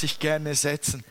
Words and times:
sich 0.00 0.18
gerne 0.18 0.54
setzen. 0.54 1.04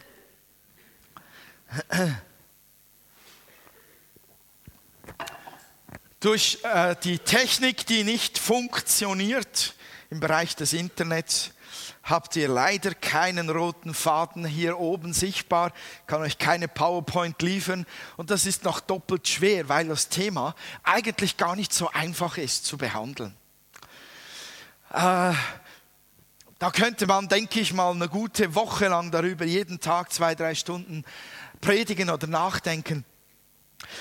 Durch 6.20 6.59
äh, 6.64 6.96
die 7.04 7.20
Technik, 7.20 7.86
die 7.86 8.04
nicht 8.04 8.38
funktioniert 8.38 9.75
im 10.10 10.20
Bereich 10.20 10.55
des 10.55 10.73
Internets, 10.73 11.52
habt 12.04 12.36
ihr 12.36 12.49
leider 12.49 12.96
keinen 12.96 13.49
roten 13.49 13.94
Faden 13.94 14.44
hier 14.46 14.79
oben 14.79 15.13
sichtbar, 15.13 15.71
kann 16.07 16.21
euch 16.21 16.39
keine 16.39 16.67
PowerPoint 16.67 17.41
liefern 17.41 17.85
und 18.17 18.31
das 18.31 18.45
ist 18.47 18.63
noch 18.63 18.79
doppelt 18.79 19.27
schwer, 19.27 19.69
weil 19.69 19.87
das 19.87 20.09
Thema 20.09 20.55
eigentlich 20.83 21.37
gar 21.37 21.55
nicht 21.55 21.71
so 21.71 21.89
einfach 21.91 22.37
ist 22.37 22.65
zu 22.65 22.77
behandeln. 22.77 23.35
Äh, 24.91 25.33
da 26.60 26.71
könnte 26.71 27.07
man, 27.07 27.30
denke 27.30 27.62
ich 27.62 27.73
mal, 27.73 27.91
eine 27.91 28.10
gute 28.10 28.54
Woche 28.54 28.89
lang 28.89 29.12
darüber, 29.12 29.46
jeden 29.46 29.80
Tag 29.80 30.12
zwei, 30.12 30.36
drei 30.36 30.55
Stunden 30.55 31.05
predigen 31.62 32.09
oder 32.09 32.27
nachdenken. 32.27 33.05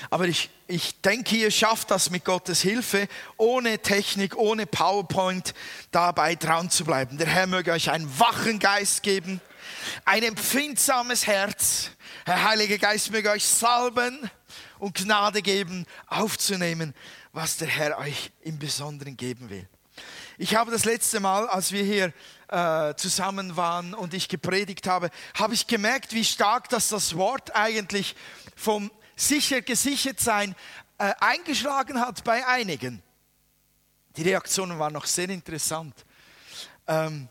Aber 0.09 0.27
ich, 0.27 0.49
ich 0.67 0.99
denke, 0.99 1.37
ihr 1.37 1.51
schafft 1.51 1.89
das 1.89 2.09
mit 2.09 2.25
Gottes 2.25 2.61
Hilfe, 2.61 3.07
ohne 3.37 3.79
Technik, 3.79 4.35
ohne 4.35 4.65
PowerPoint 4.65 5.53
dabei 5.91 6.35
dran 6.35 6.69
zu 6.69 6.83
bleiben. 6.83 7.17
Der 7.17 7.27
Herr 7.27 7.47
möge 7.47 7.71
euch 7.71 7.89
einen 7.89 8.19
wachen 8.19 8.59
Geist 8.59 9.03
geben, 9.03 9.39
ein 10.03 10.23
empfindsames 10.23 11.27
Herz. 11.27 11.91
Herr 12.25 12.43
Heiliger 12.43 12.77
Geist 12.77 13.11
möge 13.11 13.29
euch 13.29 13.45
salben 13.45 14.29
und 14.79 14.95
Gnade 14.95 15.41
geben, 15.41 15.85
aufzunehmen, 16.07 16.93
was 17.31 17.55
der 17.55 17.69
Herr 17.69 17.97
euch 17.99 18.31
im 18.41 18.59
Besonderen 18.59 19.15
geben 19.15 19.49
will. 19.49 19.67
Ich 20.41 20.55
habe 20.55 20.71
das 20.71 20.85
letzte 20.85 21.19
Mal, 21.19 21.49
als 21.49 21.73
wir 21.73 21.83
hier 21.83 22.13
äh, 22.47 22.95
zusammen 22.95 23.57
waren 23.57 23.93
und 23.93 24.13
ich 24.13 24.29
gepredigt 24.29 24.87
habe, 24.87 25.09
habe 25.37 25.53
ich 25.53 25.67
gemerkt, 25.67 26.13
wie 26.13 26.23
stark 26.23 26.69
das 26.69 26.87
das 26.87 27.17
Wort 27.17 27.57
eigentlich 27.57 28.15
vom 28.55 28.89
sicher 29.17 29.61
gesichert 29.61 30.21
sein 30.21 30.55
äh, 30.97 31.11
eingeschlagen 31.19 31.99
hat 31.99 32.23
bei 32.23 32.47
einigen. 32.47 33.03
Die 34.15 34.21
Reaktionen 34.21 34.79
waren 34.79 34.93
noch 34.93 35.07
sehr 35.07 35.27
interessant. 35.27 36.05
Ähm, 36.87 37.27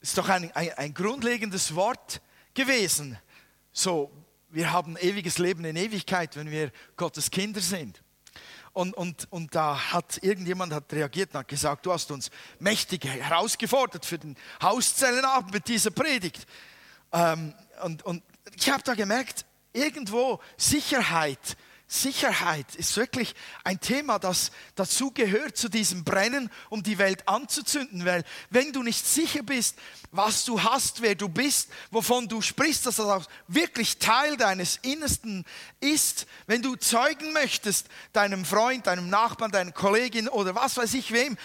ist 0.00 0.16
doch 0.16 0.30
ein, 0.30 0.50
ein, 0.52 0.72
ein 0.78 0.94
grundlegendes 0.94 1.74
Wort 1.74 2.22
gewesen. 2.54 3.18
So, 3.70 4.10
wir 4.48 4.72
haben 4.72 4.96
ewiges 4.96 5.36
Leben 5.36 5.62
in 5.66 5.76
Ewigkeit, 5.76 6.36
wenn 6.36 6.50
wir 6.50 6.72
Gottes 6.96 7.30
Kinder 7.30 7.60
sind. 7.60 8.02
Und, 8.78 8.94
und, 8.94 9.26
und 9.32 9.56
da 9.56 9.92
hat 9.92 10.22
irgendjemand 10.22 10.72
hat 10.72 10.92
reagiert 10.92 11.30
und 11.34 11.40
hat 11.40 11.48
gesagt, 11.48 11.84
du 11.84 11.92
hast 11.92 12.12
uns 12.12 12.30
mächtig 12.60 13.04
herausgefordert 13.06 14.06
für 14.06 14.18
den 14.18 14.36
Hauszellenabend 14.62 15.52
mit 15.52 15.66
dieser 15.66 15.90
Predigt. 15.90 16.46
Ähm, 17.12 17.54
und, 17.82 18.04
und 18.04 18.22
ich 18.54 18.70
habe 18.70 18.84
da 18.84 18.94
gemerkt, 18.94 19.46
irgendwo 19.72 20.38
Sicherheit. 20.56 21.56
Sicherheit 21.90 22.74
ist 22.74 22.94
wirklich 22.98 23.34
ein 23.64 23.80
Thema, 23.80 24.18
das 24.18 24.50
dazu 24.74 25.10
gehört, 25.10 25.56
zu 25.56 25.70
diesem 25.70 26.04
Brennen, 26.04 26.50
um 26.68 26.82
die 26.82 26.98
Welt 26.98 27.26
anzuzünden. 27.26 28.04
Weil 28.04 28.24
wenn 28.50 28.74
du 28.74 28.82
nicht 28.82 29.06
sicher 29.06 29.42
bist, 29.42 29.78
was 30.10 30.44
du 30.44 30.62
hast, 30.62 31.00
wer 31.00 31.14
du 31.14 31.30
bist, 31.30 31.70
wovon 31.90 32.28
du 32.28 32.42
sprichst, 32.42 32.84
dass 32.84 32.96
das 32.96 33.06
auch 33.06 33.24
wirklich 33.46 33.96
Teil 33.96 34.36
deines 34.36 34.76
Innersten 34.82 35.46
ist, 35.80 36.26
wenn 36.46 36.60
du 36.60 36.76
zeugen 36.76 37.32
möchtest, 37.32 37.86
deinem 38.12 38.44
Freund, 38.44 38.86
deinem 38.86 39.08
Nachbarn, 39.08 39.50
deiner 39.50 39.72
Kollegin 39.72 40.28
oder 40.28 40.54
was 40.54 40.76
weiß 40.76 40.92
ich 40.92 41.10
wem, 41.12 41.38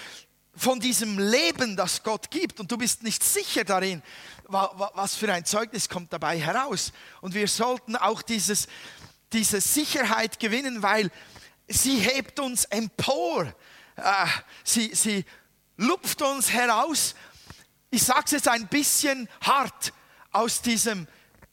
von 0.55 0.79
diesem 0.79 1.17
Leben, 1.17 1.77
das 1.77 2.03
Gott 2.03 2.29
gibt 2.29 2.59
und 2.59 2.69
du 2.69 2.77
bist 2.77 3.01
nicht 3.01 3.23
sicher 3.23 3.63
darin, 3.63 4.03
was 4.47 5.15
für 5.15 5.31
ein 5.31 5.45
Zeugnis 5.45 5.89
kommt 5.89 6.11
dabei 6.13 6.37
heraus. 6.37 6.91
Und 7.21 7.33
wir 7.33 7.47
sollten 7.47 7.95
auch 7.95 8.21
dieses, 8.21 8.67
diese 9.33 9.59
Sicherheit 9.61 10.39
gewinnen, 10.39 10.81
weil 10.81 11.11
sie 11.67 11.97
hebt 11.97 12.39
uns 12.39 12.65
empor. 12.65 13.53
Äh, 13.95 14.25
sie, 14.63 14.93
sie 14.93 15.25
lupft 15.77 16.21
uns 16.21 16.51
heraus. 16.51 17.15
Ich 17.89 18.03
sage 18.03 18.23
es 18.25 18.31
jetzt 18.31 18.47
ein 18.47 18.67
bisschen 18.67 19.27
hart 19.41 19.93
aus 20.31 20.61
diesem 20.61 21.07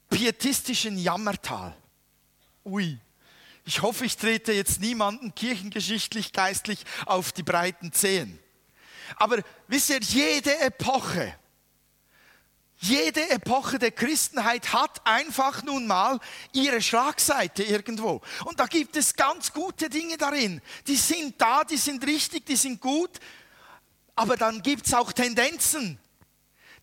pietistischen 0.08 0.98
Jammertal. 0.98 1.74
Ui. 2.64 2.98
Ich 3.64 3.82
hoffe, 3.82 4.04
ich 4.04 4.16
trete 4.16 4.52
jetzt 4.52 4.80
niemanden 4.80 5.34
kirchengeschichtlich, 5.34 6.32
geistlich 6.32 6.84
auf 7.06 7.32
die 7.32 7.42
breiten 7.42 7.92
Zehen. 7.92 8.38
Aber 9.16 9.42
wisst 9.68 9.90
ihr, 9.90 10.00
jede 10.00 10.58
Epoche 10.60 11.34
jede 12.82 13.28
Epoche 13.28 13.78
der 13.78 13.90
Christenheit 13.90 14.72
hat 14.72 15.06
einfach 15.06 15.62
nun 15.62 15.86
mal 15.86 16.18
ihre 16.52 16.80
Schlagseite 16.80 17.62
irgendwo. 17.62 18.22
Und 18.46 18.58
da 18.58 18.66
gibt 18.66 18.96
es 18.96 19.14
ganz 19.14 19.52
gute 19.52 19.90
Dinge 19.90 20.16
darin. 20.16 20.62
Die 20.86 20.96
sind 20.96 21.34
da, 21.38 21.62
die 21.62 21.76
sind 21.76 22.06
richtig, 22.06 22.46
die 22.46 22.56
sind 22.56 22.80
gut. 22.80 23.10
Aber 24.16 24.36
dann 24.36 24.62
gibt 24.62 24.86
es 24.86 24.94
auch 24.94 25.12
Tendenzen, 25.12 25.98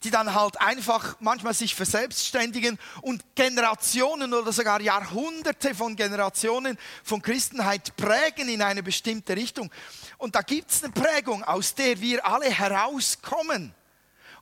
die 0.03 0.11
dann 0.11 0.35
halt 0.35 0.61
einfach 0.61 1.17
manchmal 1.19 1.55
sich 1.55 1.73
verselbstständigen 1.73 2.77
und 3.01 3.23
Generationen 3.33 4.35
oder 4.35 4.53
sogar 4.53 4.79
Jahrhunderte 4.79 5.73
von 5.73 5.95
Generationen 5.95 6.77
von 7.03 7.23
Christenheit 7.23 7.95
prägen 7.97 8.49
in 8.49 8.61
eine 8.61 8.83
bestimmte 8.83 9.35
Richtung. 9.35 9.71
Und 10.19 10.35
da 10.35 10.41
gibt 10.41 10.69
es 10.69 10.83
eine 10.83 10.93
Prägung, 10.93 11.43
aus 11.43 11.73
der 11.73 11.99
wir 12.01 12.23
alle 12.23 12.51
herauskommen. 12.51 13.73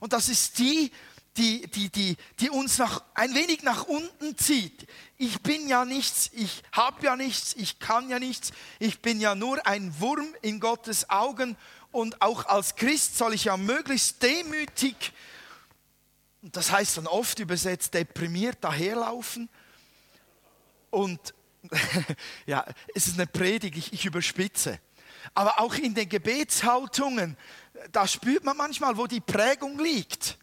Und 0.00 0.12
das 0.12 0.28
ist 0.28 0.58
die, 0.58 0.92
die, 1.36 1.66
die, 1.68 1.90
die, 1.90 2.16
die 2.40 2.50
uns 2.50 2.78
nach, 2.78 3.02
ein 3.14 3.34
wenig 3.34 3.62
nach 3.62 3.84
unten 3.84 4.36
zieht. 4.36 4.86
Ich 5.18 5.40
bin 5.42 5.68
ja 5.68 5.84
nichts, 5.84 6.30
ich 6.32 6.62
habe 6.72 7.04
ja 7.04 7.16
nichts, 7.16 7.54
ich 7.56 7.78
kann 7.78 8.08
ja 8.08 8.18
nichts, 8.18 8.52
ich 8.78 9.00
bin 9.00 9.20
ja 9.20 9.34
nur 9.34 9.66
ein 9.66 10.00
Wurm 10.00 10.34
in 10.42 10.60
Gottes 10.60 11.10
Augen 11.10 11.56
und 11.92 12.22
auch 12.22 12.46
als 12.46 12.76
Christ 12.76 13.18
soll 13.18 13.34
ich 13.34 13.44
ja 13.44 13.56
möglichst 13.56 14.22
demütig, 14.22 15.12
das 16.42 16.70
heißt 16.70 16.98
dann 16.98 17.06
oft 17.06 17.38
übersetzt 17.38 17.94
deprimiert 17.94 18.58
daherlaufen 18.62 19.48
und 20.90 21.34
ja, 22.46 22.64
es 22.94 23.08
ist 23.08 23.18
eine 23.18 23.26
Predigt, 23.26 23.76
ich, 23.76 23.92
ich 23.92 24.06
überspitze. 24.06 24.78
Aber 25.34 25.58
auch 25.58 25.74
in 25.74 25.94
den 25.94 26.08
Gebetshaltungen, 26.08 27.36
da 27.90 28.06
spürt 28.06 28.44
man 28.44 28.56
manchmal, 28.56 28.96
wo 28.96 29.08
die 29.08 29.20
Prägung 29.20 29.78
liegt 29.80 30.38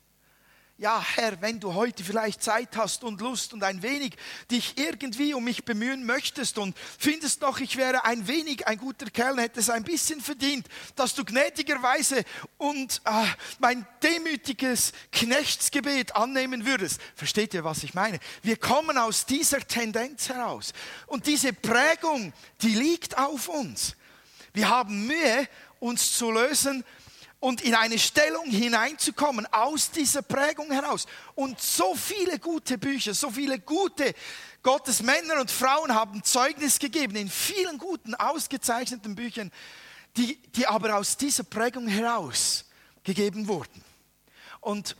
ja 0.78 1.06
Herr, 1.16 1.40
wenn 1.42 1.60
du 1.60 1.76
heute 1.76 2.04
vielleicht 2.04 2.42
Zeit 2.42 2.76
hast 2.76 3.04
und 3.04 3.22
Lust 3.22 3.54
und 3.54 3.64
ein 3.64 3.84
wenig 3.84 4.16
dich 4.50 4.78
irgendwie 4.78 5.34
um 5.34 5.44
mich 5.44 5.66
bemühen 5.66 6.06
möchtest 6.06 6.58
und 6.58 6.76
findest 6.98 7.42
noch, 7.42 7.60
ich 7.60 7.78
wäre 7.78 8.06
ein 8.06 8.28
wenig 8.28 8.68
ein 8.68 8.80
guter 8.80 9.06
Kerl, 9.10 9.40
hätte 9.40 9.60
es 9.60 9.70
ein 9.70 9.84
bisschen 9.84 10.20
verdient, 10.20 10.68
dass 10.96 11.14
du 11.14 11.24
gnädigerweise 11.24 12.24
und 12.58 13.02
äh, 13.06 13.26
mein 13.60 13.86
demütiges 14.02 14.94
Knechtsgebet 15.12 16.16
annehmen 16.16 16.66
würdest. 16.66 17.00
Versteht 17.16 17.54
ihr, 17.54 17.64
was 17.64 17.84
ich 17.84 17.94
meine? 17.94 18.20
Wir 18.42 18.58
kommen 18.58 18.98
aus 18.98 19.28
dieser 19.28 19.60
Tendenz 19.60 20.30
heraus 20.30 20.74
und 21.06 21.28
diese 21.28 21.54
Prägung, 21.54 22.34
die 22.62 22.74
liegt 22.74 23.18
auf 23.18 23.48
uns. 23.48 23.96
Wir 24.54 24.70
haben 24.70 25.06
Mühe, 25.06 25.48
uns 25.80 26.18
zu 26.18 26.32
lösen 26.32 26.84
und 27.44 27.60
in 27.60 27.76
eine 27.76 28.00
Stellung 28.00 28.50
hineinzukommen 28.50 29.46
aus 29.52 29.92
dieser 29.92 30.22
Prägung 30.22 30.72
heraus. 30.72 31.06
Und 31.36 31.60
so 31.60 31.94
viele 31.94 32.40
gute 32.40 32.78
Bücher, 32.78 33.14
so 33.14 33.30
viele 33.30 33.60
gute 33.60 34.14
Gottes 34.62 35.04
Männer 35.04 35.42
und 35.42 35.52
Frauen 35.52 35.94
haben 35.94 36.24
Zeugnis 36.24 36.80
gegeben 36.80 37.18
in 37.18 37.30
vielen 37.30 37.80
guten, 37.80 38.16
ausgezeichneten 38.16 39.16
Büchern, 39.16 39.52
die, 40.16 40.42
die 40.54 40.66
aber 40.68 40.96
aus 40.96 41.18
dieser 41.18 41.44
Prägung 41.44 41.86
heraus 41.90 42.64
gegeben 43.04 43.46
wurden. 43.50 43.84
Und 44.62 44.96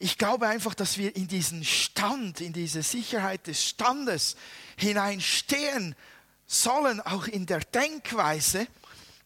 ich 0.00 0.18
glaube 0.18 0.48
einfach, 0.48 0.74
dass 0.74 0.98
wir 0.98 1.14
in 1.14 1.28
diesen 1.28 1.64
Stand, 1.64 2.40
in 2.40 2.52
diese 2.52 2.82
Sicherheit 2.82 3.46
des 3.46 3.64
Standes 3.64 4.34
hineinstehen 4.76 5.94
sollen, 6.48 7.00
auch 7.00 7.28
in 7.28 7.46
der 7.46 7.60
Denkweise, 7.60 8.66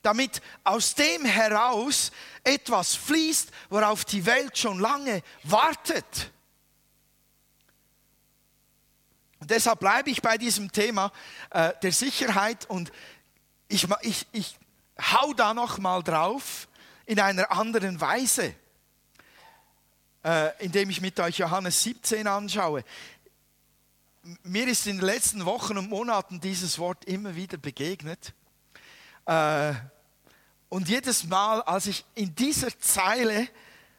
damit 0.02 0.40
aus 0.64 0.94
dem 0.94 1.24
heraus 1.24 2.12
etwas 2.44 2.94
fließt, 2.94 3.50
worauf 3.68 4.04
die 4.04 4.24
Welt 4.26 4.56
schon 4.56 4.78
lange 4.78 5.22
wartet. 5.42 6.30
Und 9.40 9.50
deshalb 9.50 9.80
bleibe 9.80 10.10
ich 10.10 10.22
bei 10.22 10.36
diesem 10.36 10.72
Thema 10.72 11.12
äh, 11.50 11.72
der 11.82 11.92
Sicherheit 11.92 12.68
und 12.68 12.92
ich, 13.68 13.86
ich, 14.02 14.26
ich 14.32 14.58
hau 15.00 15.32
da 15.32 15.54
noch 15.54 15.78
mal 15.78 16.02
drauf 16.02 16.68
in 17.06 17.20
einer 17.20 17.50
anderen 17.50 18.00
Weise, 18.00 18.54
äh, 20.24 20.64
indem 20.64 20.90
ich 20.90 21.00
mit 21.00 21.20
euch 21.20 21.38
Johannes 21.38 21.82
17 21.82 22.26
anschaue. 22.26 22.84
Mir 24.42 24.66
ist 24.66 24.86
in 24.86 24.98
den 24.98 25.06
letzten 25.06 25.44
Wochen 25.44 25.78
und 25.78 25.88
Monaten 25.88 26.40
dieses 26.40 26.78
Wort 26.78 27.04
immer 27.04 27.34
wieder 27.34 27.56
begegnet. 27.56 28.34
Äh, 29.28 29.74
und 30.70 30.88
jedes 30.88 31.24
Mal, 31.24 31.60
als 31.62 31.86
ich 31.86 32.04
in 32.14 32.34
dieser 32.34 32.76
Zeile 32.80 33.46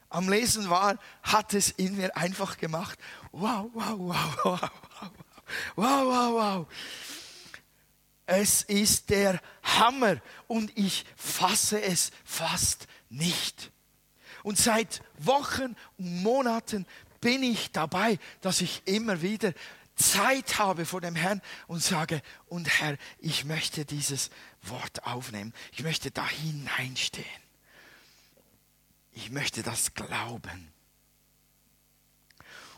am 0.10 0.28
Lesen 0.28 0.70
war, 0.72 0.98
hat 1.22 1.54
es 1.54 1.70
in 1.70 1.98
mir 1.98 2.18
einfach 2.18 2.58
gemacht. 2.58 2.98
Wow, 3.32 3.70
wow, 3.74 3.94
wow, 3.98 4.38
wow, 4.44 4.62
wow, 4.62 5.12
wow, 5.76 6.06
wow, 6.06 6.34
wow. 6.34 6.68
Es 8.26 8.64
ist 8.64 9.10
der 9.12 9.40
Hammer 9.62 10.18
und 10.48 10.76
ich 10.76 11.06
fasse 11.16 11.80
es 11.80 12.12
fast 12.26 12.88
nicht. 13.10 13.72
Und 14.42 14.58
seit 14.58 15.04
Wochen 15.20 15.76
und 15.98 16.24
Monaten 16.24 16.88
bin 17.22 17.44
ich 17.44 17.72
dabei, 17.72 18.18
dass 18.42 18.62
ich 18.62 18.82
immer 18.86 19.22
wieder 19.22 19.54
Zeit 20.00 20.58
habe 20.58 20.86
vor 20.86 21.02
dem 21.02 21.16
Herrn 21.16 21.42
und 21.68 21.84
sage, 21.84 22.22
und 22.48 22.68
Herr, 22.80 22.98
ich 23.20 23.46
möchte 23.46 23.86
dieses 23.86 24.30
Wort 24.64 25.04
aufnehmen. 25.06 25.54
Ich 25.72 25.84
möchte 25.84 26.12
da 26.12 26.28
hineinstehen. 26.28 27.26
Ich 29.14 29.32
möchte 29.32 29.64
das 29.64 29.94
glauben. 29.94 30.72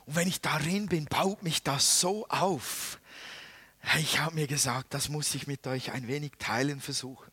Und 0.06 0.16
wenn 0.16 0.28
ich 0.28 0.42
darin 0.42 0.88
bin, 0.88 1.06
baut 1.06 1.44
mich 1.44 1.64
das 1.64 2.00
so 2.00 2.28
auf. 2.28 3.00
Ich 4.00 4.20
habe 4.20 4.36
mir 4.36 4.48
gesagt, 4.48 4.94
das 4.94 5.10
muss 5.10 5.34
ich 5.36 5.48
mit 5.48 5.66
euch 5.68 5.92
ein 5.92 6.08
wenig 6.08 6.34
teilen 6.40 6.82
versuchen. 6.82 7.32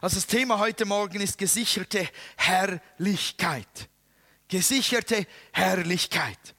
Also 0.00 0.16
das 0.16 0.26
Thema 0.26 0.58
heute 0.58 0.84
Morgen 0.84 1.20
ist 1.20 1.38
gesicherte 1.38 2.08
Herrlichkeit. 2.36 3.88
Gesicherte 4.48 5.26
Herrlichkeit. 5.52 6.54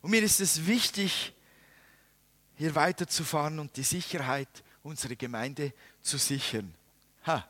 Und 0.00 0.10
mir 0.10 0.22
ist 0.22 0.40
es 0.40 0.66
wichtig, 0.66 1.34
hier 2.60 2.74
weiterzufahren 2.74 3.58
und 3.58 3.74
die 3.78 3.82
Sicherheit 3.82 4.50
unserer 4.82 5.14
Gemeinde 5.14 5.72
zu 6.02 6.18
sichern. 6.18 6.74
Ha. 7.26 7.48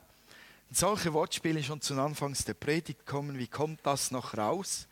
solche 0.70 1.12
Wortspiele 1.12 1.64
schon 1.64 1.80
zu 1.80 2.00
Anfangs 2.00 2.44
der 2.44 2.54
Predigt 2.54 3.06
kommen, 3.06 3.36
wie 3.36 3.48
kommt 3.48 3.80
das 3.82 4.12
noch 4.12 4.38
raus? 4.38 4.86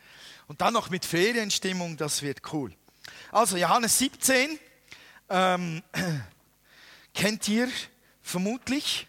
Und 0.48 0.60
dann 0.60 0.74
noch 0.74 0.90
mit 0.90 1.04
Ferienstimmung, 1.04 1.96
das 1.96 2.22
wird 2.22 2.52
cool. 2.52 2.74
Also 3.30 3.56
Johannes 3.56 3.96
17, 3.98 4.58
ähm, 5.30 5.84
kennt 7.14 7.46
ihr 7.46 7.68
vermutlich 8.20 9.06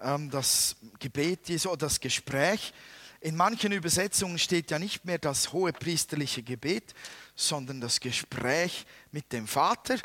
ähm, 0.00 0.32
das 0.32 0.74
Gebet 0.98 1.48
Jesu, 1.48 1.76
das 1.76 2.00
Gespräch. 2.00 2.72
In 3.20 3.36
manchen 3.36 3.72
Übersetzungen 3.72 4.38
steht 4.38 4.70
ja 4.70 4.78
nicht 4.78 5.04
mehr 5.04 5.18
das 5.18 5.52
hohe 5.52 5.72
priesterliche 5.72 6.42
Gebet, 6.42 6.94
sondern 7.34 7.80
das 7.80 7.98
Gespräch 7.98 8.86
mit 9.10 9.32
dem 9.32 9.48
Vater 9.48 9.96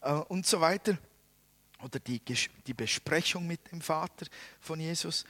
äh, 0.00 0.12
und 0.12 0.46
so 0.46 0.60
weiter. 0.60 0.96
Oder 1.82 1.98
die, 1.98 2.22
die 2.66 2.74
Besprechung 2.74 3.46
mit 3.46 3.70
dem 3.70 3.82
Vater 3.82 4.26
von 4.60 4.80
Jesus. 4.80 5.26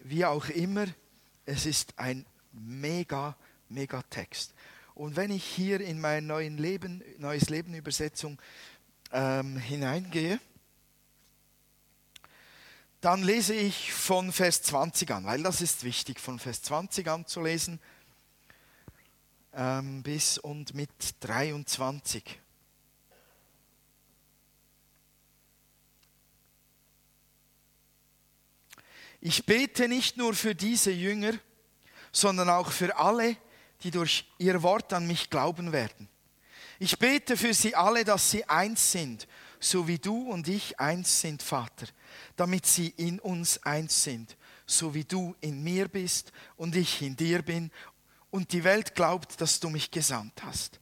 Wie 0.00 0.24
auch 0.24 0.48
immer, 0.48 0.86
es 1.44 1.66
ist 1.66 1.98
ein 1.98 2.24
mega, 2.52 3.36
mega 3.68 4.02
Text. 4.04 4.54
Und 4.94 5.16
wenn 5.16 5.30
ich 5.30 5.44
hier 5.44 5.82
in 5.82 6.00
mein 6.00 6.26
neuen 6.26 6.56
Leben, 6.56 7.04
neues 7.18 7.50
Leben 7.50 7.74
Übersetzung 7.74 8.38
ähm, 9.12 9.58
hineingehe, 9.58 10.40
dann 13.00 13.22
lese 13.22 13.54
ich 13.54 13.92
von 13.92 14.32
Vers 14.32 14.62
20 14.62 15.10
an, 15.10 15.26
weil 15.26 15.42
das 15.42 15.60
ist 15.60 15.84
wichtig, 15.84 16.18
von 16.18 16.38
Vers 16.38 16.62
20 16.62 17.06
an 17.08 17.26
zu 17.26 17.42
lesen 17.42 17.80
ähm, 19.54 20.02
bis 20.02 20.38
und 20.38 20.74
mit 20.74 20.90
23. 21.20 22.40
Ich 29.20 29.44
bete 29.44 29.88
nicht 29.88 30.16
nur 30.16 30.34
für 30.34 30.54
diese 30.54 30.90
Jünger, 30.90 31.32
sondern 32.12 32.48
auch 32.48 32.70
für 32.70 32.96
alle, 32.96 33.36
die 33.82 33.90
durch 33.90 34.30
ihr 34.38 34.62
Wort 34.62 34.92
an 34.92 35.06
mich 35.06 35.30
glauben 35.30 35.72
werden. 35.72 36.08
Ich 36.78 36.98
bete 36.98 37.36
für 37.36 37.54
sie 37.54 37.74
alle, 37.74 38.04
dass 38.04 38.30
sie 38.30 38.44
eins 38.44 38.92
sind, 38.92 39.26
so 39.60 39.88
wie 39.88 39.98
du 39.98 40.30
und 40.30 40.48
ich 40.48 40.78
eins 40.80 41.20
sind, 41.20 41.42
Vater, 41.42 41.86
damit 42.36 42.66
sie 42.66 42.88
in 42.96 43.18
uns 43.20 43.62
eins 43.62 44.02
sind, 44.02 44.36
so 44.66 44.94
wie 44.94 45.04
du 45.04 45.34
in 45.40 45.62
mir 45.62 45.88
bist 45.88 46.32
und 46.56 46.76
ich 46.76 47.02
in 47.02 47.16
dir 47.16 47.42
bin 47.42 47.70
und 48.30 48.52
die 48.52 48.64
Welt 48.64 48.94
glaubt, 48.94 49.40
dass 49.40 49.60
du 49.60 49.70
mich 49.70 49.90
gesandt 49.90 50.42
hast. 50.42 50.80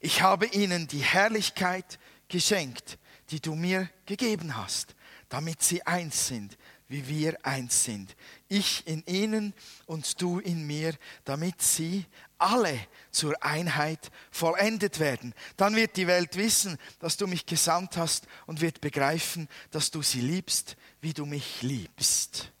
Ich 0.00 0.22
habe 0.22 0.46
ihnen 0.46 0.86
die 0.88 1.02
Herrlichkeit 1.02 1.98
geschenkt, 2.28 2.98
die 3.30 3.40
du 3.40 3.54
mir 3.54 3.88
gegeben 4.06 4.56
hast, 4.56 4.94
damit 5.28 5.62
sie 5.62 5.86
eins 5.86 6.28
sind, 6.28 6.58
wie 6.88 7.08
wir 7.08 7.44
eins 7.44 7.84
sind. 7.84 8.14
Ich 8.48 8.86
in 8.86 9.02
ihnen 9.06 9.54
und 9.86 10.20
du 10.20 10.38
in 10.38 10.66
mir, 10.66 10.94
damit 11.24 11.62
sie 11.62 12.04
alle 12.42 12.78
zur 13.10 13.42
Einheit 13.42 14.10
vollendet 14.30 14.98
werden. 14.98 15.34
Dann 15.56 15.76
wird 15.76 15.96
die 15.96 16.06
Welt 16.06 16.36
wissen, 16.36 16.78
dass 16.98 17.16
du 17.16 17.26
mich 17.26 17.46
gesandt 17.46 17.96
hast 17.96 18.26
und 18.46 18.60
wird 18.60 18.80
begreifen, 18.80 19.48
dass 19.70 19.90
du 19.90 20.02
sie 20.02 20.20
liebst, 20.20 20.76
wie 21.00 21.12
du 21.12 21.26
mich 21.26 21.62
liebst. 21.62 22.52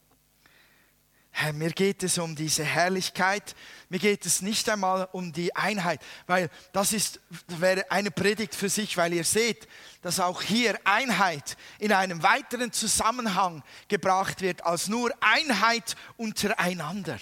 Herr, 1.34 1.54
mir 1.54 1.70
geht 1.70 2.02
es 2.02 2.18
um 2.18 2.36
diese 2.36 2.62
Herrlichkeit, 2.62 3.56
mir 3.88 3.98
geht 3.98 4.26
es 4.26 4.42
nicht 4.42 4.68
einmal 4.68 5.08
um 5.12 5.32
die 5.32 5.56
Einheit, 5.56 6.02
weil 6.26 6.50
das 6.74 6.92
ist, 6.92 7.20
wäre 7.48 7.90
eine 7.90 8.10
Predigt 8.10 8.54
für 8.54 8.68
sich, 8.68 8.98
weil 8.98 9.14
ihr 9.14 9.24
seht, 9.24 9.66
dass 10.02 10.20
auch 10.20 10.42
hier 10.42 10.78
Einheit 10.84 11.56
in 11.78 11.90
einem 11.90 12.22
weiteren 12.22 12.70
Zusammenhang 12.70 13.62
gebracht 13.88 14.42
wird, 14.42 14.66
als 14.66 14.88
nur 14.88 15.10
Einheit 15.20 15.96
untereinander. 16.18 17.18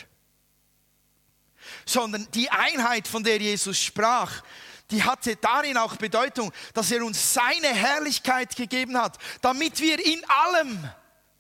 Sondern 1.85 2.27
die 2.33 2.51
Einheit, 2.51 3.09
von 3.09 3.25
der 3.25 3.39
Jesus 3.39 3.79
sprach, 3.79 4.43
die 4.91 5.05
hatte 5.05 5.37
darin 5.37 5.77
auch 5.77 5.97
Bedeutung, 5.97 6.53
dass 6.75 6.91
er 6.91 7.05
uns 7.05 7.35
seine 7.35 7.69
Herrlichkeit 7.69 8.57
gegeben 8.57 8.99
hat, 8.99 9.19
damit 9.41 9.81
wir 9.81 10.05
in 10.05 10.23
allem 10.29 10.91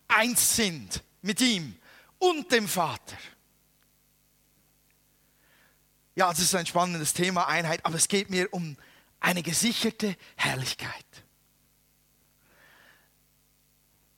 eins 0.08 0.56
sind 0.56 1.02
mit 1.22 1.40
ihm 1.40 1.76
und 2.18 2.50
dem 2.52 2.68
Vater. 2.68 3.16
Ja, 6.14 6.28
das 6.30 6.40
ist 6.40 6.54
ein 6.54 6.66
spannendes 6.66 7.14
Thema, 7.14 7.46
Einheit, 7.48 7.84
aber 7.84 7.96
es 7.96 8.08
geht 8.08 8.30
mir 8.30 8.52
um 8.52 8.76
eine 9.20 9.42
gesicherte 9.42 10.16
Herrlichkeit. 10.36 11.19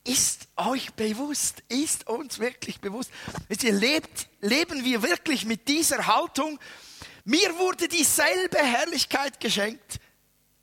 Ist 0.05 0.47
euch 0.57 0.93
bewusst, 0.93 1.63
ist 1.69 2.07
uns 2.07 2.39
wirklich 2.39 2.81
bewusst, 2.81 3.09
ihr 3.49 3.71
lebt, 3.71 4.27
leben 4.41 4.83
wir 4.83 5.01
wirklich 5.01 5.45
mit 5.45 5.67
dieser 5.67 6.07
Haltung, 6.07 6.59
mir 7.23 7.57
wurde 7.57 7.87
dieselbe 7.87 8.57
Herrlichkeit 8.57 9.39
geschenkt, 9.39 9.99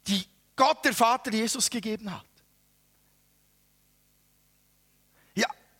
die 0.06 0.26
Gott 0.56 0.84
der 0.84 0.92
Vater 0.92 1.32
Jesus 1.32 1.70
gegeben 1.70 2.12
hat. 2.12 2.26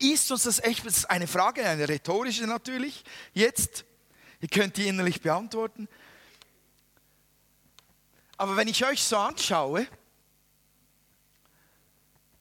Ist 0.01 0.31
uns 0.31 0.43
das 0.43 0.57
echt, 0.59 0.83
das 0.83 0.97
ist 0.97 1.05
eine 1.11 1.27
Frage, 1.27 1.63
eine 1.63 1.87
rhetorische 1.87 2.47
natürlich, 2.47 3.03
jetzt, 3.33 3.85
ihr 4.39 4.47
könnt 4.47 4.75
die 4.77 4.87
innerlich 4.87 5.21
beantworten. 5.21 5.87
Aber 8.35 8.57
wenn 8.57 8.67
ich 8.67 8.83
euch 8.83 9.03
so 9.03 9.17
anschaue, 9.17 9.85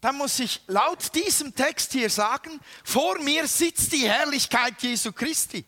dann 0.01 0.17
muss 0.17 0.39
ich 0.39 0.63
laut 0.67 1.15
diesem 1.15 1.55
Text 1.55 1.93
hier 1.93 2.09
sagen, 2.09 2.59
vor 2.85 3.19
mir 3.19 3.47
sitzt 3.47 3.93
die 3.93 4.09
Herrlichkeit 4.09 4.83
Jesu 4.83 5.13
Christi. 5.13 5.65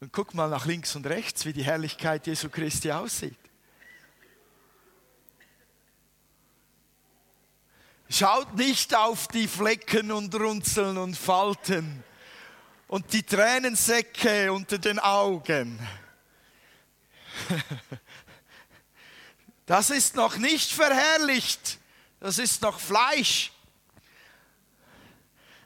Und 0.00 0.12
guck 0.12 0.34
mal 0.34 0.48
nach 0.48 0.66
links 0.66 0.94
und 0.94 1.06
rechts, 1.06 1.44
wie 1.44 1.52
die 1.52 1.64
Herrlichkeit 1.64 2.26
Jesu 2.26 2.48
Christi 2.50 2.92
aussieht. 2.92 3.38
Schaut 8.10 8.54
nicht 8.54 8.94
auf 8.94 9.26
die 9.28 9.48
Flecken 9.48 10.12
und 10.12 10.32
Runzeln 10.34 10.98
und 10.98 11.16
Falten 11.16 12.04
und 12.86 13.12
die 13.12 13.24
Tränensäcke 13.24 14.52
unter 14.52 14.78
den 14.78 15.00
Augen. 15.00 15.80
Das 19.66 19.90
ist 19.90 20.14
noch 20.16 20.36
nicht 20.36 20.72
verherrlicht. 20.72 21.78
Das 22.20 22.38
ist 22.38 22.62
noch 22.62 22.78
Fleisch. 22.78 23.52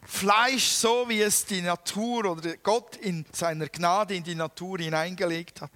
Fleisch, 0.03 0.69
so 0.69 1.09
wie 1.09 1.21
es 1.21 1.45
die 1.45 1.61
Natur 1.61 2.25
oder 2.25 2.57
Gott 2.57 2.97
in 2.97 3.27
seiner 3.33 3.69
Gnade 3.69 4.15
in 4.15 4.25
die 4.25 4.35
Natur 4.35 4.79
hineingelegt 4.79 5.61
hat. 5.61 5.71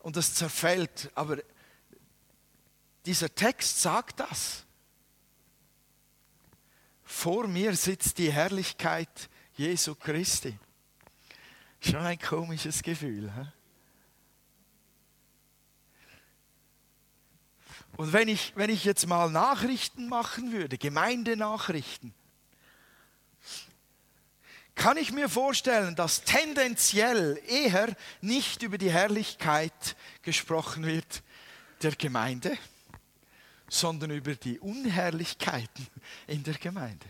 Und 0.00 0.16
das 0.16 0.34
zerfällt. 0.34 1.10
Aber 1.14 1.38
dieser 3.04 3.34
Text 3.34 3.80
sagt 3.80 4.20
das. 4.20 4.64
Vor 7.04 7.46
mir 7.46 7.74
sitzt 7.74 8.18
die 8.18 8.32
Herrlichkeit 8.32 9.28
Jesu 9.56 9.94
Christi. 9.94 10.56
Schon 11.80 11.96
ein 11.96 12.18
komisches 12.18 12.82
Gefühl. 12.82 13.32
He? 13.34 13.61
Und 17.96 18.12
wenn 18.12 18.28
ich, 18.28 18.52
wenn 18.56 18.70
ich 18.70 18.84
jetzt 18.84 19.06
mal 19.06 19.30
Nachrichten 19.30 20.08
machen 20.08 20.52
würde, 20.52 20.78
Gemeindenachrichten, 20.78 22.14
kann 24.74 24.96
ich 24.96 25.12
mir 25.12 25.28
vorstellen, 25.28 25.94
dass 25.94 26.22
tendenziell 26.24 27.40
eher 27.46 27.94
nicht 28.22 28.62
über 28.62 28.78
die 28.78 28.90
Herrlichkeit 28.90 29.96
gesprochen 30.22 30.86
wird 30.86 31.22
der 31.82 31.92
Gemeinde, 31.92 32.56
sondern 33.68 34.10
über 34.10 34.34
die 34.34 34.58
Unherrlichkeiten 34.58 35.86
in 36.26 36.42
der 36.42 36.54
Gemeinde. 36.54 37.06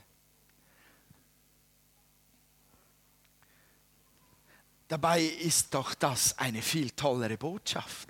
Dabei 4.88 5.22
ist 5.22 5.72
doch 5.72 5.94
das 5.94 6.36
eine 6.38 6.60
viel 6.60 6.90
tollere 6.90 7.38
Botschaft. 7.38 8.08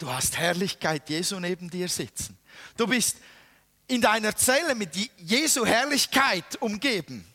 Du 0.00 0.10
hast 0.10 0.38
Herrlichkeit 0.38 1.10
Jesu 1.10 1.38
neben 1.40 1.68
dir 1.68 1.86
sitzen. 1.86 2.38
Du 2.74 2.86
bist 2.86 3.18
in 3.86 4.00
deiner 4.00 4.34
Zelle 4.34 4.74
mit 4.74 4.96
Jesu 5.18 5.66
Herrlichkeit 5.66 6.56
umgeben. 6.62 7.30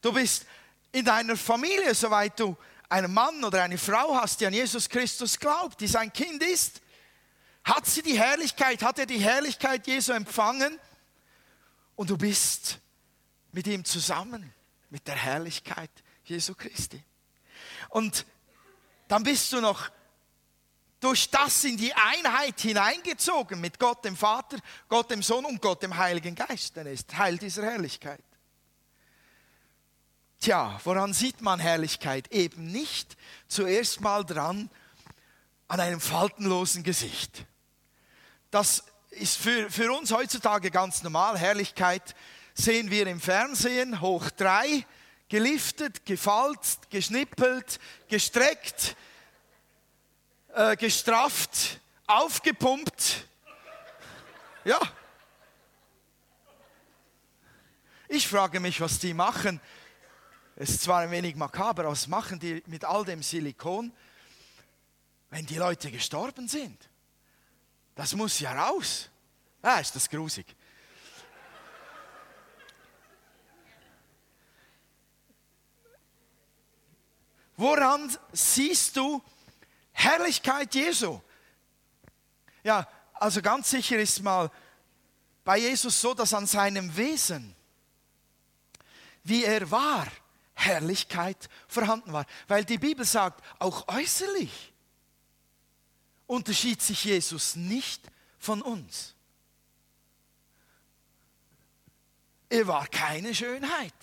Du 0.00 0.12
bist 0.12 0.46
in 0.92 1.04
deiner 1.04 1.36
Familie, 1.36 1.92
soweit 1.96 2.38
du 2.38 2.56
einen 2.88 3.12
Mann 3.12 3.42
oder 3.42 3.64
eine 3.64 3.76
Frau 3.76 4.14
hast, 4.14 4.40
die 4.40 4.46
an 4.46 4.52
Jesus 4.52 4.88
Christus 4.88 5.36
glaubt, 5.36 5.80
die 5.80 5.88
sein 5.88 6.12
Kind 6.12 6.44
ist. 6.44 6.80
Hat 7.64 7.86
sie 7.86 8.02
die 8.02 8.16
Herrlichkeit, 8.16 8.84
hat 8.84 9.00
er 9.00 9.06
die 9.06 9.18
Herrlichkeit 9.18 9.84
Jesu 9.88 10.12
empfangen? 10.12 10.78
Und 11.96 12.08
du 12.08 12.16
bist 12.16 12.78
mit 13.50 13.66
ihm 13.66 13.84
zusammen, 13.84 14.54
mit 14.90 15.08
der 15.08 15.16
Herrlichkeit 15.16 15.90
Jesu 16.22 16.54
Christi. 16.54 17.02
Und 17.88 18.26
dann 19.08 19.24
bist 19.24 19.52
du 19.52 19.60
noch 19.60 19.90
durch 21.00 21.30
das 21.30 21.64
in 21.64 21.76
die 21.76 21.94
Einheit 21.94 22.60
hineingezogen 22.60 23.60
mit 23.60 23.78
Gott 23.78 24.04
dem 24.04 24.16
Vater, 24.16 24.58
Gott 24.88 25.10
dem 25.10 25.22
Sohn 25.22 25.46
und 25.46 25.60
Gott 25.60 25.82
dem 25.82 25.96
Heiligen 25.96 26.34
Geist. 26.34 26.76
Denn 26.76 26.86
er 26.86 26.92
ist 26.92 27.08
Teil 27.08 27.38
dieser 27.38 27.64
Herrlichkeit. 27.64 28.22
Tja, 30.40 30.78
woran 30.84 31.12
sieht 31.12 31.40
man 31.40 31.58
Herrlichkeit? 31.58 32.30
Eben 32.32 32.70
nicht 32.70 33.16
zuerst 33.48 34.00
mal 34.00 34.24
dran 34.24 34.70
an 35.68 35.80
einem 35.80 36.00
faltenlosen 36.00 36.82
Gesicht. 36.82 37.44
Das 38.50 38.84
ist 39.10 39.36
für, 39.36 39.70
für 39.70 39.92
uns 39.92 40.12
heutzutage 40.12 40.70
ganz 40.70 41.02
normal. 41.02 41.38
Herrlichkeit 41.38 42.14
sehen 42.54 42.90
wir 42.90 43.06
im 43.06 43.20
Fernsehen, 43.20 44.00
hoch 44.00 44.30
drei, 44.30 44.84
geliftet, 45.28 46.04
gefalzt, 46.04 46.90
geschnippelt, 46.90 47.78
gestreckt, 48.08 48.96
äh, 50.54 50.76
gestrafft, 50.76 51.80
aufgepumpt. 52.06 53.26
Ja. 54.64 54.80
Ich 58.08 58.26
frage 58.26 58.60
mich, 58.60 58.80
was 58.80 58.98
die 58.98 59.14
machen. 59.14 59.60
Es 60.56 60.70
ist 60.70 60.82
zwar 60.82 61.00
ein 61.00 61.10
wenig 61.10 61.36
makaber, 61.36 61.82
aber 61.82 61.92
was 61.92 62.06
machen 62.06 62.38
die 62.38 62.62
mit 62.66 62.84
all 62.84 63.04
dem 63.04 63.22
Silikon, 63.22 63.92
wenn 65.30 65.46
die 65.46 65.56
Leute 65.56 65.90
gestorben 65.90 66.48
sind? 66.48 66.88
Das 67.94 68.14
muss 68.14 68.40
ja 68.40 68.52
raus. 68.52 69.08
Ah, 69.62 69.78
ist 69.78 69.94
das 69.94 70.08
grusig. 70.08 70.46
Woran 77.56 78.10
siehst 78.32 78.96
du 78.96 79.22
Herrlichkeit 79.92 80.74
Jesu? 80.74 81.20
Ja, 82.62 82.86
also 83.14 83.42
ganz 83.42 83.70
sicher 83.70 83.98
ist 83.98 84.22
mal 84.22 84.50
bei 85.44 85.58
Jesus 85.58 86.00
so, 86.00 86.14
dass 86.14 86.34
an 86.34 86.46
seinem 86.46 86.96
Wesen, 86.96 87.54
wie 89.24 89.44
er 89.44 89.70
war, 89.70 90.06
Herrlichkeit 90.54 91.48
vorhanden 91.68 92.12
war. 92.12 92.26
Weil 92.48 92.64
die 92.64 92.78
Bibel 92.78 93.04
sagt, 93.04 93.42
auch 93.58 93.88
äußerlich 93.88 94.72
unterschied 96.26 96.82
sich 96.82 97.04
Jesus 97.04 97.56
nicht 97.56 98.02
von 98.38 98.62
uns. 98.62 99.14
Er 102.48 102.66
war 102.66 102.86
keine 102.88 103.34
Schönheit. 103.34 103.94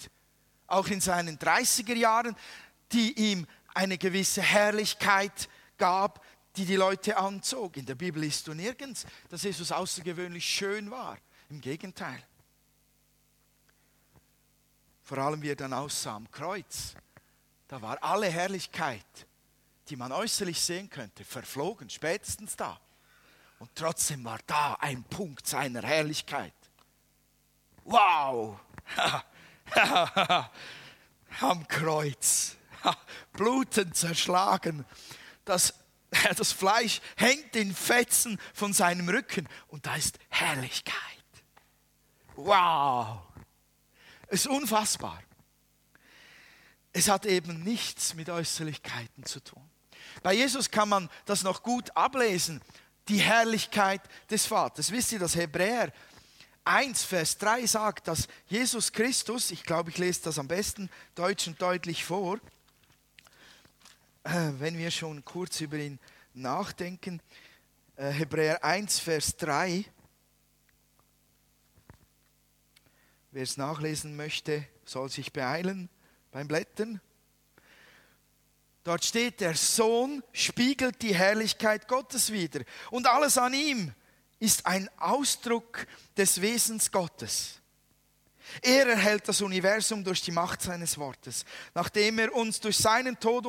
Auch 0.68 0.88
in 0.88 1.00
seinen 1.00 1.38
30er 1.38 1.96
Jahren 1.96 2.36
die 2.92 3.32
ihm 3.32 3.48
eine 3.74 3.98
gewisse 3.98 4.42
Herrlichkeit 4.42 5.50
gab, 5.78 6.24
die 6.56 6.66
die 6.66 6.76
Leute 6.76 7.18
anzog. 7.18 7.78
In 7.78 7.86
der 7.86 7.96
Bibel 7.96 8.24
ist 8.24 8.48
du 8.48 8.54
nirgends, 8.54 9.06
dass 9.30 9.44
Jesus 9.44 9.72
außergewöhnlich 9.72 10.46
schön 10.46 10.90
war. 10.92 11.18
Im 11.50 11.62
Gegenteil. 11.62 12.22
Vor 15.04 15.20
allem 15.20 15.42
wie 15.42 15.52
er 15.52 15.56
dann 15.56 15.74
aussah 15.74 16.16
am 16.16 16.30
Kreuz. 16.32 16.94
Da 17.68 17.82
war 17.82 18.02
alle 18.04 18.28
Herrlichkeit, 18.28 19.06
die 19.88 19.96
man 19.96 20.12
äußerlich 20.12 20.60
sehen 20.60 20.90
könnte, 20.90 21.24
verflogen, 21.24 21.90
spätestens 21.90 22.56
da. 22.56 22.80
Und 23.60 23.70
trotzdem 23.74 24.24
war 24.26 24.40
da 24.46 24.76
ein 24.80 25.04
Punkt 25.04 25.48
seiner 25.48 25.82
Herrlichkeit. 25.82 26.54
Wow! 27.84 28.60
am 31.42 31.68
Kreuz 31.68 32.58
blutend 33.34 33.96
zerschlagen. 33.96 34.86
Das, 35.48 35.74
das 36.38 36.52
Fleisch 36.52 37.02
hängt 37.16 37.56
in 37.56 37.74
Fetzen 37.74 38.40
von 38.54 38.74
seinem 38.74 39.10
Rücken 39.10 39.48
und 39.68 39.86
da 39.86 39.96
ist 39.96 40.20
Herrlichkeit. 40.30 40.96
Wow! 42.36 43.22
Es 44.28 44.42
ist 44.42 44.48
unfassbar. 44.48 45.22
Es 46.94 47.10
hat 47.10 47.26
eben 47.26 47.64
nichts 47.64 48.14
mit 48.14 48.30
Äußerlichkeiten 48.30 49.24
zu 49.26 49.40
tun. 49.40 49.64
Bei 50.24 50.34
Jesus 50.34 50.70
kann 50.70 50.90
man 50.90 51.10
das 51.26 51.44
noch 51.44 51.64
gut 51.64 51.96
ablesen, 51.96 52.62
die 53.08 53.20
Herrlichkeit 53.20 54.02
des 54.30 54.46
Vaters. 54.46 54.92
Wisst 54.92 55.12
ihr, 55.12 55.20
dass 55.20 55.36
Hebräer 55.36 55.94
1, 56.66 57.04
Vers 57.04 57.38
3 57.38 57.66
sagt, 57.66 58.08
dass 58.08 58.28
Jesus 58.48 58.92
Christus, 58.92 59.52
ich 59.52 59.64
glaube, 59.64 59.90
ich 59.90 59.98
lese 59.98 60.24
das 60.24 60.40
am 60.40 60.48
besten 60.48 60.90
deutsch 61.16 61.48
und 61.48 61.62
deutlich 61.62 62.04
vor, 62.04 62.40
wenn 64.30 64.78
wir 64.78 64.92
schon 64.92 65.24
kurz 65.24 65.62
über 65.62 65.78
ihn 65.78 66.00
nachdenken, 66.34 67.22
äh, 67.96 68.10
Hebräer 68.10 68.62
1, 68.64 69.00
Vers 69.00 69.38
3, 69.38 69.86
wer 73.32 73.44
es 73.44 73.56
nachlesen 73.56 74.18
möchte, 74.18 74.68
soll 74.84 75.10
sich 75.10 75.32
beeilen 75.32 75.90
beim 76.32 76.48
Blättern. 76.48 77.00
Dort 78.84 79.06
steht, 79.06 79.40
der 79.40 79.56
Sohn 79.56 80.22
spiegelt 80.34 81.02
die 81.02 81.16
Herrlichkeit 81.16 81.88
Gottes 81.88 82.32
wider 82.32 82.66
und 82.92 83.08
alles 83.08 83.38
an 83.38 83.54
ihm 83.54 83.94
ist 84.40 84.66
ein 84.66 84.90
Ausdruck 84.98 85.88
des 86.18 86.42
Wesens 86.42 86.92
Gottes. 86.92 87.62
Er 88.62 88.88
erhält 88.88 89.28
das 89.28 89.42
Universum 89.42 90.04
durch 90.04 90.22
die 90.22 90.32
Macht 90.32 90.62
seines 90.62 90.98
Wortes. 90.98 91.46
Nachdem 91.74 92.20
er 92.20 92.34
uns 92.34 92.60
durch 92.60 92.78
seinen 92.78 93.20
Tod 93.20 93.46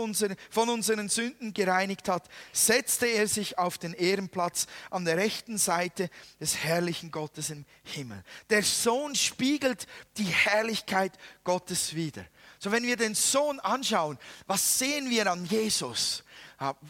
von 0.51 0.69
unseren 0.69 1.09
Sünden 1.09 1.55
gereinigt 1.55 2.09
hat, 2.09 2.29
setzte 2.53 3.07
er 3.07 3.27
sich 3.27 3.59
auf 3.59 3.79
den 3.79 3.95
Ehrenplatz 3.95 4.67
an 4.91 5.05
der 5.05 5.17
rechten 5.17 5.59
Seite 5.59 6.11
des 6.41 6.57
herrlichen 6.57 7.11
Gottes 7.11 7.51
im 7.51 7.65
Himmel. 7.85 8.23
Der 8.51 8.63
Sohn 8.63 9.15
spiegelt 9.15 9.87
die 10.17 10.25
Herrlichkeit 10.25 11.13
Gottes 11.45 11.95
wider. 11.95 12.25
So, 12.59 12.73
wenn 12.73 12.83
wir 12.83 12.97
den 12.97 13.15
Sohn 13.15 13.61
anschauen, 13.61 14.19
was 14.47 14.79
sehen 14.79 15.11
wir 15.11 15.31
an 15.31 15.45
Jesus? 15.47 16.25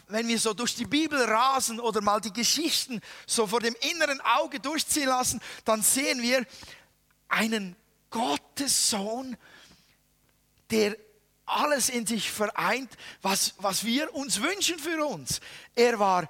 Wenn 0.07 0.27
wir 0.27 0.39
so 0.39 0.53
durch 0.55 0.73
die 0.73 0.85
Bibel 0.85 1.21
rasen 1.21 1.79
oder 1.79 2.01
mal 2.01 2.19
die 2.19 2.33
Geschichten 2.33 3.01
so 3.27 3.45
vor 3.45 3.59
dem 3.59 3.75
inneren 3.91 4.19
Auge 4.21 4.59
durchziehen 4.59 5.07
lassen, 5.07 5.39
dann 5.63 5.83
sehen 5.83 6.23
wir 6.23 6.43
einen 7.27 7.75
Gottes 8.09 8.89
Sohn, 8.89 9.37
der 10.71 10.95
alles 11.45 11.89
in 11.89 12.05
sich 12.05 12.31
vereint, 12.31 12.91
was, 13.21 13.55
was 13.57 13.83
wir 13.83 14.13
uns 14.13 14.41
wünschen 14.41 14.77
für 14.77 15.05
uns. 15.05 15.41
Er 15.75 15.99
war 15.99 16.29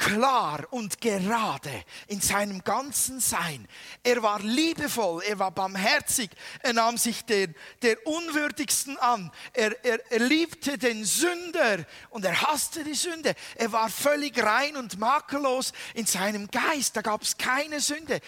klar 0.00 0.66
und 0.70 1.00
gerade 1.00 1.84
in 2.06 2.20
seinem 2.20 2.64
ganzen 2.64 3.20
Sein. 3.20 3.68
Er 4.02 4.22
war 4.22 4.40
liebevoll, 4.40 5.22
er 5.24 5.38
war 5.38 5.50
barmherzig, 5.50 6.30
er 6.60 6.72
nahm 6.72 6.96
sich 6.96 7.24
den, 7.26 7.54
der 7.82 8.06
Unwürdigsten 8.06 8.96
an, 8.98 9.30
er, 9.52 9.84
er, 9.84 10.00
er 10.10 10.20
liebte 10.20 10.78
den 10.78 11.04
Sünder 11.04 11.84
und 12.08 12.24
er 12.24 12.40
hasste 12.40 12.82
die 12.82 12.94
Sünde. 12.94 13.34
Er 13.56 13.72
war 13.72 13.90
völlig 13.90 14.42
rein 14.42 14.76
und 14.76 14.98
makellos 14.98 15.72
in 15.94 16.06
seinem 16.06 16.50
Geist, 16.50 16.96
da 16.96 17.02
gab 17.02 17.22
es 17.22 17.36
keine 17.36 17.80
Sünde. 17.80 18.20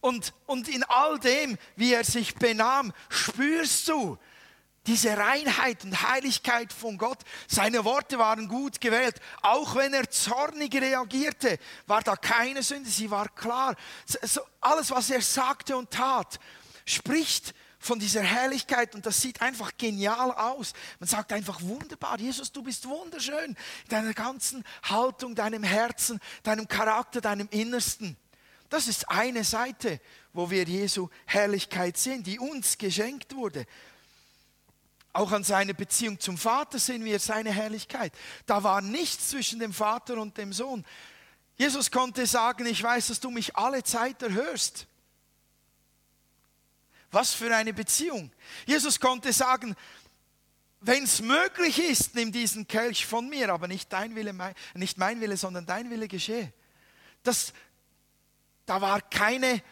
Und, 0.00 0.34
und 0.46 0.68
in 0.68 0.82
all 0.82 1.20
dem, 1.20 1.56
wie 1.76 1.94
er 1.94 2.04
sich 2.04 2.34
benahm, 2.34 2.92
spürst 3.08 3.88
du, 3.88 4.18
diese 4.86 5.16
Reinheit 5.16 5.84
und 5.84 6.02
Heiligkeit 6.02 6.72
von 6.72 6.96
Gott. 6.96 7.18
Seine 7.46 7.84
Worte 7.84 8.18
waren 8.18 8.48
gut 8.48 8.80
gewählt. 8.80 9.20
Auch 9.42 9.74
wenn 9.76 9.92
er 9.92 10.08
zornig 10.10 10.74
reagierte, 10.74 11.58
war 11.86 12.02
da 12.02 12.16
keine 12.16 12.62
Sünde, 12.62 12.88
sie 12.88 13.10
war 13.10 13.28
klar. 13.28 13.76
alles, 14.60 14.90
was 14.90 15.10
er 15.10 15.20
sagte 15.20 15.76
und 15.76 15.90
tat, 15.90 16.40
spricht 16.84 17.54
von 17.78 17.98
dieser 17.98 18.22
Herrlichkeit 18.22 18.94
und 18.94 19.06
das 19.06 19.20
sieht 19.20 19.40
einfach 19.40 19.72
genial 19.78 20.32
aus. 20.32 20.74
Man 20.98 21.08
sagt 21.08 21.32
einfach 21.32 21.60
wunderbar, 21.62 22.18
Jesus, 22.18 22.52
du 22.52 22.62
bist 22.62 22.86
wunderschön 22.86 23.50
in 23.50 23.56
deiner 23.88 24.12
ganzen 24.12 24.64
Haltung, 24.82 25.34
deinem 25.34 25.62
Herzen, 25.62 26.20
deinem 26.42 26.68
Charakter, 26.68 27.20
deinem 27.22 27.48
Innersten. 27.50 28.16
Das 28.68 28.86
ist 28.86 29.10
eine 29.10 29.44
Seite, 29.44 30.00
wo 30.32 30.50
wir 30.50 30.62
Jesu 30.64 31.08
Herrlichkeit 31.26 31.96
sehen, 31.96 32.22
die 32.22 32.38
uns 32.38 32.78
geschenkt 32.78 33.34
wurde. 33.34 33.66
Auch 35.12 35.32
an 35.32 35.42
seiner 35.42 35.72
Beziehung 35.72 36.20
zum 36.20 36.38
Vater 36.38 36.78
sehen 36.78 37.04
wir 37.04 37.18
seine 37.18 37.50
Herrlichkeit. 37.50 38.12
Da 38.46 38.62
war 38.62 38.80
nichts 38.80 39.30
zwischen 39.30 39.58
dem 39.58 39.72
Vater 39.72 40.18
und 40.18 40.38
dem 40.38 40.52
Sohn. 40.52 40.84
Jesus 41.56 41.90
konnte 41.90 42.26
sagen, 42.26 42.64
ich 42.66 42.82
weiß, 42.82 43.08
dass 43.08 43.20
du 43.20 43.30
mich 43.30 43.56
alle 43.56 43.82
Zeit 43.82 44.22
erhörst. 44.22 44.86
Was 47.10 47.34
für 47.34 47.54
eine 47.54 47.72
Beziehung. 47.72 48.30
Jesus 48.66 49.00
konnte 49.00 49.32
sagen, 49.32 49.74
wenn 50.80 51.04
es 51.04 51.20
möglich 51.20 51.78
ist, 51.78 52.14
nimm 52.14 52.32
diesen 52.32 52.66
Kelch 52.66 53.04
von 53.04 53.28
mir, 53.28 53.52
aber 53.52 53.68
nicht 53.68 53.92
dein 53.92 54.14
Wille, 54.14 54.32
mein, 54.32 54.54
nicht 54.74 54.96
mein 54.96 55.20
Wille, 55.20 55.36
sondern 55.36 55.66
dein 55.66 55.90
Wille 55.90 56.08
geschehe. 56.08 56.52
Das, 57.22 57.52
da 58.64 58.80
war 58.80 59.02
keine 59.02 59.62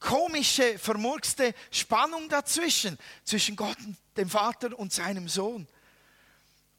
komische, 0.00 0.78
vermurkste 0.78 1.54
Spannung 1.70 2.28
dazwischen, 2.28 2.98
zwischen 3.24 3.54
Gott 3.54 3.76
dem 4.16 4.28
Vater 4.28 4.76
und 4.76 4.92
seinem 4.92 5.28
Sohn. 5.28 5.68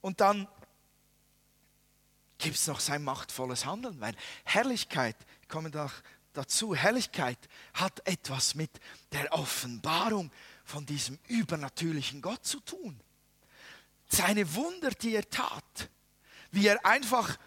Und 0.01 0.19
dann 0.19 0.47
gibt 2.39 2.55
es 2.55 2.67
noch 2.67 2.79
sein 2.79 3.03
machtvolles 3.03 3.65
Handeln, 3.65 4.01
weil 4.01 4.15
Herrlichkeit, 4.43 5.15
ich 5.43 5.47
komme 5.47 5.69
da 5.69 5.89
dazu, 6.33 6.73
Herrlichkeit 6.73 7.37
hat 7.73 8.05
etwas 8.07 8.55
mit 8.55 8.71
der 9.11 9.31
Offenbarung 9.33 10.31
von 10.63 10.85
diesem 10.85 11.19
übernatürlichen 11.27 12.21
Gott 12.21 12.45
zu 12.45 12.59
tun. 12.61 12.99
Seine 14.07 14.53
Wunder, 14.55 14.89
die 14.91 15.15
er 15.15 15.29
tat, 15.29 15.89
wie 16.51 16.67
er 16.67 16.83
einfach 16.85 17.37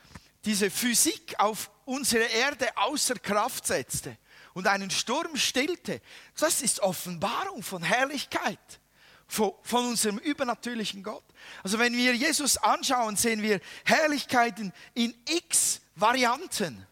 diese 0.44 0.70
Physik 0.70 1.38
auf 1.38 1.70
unsere 1.84 2.24
Erde 2.24 2.68
außer 2.76 3.14
Kraft 3.16 3.66
setzte 3.66 4.16
und 4.54 4.66
einen 4.68 4.90
Sturm 4.90 5.36
stillte, 5.36 6.00
das 6.38 6.62
ist 6.62 6.80
Offenbarung 6.80 7.62
von 7.62 7.82
Herrlichkeit, 7.82 8.80
von, 9.26 9.52
unserem 9.70 10.18
übernatürlichen 10.18 11.02
Gott. 11.02 11.24
Also 11.62 11.78
wenn 11.78 11.92
wir 11.94 12.14
Jesus 12.14 12.56
anschauen, 12.56 13.16
sehen 13.16 13.42
wir 13.42 13.60
Herrlichkeiten 13.84 14.72
in 14.94 15.14
x 15.28 15.80
Varianten. 15.96 16.86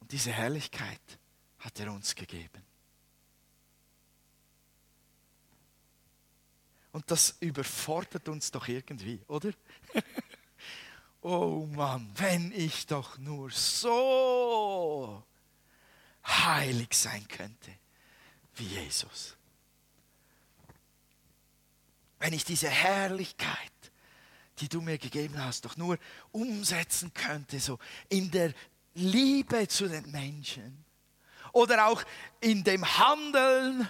Und 0.00 0.12
diese 0.12 0.30
Herrlichkeit 0.30 1.00
hat 1.58 1.78
er 1.80 1.92
uns 1.92 2.14
gegeben. 2.14 2.62
Und 6.92 7.10
das 7.10 7.36
überfordert 7.40 8.28
uns 8.28 8.50
doch 8.50 8.68
irgendwie, 8.68 9.20
oder? 9.26 9.50
oh 11.26 11.66
Mann, 11.72 12.08
wenn 12.14 12.52
ich 12.52 12.86
doch 12.86 13.18
nur 13.18 13.50
so 13.50 15.24
heilig 16.24 16.94
sein 16.94 17.26
könnte 17.26 17.72
wie 18.54 18.64
Jesus. 18.64 19.36
Wenn 22.20 22.32
ich 22.32 22.44
diese 22.44 22.68
Herrlichkeit, 22.68 23.72
die 24.60 24.68
du 24.68 24.80
mir 24.80 24.98
gegeben 24.98 25.42
hast, 25.44 25.64
doch 25.64 25.76
nur 25.76 25.98
umsetzen 26.30 27.12
könnte, 27.12 27.58
so 27.58 27.78
in 28.08 28.30
der 28.30 28.54
Liebe 28.94 29.66
zu 29.66 29.88
den 29.88 30.08
Menschen. 30.12 30.84
Oder 31.52 31.88
auch 31.88 32.02
in 32.40 32.62
dem 32.62 32.84
Handeln, 32.98 33.88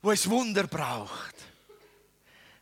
wo 0.00 0.10
es 0.10 0.28
Wunder 0.28 0.66
braucht. 0.66 1.34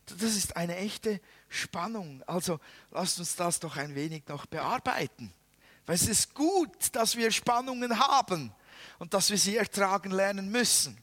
Das 0.07 0.35
ist 0.35 0.57
eine 0.57 0.77
echte 0.77 1.21
Spannung. 1.53 2.23
Also 2.27 2.59
lasst 2.91 3.19
uns 3.19 3.37
das 3.37 3.61
doch 3.61 3.77
ein 3.77 3.95
wenig 3.95 4.27
noch 4.29 4.47
bearbeiten. 4.47 5.33
Weil 5.87 5.97
es 5.97 6.09
ist 6.09 6.35
gut, 6.35 6.95
dass 6.95 7.17
wir 7.17 7.31
Spannungen 7.31 7.99
haben 7.99 8.53
und 8.99 9.15
dass 9.15 9.31
wir 9.31 9.39
sie 9.39 9.57
ertragen 9.57 10.11
lernen 10.11 10.51
müssen. 10.51 10.97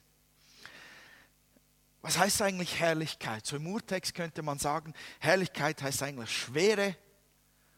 Was 2.01 2.17
heißt 2.17 2.41
eigentlich 2.41 2.79
Herrlichkeit? 2.79 3.45
So 3.45 3.57
im 3.57 3.67
Urtext 3.67 4.15
könnte 4.15 4.41
man 4.41 4.57
sagen, 4.57 4.93
Herrlichkeit 5.19 5.81
heißt 5.81 6.01
eigentlich 6.01 6.35
Schwere, 6.35 6.95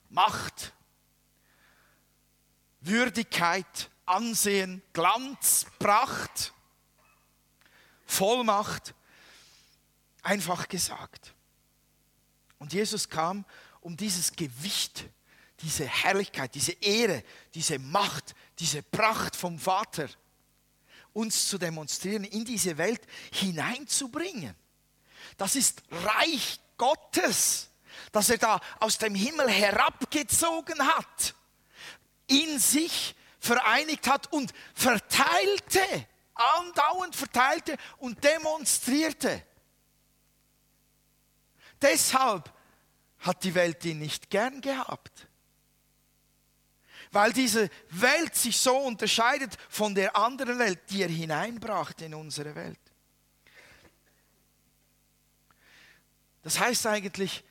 Macht, 0.10 0.74
Würdigkeit, 2.82 3.90
Ansehen, 4.06 4.84
Glanz, 4.94 5.66
Pracht, 5.80 6.54
Vollmacht, 8.06 8.94
einfach 10.22 10.68
gesagt. 10.68 11.34
Und 12.62 12.74
Jesus 12.74 13.10
kam, 13.10 13.44
um 13.80 13.98
dieses 13.98 14.34
Gewicht, 14.34 15.06
diese 15.62 15.84
Herrlichkeit, 15.84 16.54
diese 16.54 16.74
Ehre, 16.74 17.24
diese 17.56 17.80
Macht, 17.80 18.36
diese 18.60 18.84
Pracht 18.84 19.36
vom 19.36 19.58
Vater 19.58 20.08
uns 21.12 21.48
zu 21.48 21.58
demonstrieren, 21.58 22.24
in 22.24 22.46
diese 22.46 22.78
Welt 22.78 23.02
hineinzubringen. 23.34 24.54
Das 25.38 25.56
ist 25.56 25.82
Reich 25.90 26.60
Gottes, 26.78 27.72
das 28.12 28.30
er 28.30 28.38
da 28.38 28.62
aus 28.80 29.00
dem 29.00 29.16
Himmel 29.16 29.50
herabgezogen 29.50 30.86
hat 30.86 31.34
in 32.28 32.60
sich 32.60 33.16
vereinigt 33.40 34.08
hat 34.08 34.32
und 34.32 34.54
verteilte, 34.76 35.82
andauernd 36.36 37.16
verteilte 37.16 37.76
und 37.98 38.24
demonstrierte. 38.24 39.44
Deshalb 41.82 42.52
hat 43.20 43.44
die 43.44 43.56
Welt 43.56 43.84
ihn 43.86 44.00
nicht 44.00 44.30
gern 44.30 44.62
gehabt. 44.62 45.28
Weil 47.12 47.34
diese 47.34 47.70
Welt 47.90 48.36
sich 48.36 48.58
so 48.58 48.78
unterscheidet 48.78 49.58
von 49.70 49.94
der 49.96 50.16
anderen 50.16 50.60
Welt, 50.60 50.80
die 50.90 51.02
er 51.02 51.10
hineinbrachte 51.10 52.06
in 52.06 52.14
unsere 52.14 52.56
Welt. 52.56 52.80
Das 56.44 56.60
heißt 56.60 56.88
eigentlich, 56.88 57.44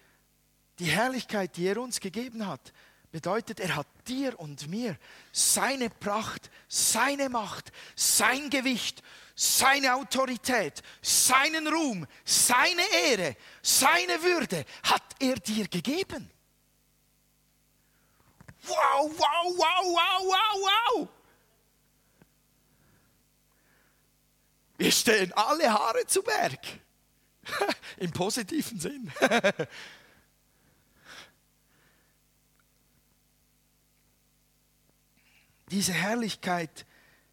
die 0.78 0.86
Herrlichkeit, 0.86 1.56
die 1.56 1.66
er 1.66 1.78
uns 1.78 2.00
gegeben 2.00 2.46
hat, 2.46 2.72
Bedeutet, 3.12 3.58
er 3.58 3.74
hat 3.74 3.88
dir 4.10 4.38
und 4.38 4.68
mir 4.68 4.98
seine 5.32 5.88
Pracht, 5.88 6.50
seine 6.68 7.28
Macht, 7.28 7.72
sein 7.94 8.50
Gewicht, 8.50 9.02
seine 9.34 9.94
Autorität, 9.94 10.82
seinen 11.00 11.66
Ruhm, 11.68 12.06
seine 12.24 12.82
Ehre, 13.06 13.36
seine 13.62 14.22
Würde 14.22 14.64
hat 14.82 15.02
er 15.18 15.36
dir 15.36 15.68
gegeben. 15.68 16.30
Wow, 18.64 19.10
wow, 19.16 19.56
wow, 19.56 19.84
wow, 19.84 20.22
wow, 20.26 20.98
wow. 20.98 21.08
Wir 24.76 24.92
stehen 24.92 25.32
alle 25.34 25.72
Haare 25.72 26.06
zu 26.06 26.22
Berg. 26.22 26.58
Im 27.98 28.12
positiven 28.12 28.78
Sinn. 28.78 29.12
Diese 35.70 35.92
Herrlichkeit, 35.92 36.86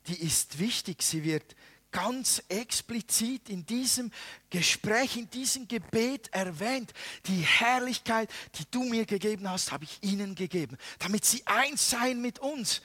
die 0.07 0.19
ist 0.21 0.59
wichtig. 0.59 1.01
Sie 1.01 1.23
wird 1.23 1.55
ganz 1.91 2.43
explizit 2.49 3.49
in 3.49 3.65
diesem 3.65 4.11
Gespräch, 4.49 5.17
in 5.17 5.29
diesem 5.29 5.67
Gebet 5.67 6.29
erwähnt. 6.31 6.93
Die 7.25 7.41
Herrlichkeit, 7.41 8.29
die 8.55 8.65
du 8.69 8.83
mir 8.83 9.05
gegeben 9.05 9.49
hast, 9.49 9.71
habe 9.71 9.85
ich 9.85 9.97
ihnen 10.01 10.35
gegeben, 10.35 10.77
damit 10.99 11.25
sie 11.25 11.45
eins 11.47 11.89
sein 11.89 12.21
mit 12.21 12.39
uns. 12.39 12.81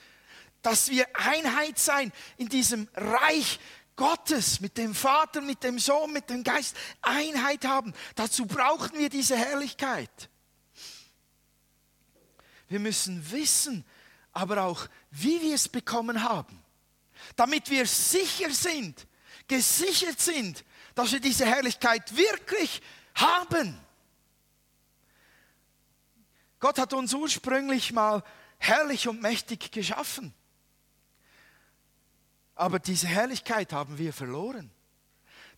Dass 0.61 0.89
wir 0.89 1.05
Einheit 1.13 1.77
sein 1.77 2.11
in 2.37 2.47
diesem 2.47 2.87
Reich 2.95 3.59
Gottes, 3.95 4.59
mit 4.59 4.77
dem 4.77 4.95
Vater, 4.95 5.41
mit 5.41 5.63
dem 5.63 5.77
Sohn, 5.77 6.11
mit 6.11 6.29
dem 6.29 6.43
Geist, 6.43 6.75
Einheit 7.01 7.65
haben. 7.65 7.93
Dazu 8.15 8.45
brauchen 8.45 8.97
wir 8.97 9.09
diese 9.09 9.37
Herrlichkeit. 9.37 10.29
Wir 12.69 12.79
müssen 12.79 13.29
wissen, 13.31 13.85
aber 14.33 14.63
auch 14.63 14.87
wie 15.11 15.41
wir 15.41 15.55
es 15.55 15.69
bekommen 15.69 16.23
haben, 16.23 16.61
damit 17.35 17.69
wir 17.69 17.85
sicher 17.85 18.51
sind, 18.51 19.07
gesichert 19.47 20.19
sind, 20.19 20.65
dass 20.95 21.11
wir 21.11 21.19
diese 21.19 21.45
Herrlichkeit 21.45 22.15
wirklich 22.15 22.81
haben. 23.15 23.79
Gott 26.59 26.79
hat 26.79 26.93
uns 26.93 27.13
ursprünglich 27.13 27.91
mal 27.91 28.23
herrlich 28.57 29.07
und 29.07 29.21
mächtig 29.21 29.71
geschaffen. 29.71 30.33
Aber 32.55 32.79
diese 32.79 33.07
Herrlichkeit 33.07 33.73
haben 33.73 33.97
wir 33.97 34.13
verloren. 34.13 34.71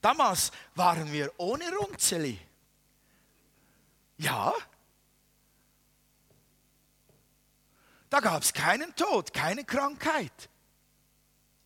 Damals 0.01 0.51
waren 0.75 1.11
wir 1.11 1.31
ohne 1.37 1.69
Runzeli. 1.75 2.39
Ja. 4.17 4.53
Da 8.09 8.19
gab 8.19 8.43
es 8.43 8.53
keinen 8.53 8.95
Tod, 8.95 9.33
keine 9.33 9.63
Krankheit. 9.63 10.49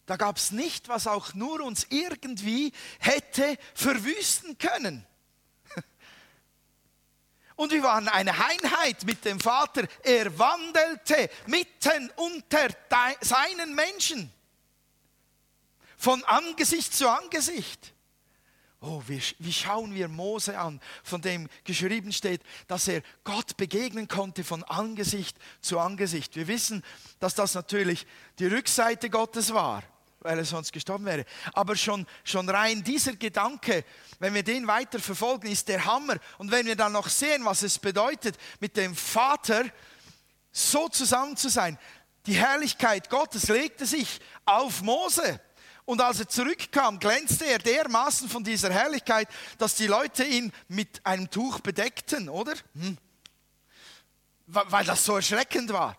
Da 0.05 0.17
gab 0.17 0.37
es 0.37 0.51
nicht, 0.51 0.89
was 0.89 1.05
auch 1.05 1.35
nur 1.35 1.61
uns 1.61 1.85
irgendwie 1.89 2.73
hätte 2.99 3.57
verwüsten 3.75 4.57
können. 4.57 5.05
Und 7.55 7.71
wir 7.71 7.83
waren 7.83 8.07
eine 8.07 8.33
Einheit 8.33 9.03
mit 9.03 9.23
dem 9.23 9.39
Vater. 9.39 9.87
Er 10.01 10.39
wandelte 10.39 11.29
mitten 11.45 12.09
unter 12.15 12.69
seinen 13.21 13.75
Menschen. 13.75 14.33
Von 15.95 16.23
Angesicht 16.23 16.95
zu 16.95 17.07
Angesicht. 17.07 17.93
Oh, 18.81 19.03
wie, 19.07 19.21
wie 19.39 19.51
schauen 19.51 19.93
wir 19.93 20.07
Mose 20.07 20.57
an, 20.57 20.79
von 21.03 21.21
dem 21.21 21.49
geschrieben 21.65 22.13
steht, 22.13 22.41
dass 22.67 22.87
er 22.87 23.01
Gott 23.25 23.57
begegnen 23.57 24.07
konnte 24.07 24.45
von 24.45 24.63
Angesicht 24.63 25.37
zu 25.59 25.79
Angesicht. 25.79 26.37
Wir 26.37 26.47
wissen, 26.47 26.83
dass 27.19 27.35
das 27.35 27.55
natürlich 27.55 28.07
die 28.39 28.47
Rückseite 28.47 29.09
Gottes 29.09 29.53
war 29.53 29.83
weil 30.21 30.37
er 30.37 30.45
sonst 30.45 30.73
gestorben 30.73 31.05
wäre. 31.05 31.25
Aber 31.53 31.77
schon, 31.77 32.05
schon 32.23 32.49
rein 32.49 32.83
dieser 32.83 33.15
Gedanke, 33.15 33.85
wenn 34.19 34.33
wir 34.33 34.43
den 34.43 34.67
weiter 34.67 34.99
verfolgen, 34.99 35.47
ist 35.47 35.67
der 35.67 35.85
Hammer. 35.85 36.17
Und 36.37 36.51
wenn 36.51 36.65
wir 36.65 36.75
dann 36.75 36.91
noch 36.91 37.07
sehen, 37.07 37.45
was 37.45 37.63
es 37.63 37.79
bedeutet, 37.79 38.35
mit 38.59 38.75
dem 38.75 38.95
Vater 38.95 39.63
so 40.51 40.89
zusammen 40.89 41.37
zu 41.37 41.49
sein, 41.49 41.77
die 42.25 42.33
Herrlichkeit 42.33 43.09
Gottes 43.09 43.47
legte 43.47 43.85
sich 43.85 44.19
auf 44.45 44.81
Mose. 44.81 45.39
Und 45.89 46.01
als 46.01 46.19
er 46.19 46.29
zurückkam, 46.29 46.99
glänzte 46.99 47.47
er 47.47 47.57
dermaßen 47.57 48.29
von 48.29 48.43
dieser 48.43 48.71
Herrlichkeit, 48.71 49.27
dass 49.57 49.73
die 49.73 49.87
Leute 49.87 50.23
ihn 50.23 50.53
mit 50.67 51.03
einem 51.03 51.31
Tuch 51.31 51.61
bedeckten, 51.61 52.29
oder? 52.29 52.53
Hm. 52.75 52.95
Weil 54.45 54.85
das 54.85 55.03
so 55.03 55.15
erschreckend 55.15 55.73
war. 55.73 55.97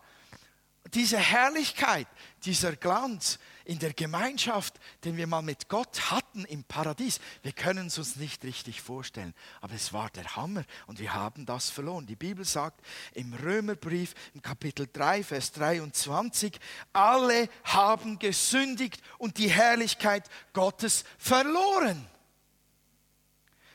Diese 0.94 1.18
Herrlichkeit, 1.18 2.06
dieser 2.44 2.76
Glanz, 2.76 3.40
in 3.70 3.78
der 3.78 3.92
Gemeinschaft, 3.92 4.80
den 5.04 5.16
wir 5.16 5.28
mal 5.28 5.42
mit 5.42 5.68
Gott 5.68 6.10
hatten 6.10 6.44
im 6.44 6.64
Paradies. 6.64 7.20
Wir 7.44 7.52
können 7.52 7.86
es 7.86 7.98
uns 7.98 8.16
nicht 8.16 8.42
richtig 8.42 8.82
vorstellen, 8.82 9.32
aber 9.60 9.74
es 9.74 9.92
war 9.92 10.10
der 10.10 10.34
Hammer 10.34 10.64
und 10.88 10.98
wir 10.98 11.14
haben 11.14 11.46
das 11.46 11.70
verloren. 11.70 12.04
Die 12.04 12.16
Bibel 12.16 12.44
sagt 12.44 12.84
im 13.14 13.32
Römerbrief 13.32 14.14
im 14.34 14.42
Kapitel 14.42 14.88
3, 14.92 15.22
Vers 15.22 15.52
23, 15.52 16.58
alle 16.92 17.48
haben 17.62 18.18
gesündigt 18.18 19.00
und 19.18 19.38
die 19.38 19.50
Herrlichkeit 19.50 20.28
Gottes 20.52 21.04
verloren. 21.16 22.04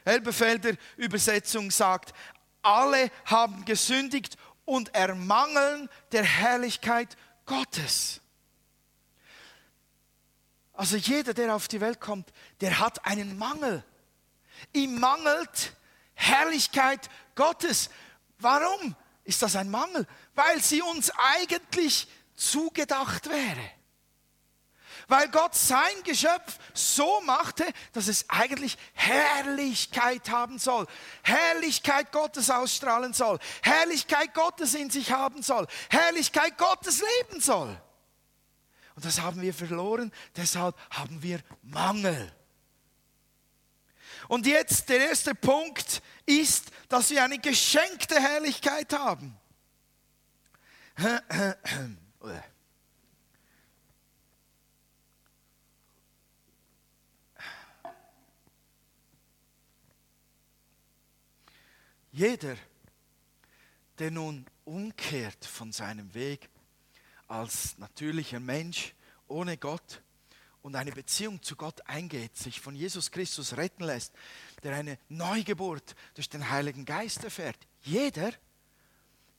Elbefelder 0.03 0.73
Übersetzung 0.97 1.71
sagt, 1.71 2.13
alle 2.61 3.09
haben 3.23 3.63
gesündigt 3.63 4.35
und 4.65 4.93
ermangeln 4.93 5.87
der 6.11 6.25
Herrlichkeit 6.25 7.15
Gottes. 7.45 8.19
Also 10.75 10.97
jeder, 10.97 11.33
der 11.33 11.55
auf 11.55 11.67
die 11.67 11.81
Welt 11.81 12.01
kommt, 12.01 12.31
der 12.61 12.79
hat 12.79 13.05
einen 13.05 13.37
Mangel. 13.37 13.83
Ihm 14.73 14.99
mangelt 14.99 15.73
Herrlichkeit 16.13 17.09
Gottes. 17.35 17.89
Warum 18.39 18.95
ist 19.23 19.41
das 19.41 19.55
ein 19.55 19.69
Mangel? 19.69 20.05
Weil 20.33 20.61
sie 20.61 20.81
uns 20.81 21.11
eigentlich 21.11 22.07
zugedacht 22.35 23.29
wäre. 23.29 23.71
Weil 25.07 25.29
Gott 25.29 25.53
sein 25.55 26.03
Geschöpf 26.03 26.57
so 26.73 27.21
machte, 27.21 27.65
dass 27.93 28.07
es 28.07 28.29
eigentlich 28.29 28.77
Herrlichkeit 28.93 30.29
haben 30.29 30.57
soll. 30.57 30.87
Herrlichkeit 31.21 32.11
Gottes 32.11 32.49
ausstrahlen 32.49 33.13
soll. 33.13 33.39
Herrlichkeit 33.61 34.33
Gottes 34.33 34.73
in 34.73 34.89
sich 34.89 35.11
haben 35.11 35.43
soll. 35.43 35.67
Herrlichkeit 35.89 36.57
Gottes 36.57 37.01
leben 37.19 37.39
soll. 37.39 37.79
Und 38.95 39.05
das 39.05 39.21
haben 39.21 39.41
wir 39.41 39.53
verloren, 39.53 40.11
deshalb 40.35 40.75
haben 40.89 41.21
wir 41.21 41.41
Mangel. 41.61 42.31
Und 44.27 44.47
jetzt 44.47 44.89
der 44.89 45.09
erste 45.09 45.35
Punkt 45.35 46.01
ist, 46.25 46.71
dass 46.89 47.09
wir 47.09 47.23
eine 47.23 47.39
geschenkte 47.39 48.19
Herrlichkeit 48.19 48.93
haben. 48.93 49.37
Jeder, 62.11 62.55
der 63.99 64.09
nun 64.09 64.45
umkehrt 64.63 65.43
von 65.45 65.73
seinem 65.73 66.13
Weg, 66.13 66.49
als 67.27 67.77
natürlicher 67.77 68.39
Mensch 68.39 68.93
ohne 69.27 69.57
Gott 69.57 70.01
und 70.61 70.75
eine 70.75 70.91
Beziehung 70.91 71.41
zu 71.41 71.55
Gott 71.55 71.87
eingeht, 71.87 72.35
sich 72.35 72.59
von 72.59 72.75
Jesus 72.75 73.11
Christus 73.11 73.55
retten 73.55 73.83
lässt, 73.83 74.13
der 74.63 74.75
eine 74.75 74.97
Neugeburt 75.09 75.95
durch 76.15 76.29
den 76.29 76.49
Heiligen 76.49 76.85
Geist 76.85 77.23
erfährt, 77.23 77.57
jeder 77.83 78.31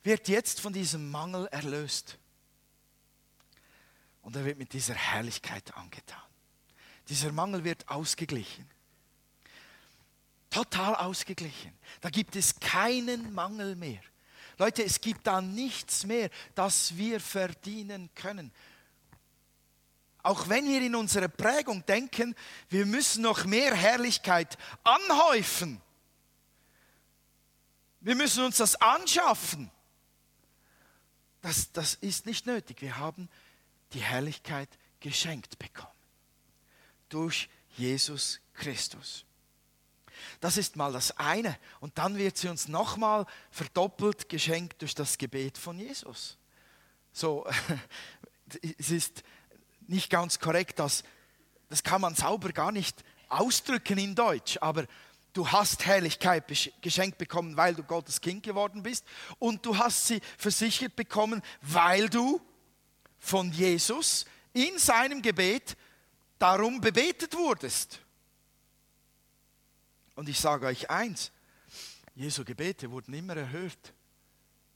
wird 0.04 0.28
jetzt 0.28 0.60
von 0.60 0.72
diesem 0.72 1.10
Mangel 1.10 1.46
erlöst. 1.48 2.18
Und 4.22 4.36
er 4.36 4.44
wird 4.44 4.58
mit 4.58 4.72
dieser 4.72 4.94
Herrlichkeit 4.94 5.74
angetan. 5.74 6.22
Dieser 7.08 7.32
Mangel 7.32 7.64
wird 7.64 7.88
ausgeglichen. 7.88 8.68
Total 10.50 10.94
ausgeglichen. 10.94 11.72
Da 12.00 12.10
gibt 12.10 12.36
es 12.36 12.58
keinen 12.58 13.34
Mangel 13.34 13.76
mehr. 13.76 14.00
Leute, 14.58 14.82
es 14.82 15.00
gibt 15.00 15.26
da 15.26 15.40
nichts 15.40 16.06
mehr, 16.06 16.30
das 16.54 16.96
wir 16.96 17.20
verdienen 17.20 18.10
können. 18.14 18.52
Auch 20.22 20.48
wenn 20.48 20.66
wir 20.66 20.82
in 20.82 20.94
unserer 20.94 21.28
Prägung 21.28 21.84
denken, 21.86 22.34
wir 22.68 22.86
müssen 22.86 23.22
noch 23.22 23.44
mehr 23.44 23.74
Herrlichkeit 23.74 24.58
anhäufen. 24.82 25.80
Wir 28.00 28.16
müssen 28.16 28.44
uns 28.44 28.56
das 28.56 28.74
anschaffen. 28.76 29.70
Das, 31.42 31.70
das 31.72 31.94
ist 31.94 32.26
nicht 32.26 32.46
nötig. 32.46 32.80
Wir 32.80 32.96
haben 32.96 33.28
die 33.92 34.00
Herrlichkeit 34.00 34.68
geschenkt 35.00 35.58
bekommen. 35.58 35.92
Durch 37.08 37.48
Jesus 37.76 38.40
Christus. 38.54 39.24
Das 40.40 40.56
ist 40.56 40.76
mal 40.76 40.92
das 40.92 41.16
eine. 41.18 41.58
Und 41.80 41.98
dann 41.98 42.16
wird 42.16 42.36
sie 42.36 42.48
uns 42.48 42.68
nochmal 42.68 43.26
verdoppelt 43.50 44.28
geschenkt 44.28 44.82
durch 44.82 44.94
das 44.94 45.18
Gebet 45.18 45.58
von 45.58 45.78
Jesus. 45.78 46.38
So, 47.12 47.46
es 48.78 48.90
ist 48.90 49.22
nicht 49.86 50.10
ganz 50.10 50.38
korrekt, 50.38 50.78
dass, 50.78 51.02
das 51.68 51.82
kann 51.82 52.00
man 52.00 52.14
sauber 52.14 52.52
gar 52.52 52.72
nicht 52.72 53.04
ausdrücken 53.28 53.98
in 53.98 54.14
Deutsch, 54.14 54.58
aber 54.60 54.86
du 55.32 55.50
hast 55.50 55.84
Herrlichkeit 55.84 56.44
geschenkt 56.80 57.18
bekommen, 57.18 57.56
weil 57.56 57.74
du 57.74 57.82
Gottes 57.82 58.20
Kind 58.20 58.42
geworden 58.42 58.82
bist 58.82 59.04
und 59.38 59.64
du 59.66 59.76
hast 59.76 60.06
sie 60.06 60.20
versichert 60.38 60.96
bekommen, 60.96 61.42
weil 61.60 62.08
du 62.08 62.40
von 63.18 63.52
Jesus 63.52 64.24
in 64.52 64.78
seinem 64.78 65.20
Gebet 65.20 65.76
darum 66.38 66.80
bebetet 66.80 67.34
wurdest. 67.34 68.00
Und 70.16 70.28
ich 70.28 70.40
sage 70.40 70.66
euch 70.66 70.90
eins, 70.90 71.30
Jesu 72.16 72.44
Gebete 72.44 72.90
wurden 72.90 73.14
immer 73.14 73.36
erhört. 73.36 73.92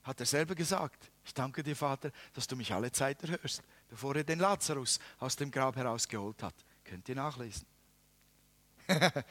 Hat 0.05 0.21
er 0.21 0.27
selber 0.27 0.55
gesagt. 0.55 1.11
Ich 1.25 1.35
danke 1.35 1.63
dir, 1.63 1.75
Vater, 1.75 2.13
dass 2.35 2.47
du 2.47 2.57
mich 2.57 2.73
alle 2.73 2.93
Zeit 2.93 3.23
erhörst, 3.23 3.63
bevor 3.89 4.15
er 4.15 4.25
den 4.25 4.39
Lazarus 4.39 5.01
aus 5.19 5.37
dem 5.37 5.51
Grab 5.51 5.77
herausgeholt 5.77 6.43
hat. 6.43 6.55
Könnt 6.85 7.09
ihr 7.09 7.17
nachlesen. 7.17 7.67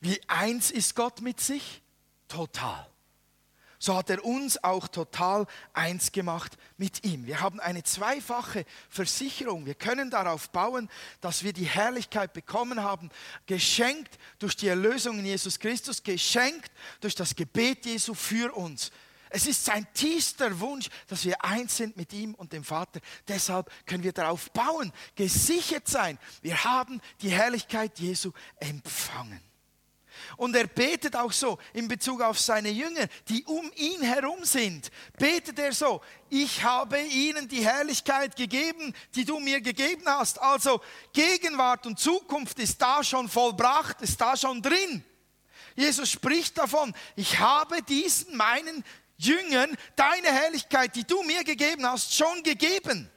Wie 0.00 0.20
eins 0.28 0.70
ist 0.70 0.94
Gott 0.94 1.20
mit 1.20 1.40
sich? 1.40 1.82
Total 2.28 2.93
so 3.84 3.94
hat 3.94 4.08
er 4.08 4.24
uns 4.24 4.62
auch 4.64 4.88
total 4.88 5.46
eins 5.74 6.10
gemacht 6.10 6.56
mit 6.78 7.04
ihm. 7.04 7.26
Wir 7.26 7.42
haben 7.42 7.60
eine 7.60 7.82
zweifache 7.82 8.64
Versicherung. 8.88 9.66
Wir 9.66 9.74
können 9.74 10.10
darauf 10.10 10.48
bauen, 10.48 10.88
dass 11.20 11.44
wir 11.44 11.52
die 11.52 11.66
Herrlichkeit 11.66 12.32
bekommen 12.32 12.82
haben, 12.82 13.10
geschenkt 13.44 14.18
durch 14.38 14.56
die 14.56 14.68
Erlösung 14.68 15.18
in 15.18 15.26
Jesus 15.26 15.58
Christus, 15.58 16.02
geschenkt 16.02 16.72
durch 17.02 17.14
das 17.14 17.36
Gebet 17.36 17.84
Jesu 17.84 18.14
für 18.14 18.54
uns. 18.54 18.90
Es 19.28 19.46
ist 19.46 19.64
sein 19.66 19.86
tiefster 19.92 20.60
Wunsch, 20.60 20.88
dass 21.08 21.26
wir 21.26 21.44
eins 21.44 21.76
sind 21.76 21.96
mit 21.98 22.12
ihm 22.14 22.34
und 22.34 22.54
dem 22.54 22.64
Vater. 22.64 23.00
Deshalb 23.28 23.70
können 23.84 24.02
wir 24.02 24.12
darauf 24.12 24.50
bauen, 24.52 24.92
gesichert 25.14 25.88
sein. 25.88 26.18
Wir 26.40 26.64
haben 26.64 27.02
die 27.20 27.30
Herrlichkeit 27.30 27.98
Jesu 27.98 28.32
empfangen. 28.60 29.42
Und 30.36 30.54
er 30.56 30.66
betet 30.66 31.16
auch 31.16 31.32
so 31.32 31.58
in 31.72 31.88
Bezug 31.88 32.20
auf 32.20 32.38
seine 32.38 32.70
Jünger, 32.70 33.06
die 33.28 33.44
um 33.44 33.70
ihn 33.76 34.02
herum 34.02 34.44
sind. 34.44 34.90
Betet 35.18 35.58
er 35.58 35.72
so, 35.72 36.00
ich 36.30 36.62
habe 36.62 37.00
ihnen 37.00 37.48
die 37.48 37.64
Herrlichkeit 37.64 38.36
gegeben, 38.36 38.94
die 39.14 39.24
du 39.24 39.38
mir 39.38 39.60
gegeben 39.60 40.04
hast. 40.06 40.40
Also 40.40 40.80
Gegenwart 41.12 41.86
und 41.86 41.98
Zukunft 41.98 42.58
ist 42.58 42.80
da 42.80 43.02
schon 43.04 43.28
vollbracht, 43.28 44.00
ist 44.02 44.20
da 44.20 44.36
schon 44.36 44.62
drin. 44.62 45.04
Jesus 45.76 46.10
spricht 46.10 46.56
davon, 46.58 46.94
ich 47.16 47.38
habe 47.38 47.82
diesen 47.82 48.36
meinen 48.36 48.84
Jüngern 49.16 49.76
deine 49.96 50.28
Herrlichkeit, 50.28 50.94
die 50.96 51.04
du 51.04 51.22
mir 51.22 51.44
gegeben 51.44 51.86
hast, 51.86 52.14
schon 52.14 52.42
gegeben. 52.42 53.10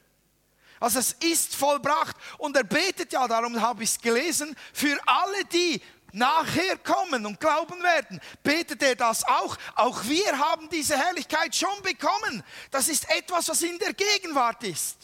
Also 0.80 1.00
es 1.00 1.14
ist 1.14 1.56
vollbracht. 1.56 2.16
Und 2.38 2.56
er 2.56 2.64
betet 2.64 3.14
ja, 3.14 3.28
darum 3.28 3.60
habe 3.62 3.84
ich 3.84 3.92
es 3.92 4.00
gelesen, 4.00 4.56
für 4.74 4.98
alle 5.06 5.46
die, 5.46 5.82
nachher 6.18 6.78
kommen 6.78 7.26
und 7.26 7.40
glauben 7.40 7.82
werden, 7.82 8.20
betet 8.44 8.82
er 8.84 8.96
das 8.96 9.24
auch. 9.24 9.58
Auch 9.76 10.04
wir 10.06 10.38
haben 10.38 10.70
diese 10.70 10.98
Herrlichkeit 10.98 11.56
schon 11.56 11.82
bekommen. 11.84 12.44
Das 12.72 12.88
ist 12.88 13.10
etwas, 13.10 13.48
was 13.50 13.62
in 13.62 13.78
der 13.80 13.94
Gegenwart 13.94 14.64
ist. 14.64 14.98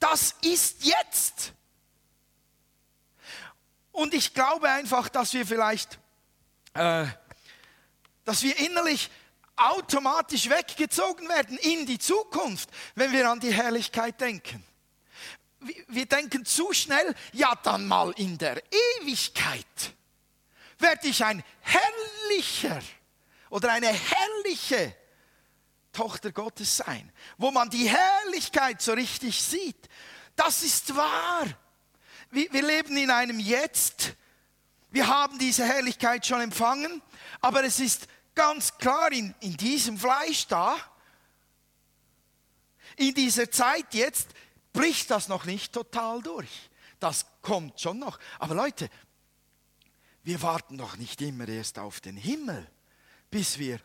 Das 0.00 0.34
ist 0.42 0.84
jetzt. 0.84 1.52
Und 3.92 4.14
ich 4.14 4.34
glaube 4.34 4.68
einfach, 4.68 5.08
dass 5.08 5.32
wir 5.34 5.46
vielleicht, 5.46 5.98
äh, 6.74 7.06
dass 8.24 8.42
wir 8.42 8.56
innerlich 8.58 9.10
automatisch 9.54 10.48
weggezogen 10.48 11.28
werden 11.28 11.58
in 11.58 11.86
die 11.86 11.98
Zukunft, 11.98 12.70
wenn 12.94 13.12
wir 13.12 13.30
an 13.30 13.38
die 13.38 13.52
Herrlichkeit 13.52 14.20
denken 14.20 14.64
wir 15.88 16.06
denken 16.06 16.44
zu 16.44 16.72
schnell, 16.72 17.14
ja 17.32 17.54
dann 17.62 17.86
mal 17.86 18.12
in 18.16 18.38
der 18.38 18.62
Ewigkeit 19.00 19.66
werde 20.82 21.08
ich 21.08 21.24
ein 21.24 21.42
herrlicher 21.60 22.80
oder 23.48 23.72
eine 23.72 23.88
herrliche 23.88 24.94
Tochter 25.92 26.32
Gottes 26.32 26.76
sein, 26.76 27.10
wo 27.38 27.50
man 27.50 27.70
die 27.70 27.88
Herrlichkeit 27.88 28.82
so 28.82 28.92
richtig 28.92 29.42
sieht. 29.42 29.88
Das 30.36 30.62
ist 30.62 30.94
wahr. 30.96 31.46
Wir 32.30 32.62
leben 32.62 32.96
in 32.96 33.10
einem 33.10 33.38
Jetzt. 33.38 34.14
Wir 34.90 35.06
haben 35.06 35.38
diese 35.38 35.64
Herrlichkeit 35.64 36.26
schon 36.26 36.40
empfangen, 36.40 37.02
aber 37.40 37.64
es 37.64 37.78
ist 37.78 38.08
ganz 38.34 38.76
klar 38.78 39.12
in, 39.12 39.34
in 39.40 39.56
diesem 39.56 39.98
Fleisch 39.98 40.46
da, 40.46 40.76
in 42.96 43.14
dieser 43.14 43.50
Zeit 43.50 43.92
jetzt, 43.92 44.28
bricht 44.72 45.10
das 45.10 45.28
noch 45.28 45.44
nicht 45.44 45.72
total 45.72 46.22
durch. 46.22 46.70
Das 47.00 47.26
kommt 47.42 47.80
schon 47.80 47.98
noch. 47.98 48.18
Aber 48.38 48.54
Leute, 48.54 48.88
wir 50.22 50.40
warten 50.42 50.78
doch 50.78 50.96
nicht 50.96 51.20
immer 51.20 51.48
erst 51.48 51.78
auf 51.78 52.00
den 52.00 52.16
Himmel, 52.16 52.66
bis 53.30 53.58
wir 53.58 53.80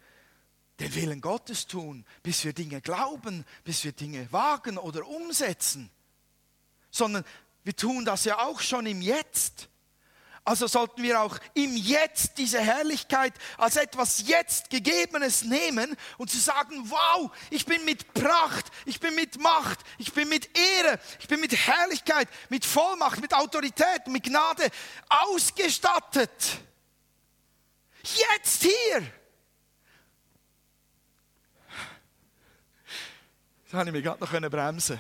den 0.80 0.94
Willen 0.94 1.22
Gottes 1.22 1.66
tun, 1.66 2.06
bis 2.22 2.44
wir 2.44 2.54
Dinge 2.54 2.82
glauben, 2.82 3.46
bis 3.64 3.84
wir 3.84 3.92
Dinge 3.92 4.32
wagen 4.32 4.78
oder 4.78 5.08
umsetzen, 5.08 5.90
sondern 6.92 7.24
wir 7.64 7.76
tun 7.76 8.06
das 8.06 8.26
ja 8.26 8.40
auch 8.40 8.62
schon 8.62 8.86
im 8.86 9.02
Jetzt. 9.02 9.70
Also 10.48 10.66
sollten 10.66 11.04
wir 11.04 11.20
auch 11.20 11.38
im 11.56 11.76
Jetzt 11.76 12.38
diese 12.38 12.62
Herrlichkeit 12.62 13.34
als 13.58 13.76
etwas 13.76 14.30
jetzt 14.30 14.70
Gegebenes 14.70 15.44
nehmen 15.44 15.94
und 16.18 16.32
zu 16.32 16.38
sagen, 16.38 16.90
wow, 16.90 17.30
ich 17.50 17.66
bin 17.66 17.84
mit 17.84 18.14
Pracht, 18.14 18.72
ich 18.86 19.02
bin 19.02 19.14
mit 19.14 19.42
Macht, 19.42 19.82
ich 19.98 20.14
bin 20.14 20.30
mit 20.30 20.50
Ehre, 20.58 21.02
ich 21.20 21.28
bin 21.28 21.42
mit 21.42 21.52
Herrlichkeit, 21.52 22.30
mit 22.48 22.64
Vollmacht, 22.64 23.20
mit 23.20 23.34
Autorität, 23.34 24.08
mit 24.08 24.24
Gnade 24.24 24.70
ausgestattet. 25.10 26.32
Jetzt 28.04 28.62
hier. 28.64 29.12
Das 33.66 33.74
habe 33.74 33.90
ich 33.90 33.92
mir 33.92 34.02
gerade 34.02 34.24
noch 34.24 34.50
bremsen 34.50 34.98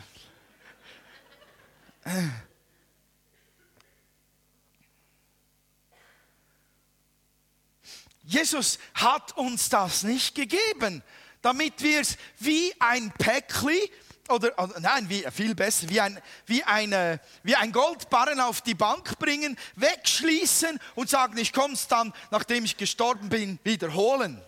Jesus 8.27 8.77
hat 8.93 9.35
uns 9.37 9.69
das 9.69 10.03
nicht 10.03 10.35
gegeben, 10.35 11.01
damit 11.41 11.81
wir 11.81 12.01
es 12.01 12.17
wie 12.39 12.73
ein 12.77 13.11
Päckli 13.17 13.89
oder, 14.27 14.53
nein, 14.79 15.07
wie, 15.09 15.25
viel 15.31 15.55
besser, 15.55 15.87
wie 15.87 16.01
ein, 16.01 16.21
wie, 16.45 16.61
eine, 16.65 17.21
wie 17.43 17.55
ein 17.55 17.71
Goldbarren 17.71 18.41
auf 18.41 18.59
die 18.61 18.75
Bank 18.75 19.17
bringen, 19.17 19.57
wegschließen 19.75 20.77
und 20.95 21.09
sagen, 21.09 21.37
ich 21.37 21.53
komme 21.53 21.73
es 21.73 21.87
dann, 21.87 22.13
nachdem 22.29 22.65
ich 22.65 22.75
gestorben 22.75 23.29
bin, 23.29 23.59
wiederholen. 23.63 24.41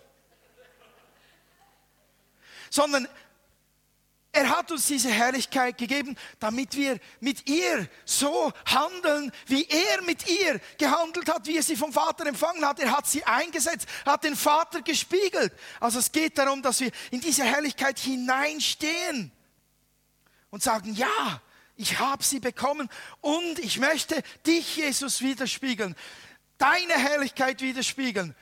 Sondern 2.68 3.08
er 4.32 4.48
hat 4.48 4.70
uns 4.70 4.86
diese 4.86 5.10
Herrlichkeit 5.10 5.76
gegeben, 5.76 6.16
damit 6.38 6.76
wir 6.76 7.00
mit 7.18 7.48
ihr 7.48 7.88
so 8.04 8.52
handeln, 8.64 9.32
wie 9.46 9.64
er 9.64 10.02
mit 10.02 10.28
ihr 10.28 10.60
gehandelt 10.78 11.28
hat, 11.28 11.46
wie 11.46 11.56
er 11.56 11.64
sie 11.64 11.74
vom 11.74 11.92
Vater 11.92 12.26
empfangen 12.26 12.64
hat. 12.64 12.78
Er 12.78 12.92
hat 12.92 13.08
sie 13.08 13.24
eingesetzt, 13.24 13.88
hat 14.06 14.22
den 14.22 14.36
Vater 14.36 14.82
gespiegelt. 14.82 15.52
Also 15.80 15.98
es 15.98 16.12
geht 16.12 16.38
darum, 16.38 16.62
dass 16.62 16.78
wir 16.80 16.92
in 17.10 17.20
diese 17.20 17.42
Herrlichkeit 17.42 17.98
hineinstehen 17.98 19.32
und 20.50 20.62
sagen, 20.62 20.94
ja, 20.94 21.42
ich 21.74 21.98
habe 21.98 22.22
sie 22.22 22.38
bekommen 22.38 22.88
und 23.20 23.58
ich 23.58 23.78
möchte 23.78 24.22
dich, 24.46 24.76
Jesus, 24.76 25.22
widerspiegeln, 25.22 25.96
deine 26.58 26.94
Herrlichkeit 26.94 27.62
widerspiegeln 27.62 28.36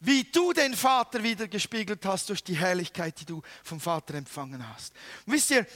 wie 0.00 0.24
du 0.24 0.52
den 0.52 0.74
Vater 0.74 1.22
wieder 1.22 1.48
gespiegelt 1.48 2.04
hast 2.04 2.28
durch 2.28 2.44
die 2.44 2.56
Herrlichkeit, 2.56 3.20
die 3.20 3.24
du 3.24 3.42
vom 3.62 3.80
Vater 3.80 4.14
empfangen 4.14 4.66
hast. 4.74 4.92
Und 5.26 5.32
wisst 5.32 5.50
ihr, 5.50 5.66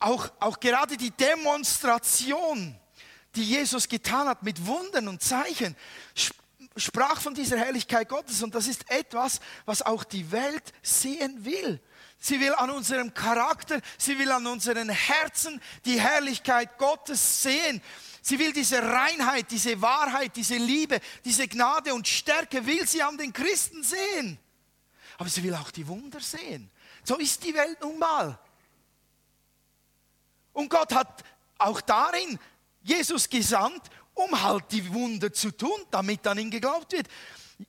auch, 0.00 0.30
auch 0.38 0.60
gerade 0.60 0.96
die 0.96 1.10
Demonstration, 1.10 2.78
die 3.34 3.44
Jesus 3.44 3.88
getan 3.88 4.28
hat 4.28 4.42
mit 4.42 4.64
Wundern 4.64 5.08
und 5.08 5.22
Zeichen, 5.22 5.76
sprach 6.76 7.20
von 7.20 7.34
dieser 7.34 7.58
Herrlichkeit 7.58 8.08
Gottes 8.08 8.42
und 8.42 8.54
das 8.54 8.68
ist 8.68 8.90
etwas, 8.90 9.40
was 9.64 9.82
auch 9.82 10.04
die 10.04 10.30
Welt 10.30 10.72
sehen 10.82 11.44
will. 11.44 11.80
Sie 12.20 12.40
will 12.40 12.54
an 12.54 12.70
unserem 12.70 13.14
Charakter, 13.14 13.80
sie 13.96 14.18
will 14.18 14.30
an 14.32 14.46
unseren 14.46 14.88
Herzen 14.88 15.60
die 15.84 16.00
Herrlichkeit 16.00 16.76
Gottes 16.78 17.42
sehen. 17.42 17.80
Sie 18.28 18.38
will 18.38 18.52
diese 18.52 18.82
Reinheit, 18.82 19.50
diese 19.50 19.80
Wahrheit, 19.80 20.36
diese 20.36 20.58
Liebe, 20.58 21.00
diese 21.24 21.48
Gnade 21.48 21.94
und 21.94 22.06
Stärke, 22.06 22.66
will 22.66 22.86
sie 22.86 23.02
an 23.02 23.16
den 23.16 23.32
Christen 23.32 23.82
sehen. 23.82 24.38
Aber 25.16 25.30
sie 25.30 25.42
will 25.42 25.54
auch 25.54 25.70
die 25.70 25.88
Wunder 25.88 26.20
sehen. 26.20 26.70
So 27.04 27.16
ist 27.16 27.42
die 27.42 27.54
Welt 27.54 27.80
nun 27.80 27.98
mal. 27.98 28.38
Und 30.52 30.68
Gott 30.68 30.92
hat 30.92 31.24
auch 31.56 31.80
darin 31.80 32.38
Jesus 32.82 33.30
gesandt, 33.30 33.80
um 34.12 34.42
halt 34.42 34.64
die 34.72 34.92
Wunder 34.92 35.32
zu 35.32 35.50
tun, 35.50 35.86
damit 35.90 36.26
an 36.26 36.38
ihn 36.38 36.50
geglaubt 36.50 36.92
wird. 36.92 37.08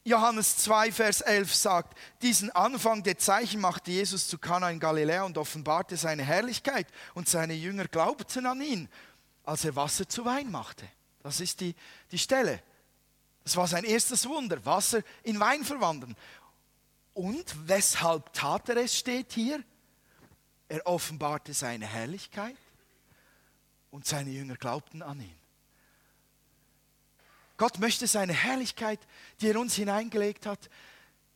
Johannes 0.03 0.57
2, 0.57 0.91
Vers 0.91 1.21
11 1.21 1.55
sagt, 1.55 1.97
diesen 2.21 2.51
Anfang 2.51 3.01
der 3.01 3.17
Zeichen 3.17 3.61
machte 3.61 3.91
Jesus 3.91 4.27
zu 4.27 4.37
Kana 4.37 4.69
in 4.69 4.81
Galiläa 4.81 5.23
und 5.23 5.37
offenbarte 5.37 5.95
seine 5.95 6.23
Herrlichkeit 6.23 6.87
und 7.13 7.29
seine 7.29 7.53
Jünger 7.53 7.87
glaubten 7.87 8.45
an 8.45 8.59
ihn 8.59 8.89
als 9.49 9.65
er 9.65 9.75
Wasser 9.75 10.07
zu 10.07 10.23
Wein 10.25 10.51
machte. 10.51 10.87
Das 11.23 11.39
ist 11.39 11.59
die, 11.59 11.75
die 12.11 12.19
Stelle. 12.19 12.61
Das 13.43 13.55
war 13.55 13.67
sein 13.67 13.83
erstes 13.83 14.27
Wunder, 14.29 14.63
Wasser 14.63 15.01
in 15.23 15.39
Wein 15.39 15.65
verwandeln. 15.65 16.15
Und 17.13 17.67
weshalb 17.67 18.31
tat 18.31 18.69
er 18.69 18.77
es, 18.77 18.95
steht 18.95 19.33
hier. 19.33 19.63
Er 20.67 20.85
offenbarte 20.85 21.55
seine 21.55 21.87
Herrlichkeit 21.87 22.55
und 23.89 24.05
seine 24.05 24.29
Jünger 24.29 24.55
glaubten 24.55 25.01
an 25.01 25.19
ihn. 25.19 25.35
Gott 27.57 27.79
möchte 27.79 28.05
seine 28.05 28.33
Herrlichkeit, 28.33 28.99
die 29.41 29.49
er 29.49 29.59
uns 29.59 29.73
hineingelegt 29.73 30.45
hat, 30.45 30.69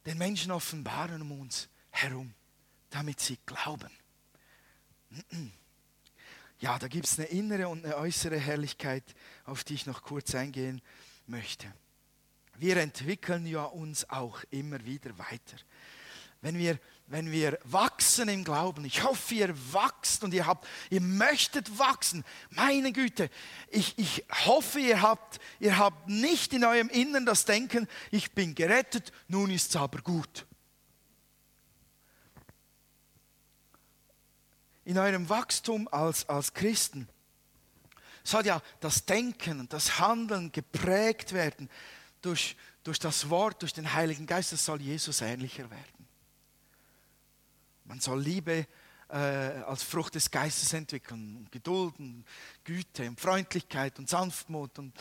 den 0.06 0.19
Menschen 0.19 0.52
offenbaren 0.52 1.23
um 1.23 1.41
uns 1.41 1.67
herum, 1.89 2.36
damit 2.91 3.19
sie 3.19 3.39
glauben. 3.47 3.89
Ja, 6.63 6.80
da 6.80 6.88
gibt 6.88 7.08
es 7.08 7.19
eine 7.19 7.28
innere 7.28 7.67
und 7.67 7.84
eine 7.84 7.97
äußere 7.97 8.38
Herrlichkeit, 8.38 9.04
auf 9.43 9.65
die 9.65 9.73
ich 9.73 9.86
noch 9.86 10.02
kurz 10.02 10.34
eingehen 10.34 10.82
möchte. 11.28 11.67
Wir 12.58 12.78
entwickeln 12.78 13.45
ja 13.45 13.65
uns 13.65 14.10
auch 14.10 14.41
immer 14.49 14.86
wieder 14.86 15.17
weiter. 15.17 15.58
Wenn 16.39 16.58
wir, 16.58 16.80
wenn 17.08 17.34
wir 17.34 17.60
wachsen 17.65 18.30
im 18.30 18.45
Glauben, 18.45 18.86
ich 18.86 19.04
hoffe, 19.04 19.36
ihr 19.36 19.73
wachst 19.73 20.23
und 20.23 20.34
ihr 20.34 20.45
habt, 20.45 20.65
ihr 20.89 21.02
möchtet 21.02 21.78
wachsen. 21.80 22.23
Meine 22.49 22.93
Güte, 22.93 23.30
ich, 23.67 23.99
ich 23.99 24.23
hoffe, 24.45 24.80
ihr 24.80 25.02
habt, 25.02 25.41
ihr 25.60 25.78
habt 25.78 26.08
nicht 26.08 26.54
in 26.54 26.63
eurem 26.63 26.88
Innern 26.88 27.26
das 27.26 27.43
Denken, 27.43 27.89
ich 28.10 28.32
bin 28.32 28.56
gerettet, 28.56 29.12
nun 29.28 29.52
ist 29.52 29.71
es 29.71 29.76
aber 29.76 29.99
gut. 29.99 30.45
In 34.86 34.98
eurem 34.98 35.30
Wachstum 35.30 35.88
als, 35.91 36.28
als 36.28 36.54
Christen 36.54 37.08
soll 38.24 38.46
ja 38.46 38.62
das 38.80 39.06
Denken 39.06 39.60
und 39.60 39.74
das 39.74 40.00
Handeln 40.00 40.52
geprägt 40.52 41.34
werden 41.34 41.69
durch, 42.22 42.56
durch 42.84 43.00
das 43.00 43.30
Wort, 43.30 43.62
durch 43.62 43.74
den 43.74 43.93
Heiligen 43.93 44.26
Geist. 44.26 44.54
Es 44.54 44.65
soll 44.65 44.82
Jesus 44.82 45.22
ähnlicher 45.22 45.69
werden. 45.69 46.08
Man 47.86 48.00
soll 48.00 48.22
Liebe 48.22 48.65
äh, 49.10 49.15
als 49.15 49.84
Frucht 49.84 50.15
des 50.15 50.32
Geistes 50.32 50.72
entwickeln. 50.74 51.48
Geduld 51.52 52.00
und 52.00 52.26
Güte 52.63 53.08
und 53.08 53.19
Freundlichkeit 53.19 54.00
und 54.00 54.10
Sanftmut 54.10 54.80
und 54.80 54.93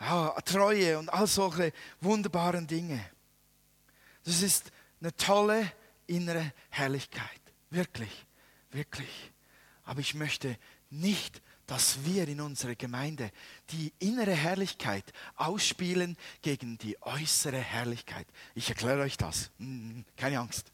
ja, 0.00 0.30
Treue 0.42 0.98
und 0.98 1.12
all 1.12 1.26
solche 1.26 1.72
wunderbaren 2.00 2.66
Dinge. 2.66 3.04
Das 4.24 4.42
ist 4.42 4.70
eine 5.00 5.14
tolle 5.16 5.72
innere 6.06 6.52
Herrlichkeit. 6.70 7.40
Wirklich, 7.70 8.26
wirklich. 8.70 9.32
Aber 9.84 10.00
ich 10.00 10.14
möchte 10.14 10.58
nicht, 10.90 11.42
dass 11.66 12.04
wir 12.04 12.26
in 12.28 12.40
unserer 12.40 12.74
Gemeinde 12.74 13.30
die 13.70 13.92
innere 13.98 14.32
Herrlichkeit 14.32 15.04
ausspielen 15.36 16.16
gegen 16.40 16.78
die 16.78 17.00
äußere 17.02 17.58
Herrlichkeit. 17.58 18.26
Ich 18.54 18.68
erkläre 18.70 19.02
euch 19.02 19.16
das. 19.16 19.50
Hm, 19.58 20.04
keine 20.16 20.40
Angst. 20.40 20.72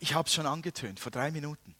Ich 0.00 0.14
habe 0.14 0.26
es 0.26 0.34
schon 0.34 0.46
angetönt 0.46 1.00
vor 1.00 1.10
drei 1.10 1.30
Minuten. 1.30 1.74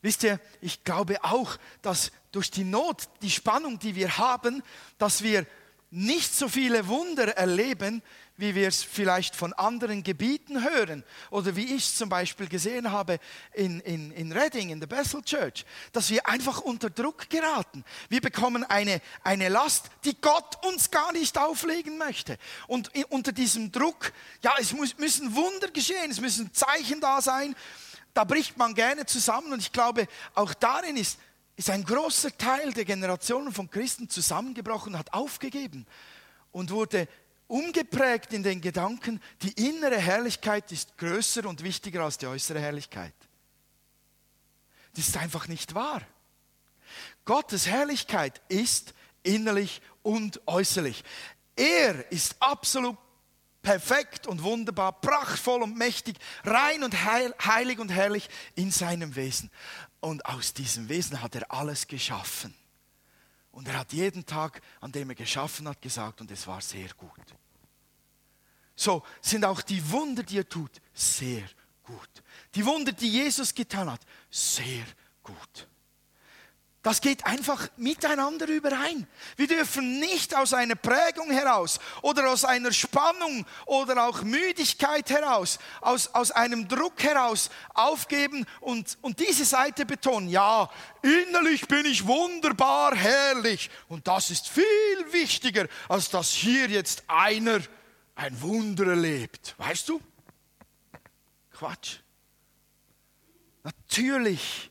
Wisst 0.00 0.22
ihr, 0.22 0.38
ich 0.60 0.84
glaube 0.84 1.22
auch, 1.24 1.56
dass 1.80 2.12
durch 2.30 2.50
die 2.50 2.64
Not, 2.64 3.08
die 3.22 3.30
Spannung, 3.30 3.78
die 3.78 3.94
wir 3.94 4.18
haben, 4.18 4.62
dass 4.98 5.22
wir 5.22 5.46
nicht 5.90 6.34
so 6.34 6.48
viele 6.48 6.88
Wunder 6.88 7.36
erleben, 7.36 8.02
wie 8.36 8.54
wir 8.54 8.68
es 8.68 8.82
vielleicht 8.82 9.36
von 9.36 9.52
anderen 9.52 10.02
Gebieten 10.02 10.64
hören 10.64 11.04
oder 11.30 11.54
wie 11.56 11.74
ich 11.74 11.84
es 11.84 11.96
zum 11.96 12.08
Beispiel 12.08 12.48
gesehen 12.48 12.90
habe 12.90 13.18
in, 13.52 13.80
in, 13.80 14.10
in 14.12 14.32
Reading, 14.32 14.70
in 14.70 14.80
der 14.80 14.86
Bethel 14.86 15.22
Church, 15.22 15.64
dass 15.92 16.10
wir 16.10 16.26
einfach 16.28 16.60
unter 16.60 16.90
Druck 16.90 17.30
geraten. 17.30 17.84
Wir 18.08 18.20
bekommen 18.20 18.64
eine, 18.64 19.00
eine 19.22 19.48
Last, 19.48 19.90
die 20.04 20.20
Gott 20.20 20.64
uns 20.66 20.90
gar 20.90 21.12
nicht 21.12 21.38
auflegen 21.38 21.96
möchte. 21.98 22.38
Und 22.66 22.90
unter 23.10 23.32
diesem 23.32 23.70
Druck, 23.70 24.12
ja, 24.42 24.54
es 24.58 24.72
muss, 24.72 24.98
müssen 24.98 25.34
Wunder 25.34 25.68
geschehen, 25.68 26.10
es 26.10 26.20
müssen 26.20 26.52
Zeichen 26.52 27.00
da 27.00 27.20
sein 27.22 27.54
da 28.14 28.22
bricht 28.22 28.56
man 28.56 28.74
gerne 28.74 29.04
zusammen 29.06 29.52
und 29.52 29.58
ich 29.58 29.72
glaube, 29.72 30.06
auch 30.34 30.54
darin 30.54 30.96
ist, 30.96 31.18
ist 31.56 31.68
ein 31.68 31.84
großer 31.84 32.36
Teil 32.38 32.72
der 32.72 32.84
Generationen 32.84 33.52
von 33.52 33.68
Christen 33.68 34.08
zusammengebrochen, 34.08 34.96
hat 34.96 35.12
aufgegeben 35.12 35.86
und 36.52 36.70
wurde 36.70 37.08
umgeprägt 37.46 38.32
in 38.32 38.42
den 38.42 38.60
Gedanken, 38.60 39.20
die 39.42 39.52
innere 39.68 39.98
Herrlichkeit 39.98 40.72
ist 40.72 40.96
größer 40.98 41.46
und 41.46 41.62
wichtiger 41.62 42.02
als 42.02 42.18
die 42.18 42.26
äußere 42.26 42.60
Herrlichkeit. 42.60 43.14
Das 44.94 45.08
ist 45.08 45.16
einfach 45.16 45.48
nicht 45.48 45.74
wahr. 45.74 46.02
Gottes 47.24 47.66
Herrlichkeit 47.66 48.40
ist 48.48 48.94
innerlich 49.22 49.82
und 50.02 50.40
äußerlich. 50.46 51.02
Er 51.56 52.10
ist 52.12 52.36
absolut 52.40 52.96
perfekt 53.62 54.26
und 54.26 54.42
wunderbar, 54.42 55.00
prachtvoll 55.00 55.62
und 55.62 55.76
mächtig, 55.76 56.16
rein 56.44 56.84
und 56.84 57.04
heil, 57.04 57.34
heilig 57.42 57.78
und 57.78 57.88
herrlich 57.88 58.28
in 58.54 58.70
seinem 58.70 59.16
Wesen. 59.16 59.50
Und 60.00 60.26
aus 60.26 60.52
diesem 60.52 60.88
Wesen 60.88 61.22
hat 61.22 61.34
er 61.34 61.50
alles 61.50 61.88
geschaffen. 61.88 62.54
Und 63.54 63.68
er 63.68 63.78
hat 63.78 63.92
jeden 63.92 64.26
Tag, 64.26 64.60
an 64.80 64.90
dem 64.90 65.10
er 65.10 65.14
geschaffen 65.14 65.68
hat, 65.68 65.80
gesagt, 65.80 66.20
und 66.20 66.30
es 66.30 66.46
war 66.46 66.60
sehr 66.60 66.88
gut. 66.94 67.10
So 68.74 69.04
sind 69.20 69.44
auch 69.44 69.62
die 69.62 69.90
Wunder, 69.90 70.24
die 70.24 70.38
er 70.38 70.48
tut, 70.48 70.82
sehr 70.92 71.44
gut. 71.84 72.08
Die 72.56 72.66
Wunder, 72.66 72.90
die 72.90 73.08
Jesus 73.08 73.54
getan 73.54 73.90
hat, 73.90 74.00
sehr 74.28 74.84
gut. 75.22 75.68
Das 76.84 77.00
geht 77.00 77.24
einfach 77.24 77.70
miteinander 77.78 78.46
überein. 78.46 79.06
Wir 79.36 79.46
dürfen 79.46 80.00
nicht 80.00 80.36
aus 80.36 80.52
einer 80.52 80.74
Prägung 80.74 81.30
heraus 81.30 81.80
oder 82.02 82.30
aus 82.30 82.44
einer 82.44 82.72
Spannung 82.72 83.46
oder 83.64 84.06
auch 84.06 84.22
Müdigkeit 84.22 85.08
heraus, 85.08 85.58
aus, 85.80 86.08
aus 86.08 86.30
einem 86.30 86.68
Druck 86.68 87.02
heraus 87.02 87.48
aufgeben 87.72 88.44
und, 88.60 88.98
und 89.00 89.18
diese 89.18 89.46
Seite 89.46 89.86
betonen. 89.86 90.28
Ja, 90.28 90.70
innerlich 91.00 91.66
bin 91.68 91.86
ich 91.86 92.06
wunderbar 92.06 92.94
herrlich. 92.94 93.70
Und 93.88 94.06
das 94.06 94.28
ist 94.28 94.50
viel 94.50 94.62
wichtiger, 95.10 95.68
als 95.88 96.10
dass 96.10 96.32
hier 96.32 96.68
jetzt 96.68 97.04
einer 97.06 97.60
ein 98.14 98.42
Wunder 98.42 98.88
erlebt. 98.88 99.54
Weißt 99.56 99.88
du? 99.88 100.02
Quatsch. 101.50 102.00
Natürlich 103.62 104.70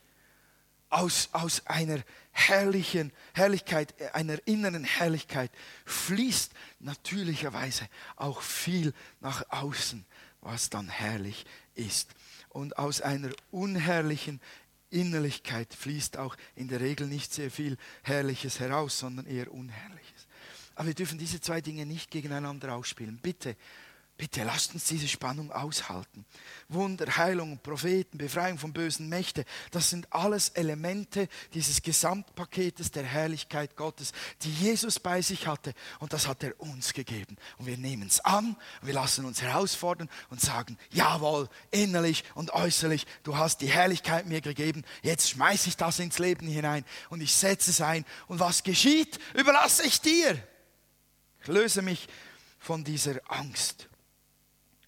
aus, 0.94 1.28
aus 1.32 1.66
einer 1.66 2.02
herrlichen 2.30 3.12
Herrlichkeit, 3.32 3.94
einer 4.14 4.38
inneren 4.46 4.84
Herrlichkeit 4.84 5.50
fließt 5.84 6.52
natürlicherweise 6.78 7.88
auch 8.14 8.40
viel 8.40 8.94
nach 9.20 9.44
außen, 9.50 10.06
was 10.40 10.70
dann 10.70 10.88
herrlich 10.88 11.46
ist. 11.74 12.10
Und 12.48 12.78
aus 12.78 13.00
einer 13.00 13.30
unherrlichen 13.50 14.40
Innerlichkeit 14.90 15.74
fließt 15.74 16.16
auch 16.16 16.36
in 16.54 16.68
der 16.68 16.80
Regel 16.80 17.08
nicht 17.08 17.34
sehr 17.34 17.50
viel 17.50 17.76
Herrliches 18.04 18.60
heraus, 18.60 18.96
sondern 18.96 19.26
eher 19.26 19.52
Unherrliches. 19.52 20.28
Aber 20.76 20.86
wir 20.86 20.94
dürfen 20.94 21.18
diese 21.18 21.40
zwei 21.40 21.60
Dinge 21.60 21.86
nicht 21.86 22.12
gegeneinander 22.12 22.72
ausspielen. 22.72 23.18
Bitte 23.20 23.56
Bitte 24.16 24.44
lasst 24.44 24.74
uns 24.74 24.84
diese 24.84 25.08
Spannung 25.08 25.50
aushalten. 25.50 26.24
Wunder, 26.68 27.16
Heilung, 27.16 27.58
Propheten, 27.58 28.16
Befreiung 28.16 28.58
von 28.58 28.72
bösen 28.72 29.08
Mächten, 29.08 29.44
das 29.72 29.90
sind 29.90 30.12
alles 30.12 30.50
Elemente 30.50 31.28
dieses 31.52 31.82
Gesamtpaketes 31.82 32.92
der 32.92 33.02
Herrlichkeit 33.02 33.74
Gottes, 33.74 34.12
die 34.42 34.52
Jesus 34.52 35.00
bei 35.00 35.20
sich 35.20 35.48
hatte. 35.48 35.74
Und 35.98 36.12
das 36.12 36.28
hat 36.28 36.44
er 36.44 36.60
uns 36.60 36.92
gegeben. 36.92 37.36
Und 37.58 37.66
wir 37.66 37.76
nehmen 37.76 38.06
es 38.06 38.20
an, 38.20 38.56
wir 38.82 38.94
lassen 38.94 39.24
uns 39.24 39.42
herausfordern 39.42 40.08
und 40.30 40.40
sagen, 40.40 40.78
jawohl, 40.90 41.48
innerlich 41.72 42.22
und 42.36 42.52
äußerlich, 42.52 43.08
du 43.24 43.36
hast 43.36 43.62
die 43.62 43.68
Herrlichkeit 43.68 44.26
mir 44.26 44.40
gegeben, 44.40 44.84
jetzt 45.02 45.30
schmeiße 45.30 45.68
ich 45.68 45.76
das 45.76 45.98
ins 45.98 46.20
Leben 46.20 46.46
hinein 46.46 46.84
und 47.10 47.20
ich 47.20 47.34
setze 47.34 47.70
es 47.72 47.80
ein. 47.80 48.04
Und 48.28 48.38
was 48.38 48.62
geschieht, 48.62 49.18
überlasse 49.34 49.84
ich 49.84 50.00
dir. 50.00 50.40
Ich 51.42 51.48
löse 51.48 51.82
mich 51.82 52.06
von 52.60 52.84
dieser 52.84 53.20
Angst 53.26 53.88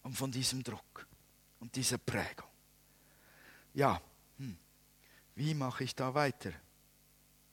und 0.06 0.14
von 0.14 0.30
diesem 0.30 0.62
Druck 0.62 1.04
und 1.58 1.74
dieser 1.74 1.98
Prägung. 1.98 2.46
Ja, 3.74 4.00
hm, 4.38 4.56
wie 5.34 5.52
mache 5.52 5.82
ich 5.82 5.96
da 5.96 6.14
weiter? 6.14 6.52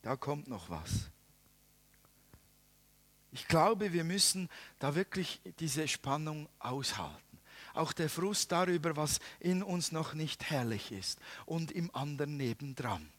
Da 0.03 0.15
kommt 0.15 0.47
noch 0.47 0.69
was. 0.69 1.09
Ich 3.31 3.47
glaube, 3.47 3.91
wir 3.91 4.03
müssen 4.03 4.49
da 4.77 4.93
wirklich 4.93 5.41
diese 5.57 5.87
Spannung 5.87 6.47
aushalten. 6.59 7.39
Auch 7.73 7.91
der 7.91 8.07
Frust 8.07 8.51
darüber, 8.51 8.95
was 8.95 9.19
in 9.39 9.63
uns 9.63 9.91
noch 9.91 10.13
nicht 10.13 10.51
herrlich 10.51 10.91
ist 10.91 11.17
und 11.47 11.71
im 11.71 11.89
anderen 11.95 12.37
nebendran. 12.37 13.11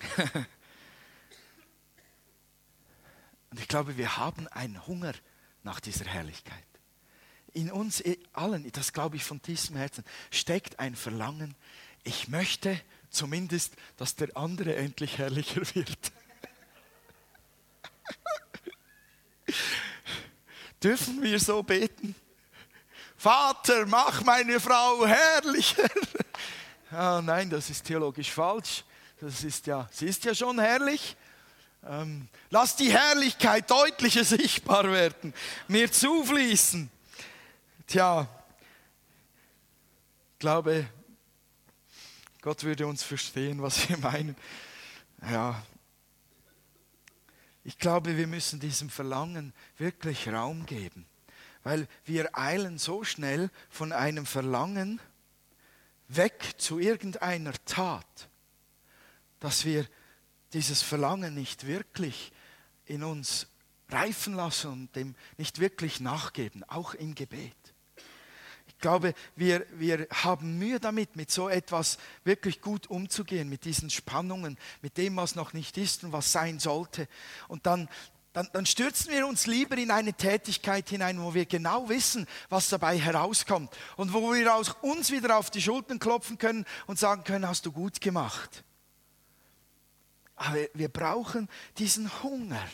Und 3.50 3.60
ich 3.60 3.68
glaube, 3.68 3.96
wir 3.96 4.16
haben 4.16 4.48
einen 4.48 4.86
Hunger 4.86 5.12
nach 5.62 5.80
dieser 5.80 6.06
Herrlichkeit. 6.06 6.64
In 7.52 7.70
uns 7.72 8.02
allen, 8.32 8.70
das 8.72 8.92
glaube 8.92 9.16
ich 9.16 9.24
von 9.24 9.42
tiefstem 9.42 9.76
Herzen, 9.76 10.04
steckt 10.30 10.78
ein 10.78 10.94
Verlangen, 10.94 11.56
ich 12.04 12.28
möchte 12.28 12.80
zumindest, 13.10 13.74
dass 13.96 14.14
der 14.16 14.36
andere 14.36 14.76
endlich 14.76 15.18
herrlicher 15.18 15.62
wird. 15.74 16.12
Dürfen 20.82 21.22
wir 21.22 21.38
so 21.38 21.62
beten? 21.62 22.14
Vater, 23.16 23.84
mach 23.86 24.24
meine 24.24 24.58
Frau 24.60 25.06
herrlicher. 25.06 25.88
Ah, 26.92 27.22
nein, 27.22 27.48
das 27.48 27.70
ist 27.70 27.84
theologisch 27.84 28.32
falsch. 28.32 28.82
Das 29.20 29.44
ist 29.44 29.68
ja, 29.68 29.88
sie 29.92 30.06
ist 30.06 30.24
ja 30.24 30.34
schon 30.34 30.58
herrlich, 30.58 31.16
ähm, 31.86 32.28
lass 32.50 32.76
die 32.76 32.92
Herrlichkeit 32.92 33.70
deutlicher 33.70 34.24
sichtbar 34.24 34.90
werden, 34.90 35.32
mir 35.68 35.90
zufließen. 35.90 36.90
Tja, 37.86 38.28
ich 40.32 40.38
glaube, 40.38 40.88
Gott 42.42 42.64
würde 42.64 42.86
uns 42.86 43.02
verstehen, 43.02 43.62
was 43.62 43.88
wir 43.88 43.98
meinen. 43.98 44.36
Ja, 45.30 45.62
ich 47.64 47.78
glaube, 47.78 48.16
wir 48.16 48.26
müssen 48.26 48.58
diesem 48.60 48.88
Verlangen 48.88 49.52
wirklich 49.76 50.28
Raum 50.28 50.64
geben, 50.66 51.06
weil 51.62 51.86
wir 52.04 52.36
eilen 52.38 52.78
so 52.78 53.04
schnell 53.04 53.50
von 53.68 53.92
einem 53.92 54.24
Verlangen 54.24 55.00
weg 56.08 56.54
zu 56.56 56.78
irgendeiner 56.78 57.52
Tat, 57.66 58.28
dass 59.40 59.64
wir 59.64 59.86
dieses 60.52 60.82
Verlangen 60.82 61.34
nicht 61.34 61.66
wirklich 61.66 62.32
in 62.86 63.02
uns 63.02 63.46
reifen 63.88 64.34
lassen 64.34 64.70
und 64.70 64.96
dem 64.96 65.14
nicht 65.36 65.60
wirklich 65.60 66.00
nachgeben, 66.00 66.64
auch 66.64 66.94
im 66.94 67.14
Gebet. 67.14 67.56
Ich 68.66 68.78
glaube, 68.78 69.14
wir, 69.36 69.66
wir 69.72 70.06
haben 70.10 70.58
Mühe 70.58 70.80
damit, 70.80 71.14
mit 71.14 71.30
so 71.30 71.48
etwas 71.48 71.98
wirklich 72.24 72.62
gut 72.62 72.86
umzugehen, 72.86 73.48
mit 73.48 73.64
diesen 73.64 73.90
Spannungen, 73.90 74.56
mit 74.80 74.96
dem, 74.96 75.16
was 75.16 75.34
noch 75.34 75.52
nicht 75.52 75.76
ist 75.76 76.02
und 76.02 76.12
was 76.12 76.32
sein 76.32 76.58
sollte. 76.60 77.06
Und 77.48 77.66
dann, 77.66 77.90
dann, 78.32 78.48
dann 78.52 78.64
stürzen 78.64 79.12
wir 79.12 79.26
uns 79.26 79.46
lieber 79.46 79.76
in 79.76 79.90
eine 79.90 80.14
Tätigkeit 80.14 80.88
hinein, 80.88 81.20
wo 81.20 81.34
wir 81.34 81.44
genau 81.44 81.90
wissen, 81.90 82.26
was 82.48 82.70
dabei 82.70 82.98
herauskommt 82.98 83.76
und 83.96 84.14
wo 84.14 84.32
wir 84.32 84.54
auch 84.54 84.82
uns 84.82 85.10
wieder 85.10 85.36
auf 85.36 85.50
die 85.50 85.60
Schultern 85.60 85.98
klopfen 85.98 86.38
können 86.38 86.64
und 86.86 86.98
sagen 86.98 87.24
können, 87.24 87.46
hast 87.46 87.66
du 87.66 87.72
gut 87.72 88.00
gemacht. 88.00 88.64
Aber 90.40 90.56
wir 90.72 90.88
brauchen 90.88 91.50
diesen 91.76 92.10
Hunger. 92.22 92.66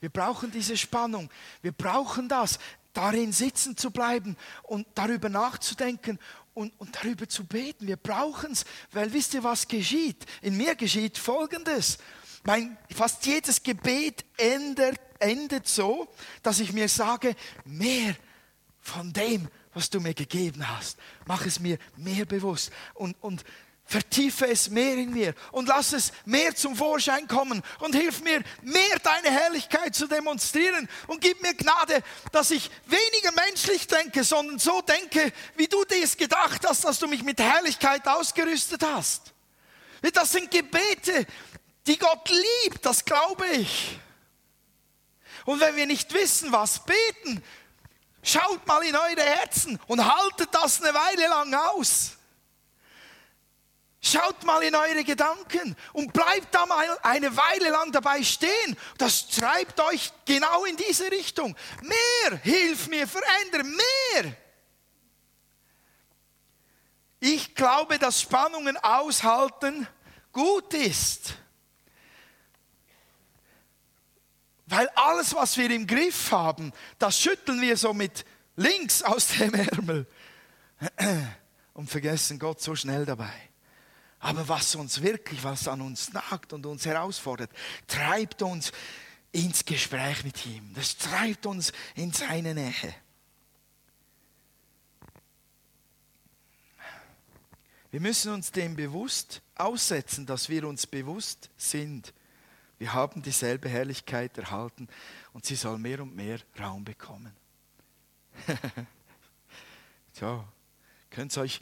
Wir 0.00 0.08
brauchen 0.08 0.50
diese 0.50 0.74
Spannung. 0.74 1.28
Wir 1.60 1.72
brauchen 1.72 2.30
das, 2.30 2.58
darin 2.94 3.30
sitzen 3.30 3.76
zu 3.76 3.90
bleiben 3.90 4.38
und 4.62 4.86
darüber 4.94 5.28
nachzudenken 5.28 6.18
und, 6.54 6.72
und 6.80 6.96
darüber 6.96 7.28
zu 7.28 7.44
beten. 7.44 7.86
Wir 7.86 7.98
brauchen 7.98 8.52
es, 8.52 8.64
weil 8.92 9.12
wisst 9.12 9.34
ihr, 9.34 9.44
was 9.44 9.68
geschieht? 9.68 10.24
In 10.40 10.56
mir 10.56 10.76
geschieht 10.76 11.18
Folgendes. 11.18 11.98
Mein, 12.44 12.78
fast 12.96 13.26
jedes 13.26 13.62
Gebet 13.62 14.24
endet, 14.38 14.98
endet 15.18 15.68
so, 15.68 16.08
dass 16.42 16.58
ich 16.58 16.72
mir 16.72 16.88
sage, 16.88 17.36
mehr 17.66 18.16
von 18.80 19.12
dem, 19.12 19.46
was 19.74 19.90
du 19.90 20.00
mir 20.00 20.14
gegeben 20.14 20.66
hast. 20.66 20.98
Mach 21.26 21.44
es 21.44 21.60
mir 21.60 21.76
mehr 21.98 22.24
bewusst. 22.24 22.72
Und, 22.94 23.14
und 23.20 23.44
Vertiefe 23.90 24.46
es 24.46 24.68
mehr 24.68 24.96
in 24.96 25.14
mir 25.14 25.34
und 25.50 25.66
lass 25.66 25.94
es 25.94 26.12
mehr 26.26 26.54
zum 26.54 26.76
Vorschein 26.76 27.26
kommen 27.26 27.62
und 27.78 27.94
hilf 27.94 28.20
mir 28.20 28.42
mehr 28.60 28.98
deine 29.02 29.30
Herrlichkeit 29.30 29.94
zu 29.94 30.06
demonstrieren 30.06 30.86
und 31.06 31.22
gib 31.22 31.40
mir 31.40 31.54
Gnade, 31.54 32.02
dass 32.30 32.50
ich 32.50 32.70
weniger 32.84 33.32
menschlich 33.32 33.86
denke, 33.86 34.24
sondern 34.24 34.58
so 34.58 34.82
denke, 34.82 35.32
wie 35.56 35.68
du 35.68 35.82
dir 35.86 36.04
es 36.04 36.18
gedacht 36.18 36.68
hast, 36.68 36.84
dass 36.84 36.98
du 36.98 37.08
mich 37.08 37.22
mit 37.22 37.40
Herrlichkeit 37.40 38.06
ausgerüstet 38.06 38.82
hast. 38.82 39.32
Das 40.12 40.32
sind 40.32 40.50
Gebete, 40.50 41.26
die 41.86 41.98
Gott 41.98 42.28
liebt, 42.28 42.84
das 42.84 43.02
glaube 43.02 43.46
ich. 43.46 43.98
Und 45.46 45.60
wenn 45.60 45.76
wir 45.76 45.86
nicht 45.86 46.12
wissen, 46.12 46.52
was 46.52 46.84
beten, 46.84 47.42
schaut 48.22 48.66
mal 48.66 48.82
in 48.82 48.94
eure 48.94 49.22
Herzen 49.22 49.80
und 49.86 50.04
haltet 50.04 50.50
das 50.52 50.82
eine 50.82 50.92
Weile 50.92 51.26
lang 51.28 51.54
aus. 51.54 52.17
Schaut 54.00 54.44
mal 54.44 54.62
in 54.62 54.76
eure 54.76 55.02
Gedanken 55.02 55.76
und 55.92 56.12
bleibt 56.12 56.54
da 56.54 56.66
mal 56.66 56.98
eine 57.02 57.36
Weile 57.36 57.70
lang 57.70 57.90
dabei 57.90 58.22
stehen. 58.22 58.76
Das 58.96 59.28
treibt 59.28 59.80
euch 59.80 60.12
genau 60.24 60.64
in 60.64 60.76
diese 60.76 61.10
Richtung. 61.10 61.56
Mehr, 61.82 62.38
hilf 62.38 62.86
mir, 62.86 63.08
verändere 63.08 63.64
mehr. 63.64 64.36
Ich 67.20 67.56
glaube, 67.56 67.98
dass 67.98 68.20
Spannungen 68.20 68.76
aushalten 68.76 69.88
gut 70.32 70.72
ist. 70.74 71.34
Weil 74.66 74.88
alles, 74.90 75.34
was 75.34 75.56
wir 75.56 75.70
im 75.70 75.86
Griff 75.86 76.30
haben, 76.30 76.72
das 76.98 77.18
schütteln 77.18 77.60
wir 77.60 77.76
so 77.76 77.92
mit 77.92 78.24
links 78.54 79.02
aus 79.02 79.28
dem 79.28 79.54
Ärmel 79.54 80.06
und 81.72 81.90
vergessen 81.90 82.38
Gott 82.38 82.60
so 82.60 82.76
schnell 82.76 83.04
dabei. 83.04 83.47
Aber 84.20 84.48
was 84.48 84.74
uns 84.74 85.02
wirklich, 85.02 85.44
was 85.44 85.68
an 85.68 85.80
uns 85.80 86.12
nagt 86.12 86.52
und 86.52 86.66
uns 86.66 86.84
herausfordert, 86.86 87.50
treibt 87.86 88.42
uns 88.42 88.72
ins 89.32 89.64
Gespräch 89.64 90.24
mit 90.24 90.44
ihm. 90.46 90.72
Das 90.74 90.96
treibt 90.96 91.46
uns 91.46 91.72
in 91.94 92.12
seine 92.12 92.54
Nähe. 92.54 92.94
Wir 97.90 98.00
müssen 98.00 98.32
uns 98.32 98.52
dem 98.52 98.76
bewusst 98.76 99.40
aussetzen, 99.54 100.26
dass 100.26 100.48
wir 100.48 100.68
uns 100.68 100.86
bewusst 100.86 101.50
sind. 101.56 102.12
Wir 102.78 102.92
haben 102.92 103.22
dieselbe 103.22 103.68
Herrlichkeit 103.68 104.36
erhalten 104.36 104.88
und 105.32 105.46
sie 105.46 105.56
soll 105.56 105.78
mehr 105.78 106.02
und 106.02 106.14
mehr 106.14 106.38
Raum 106.60 106.84
bekommen. 106.84 107.34
so, 110.12 110.44
könnt 111.10 111.36
ihr 111.36 111.42
euch 111.42 111.60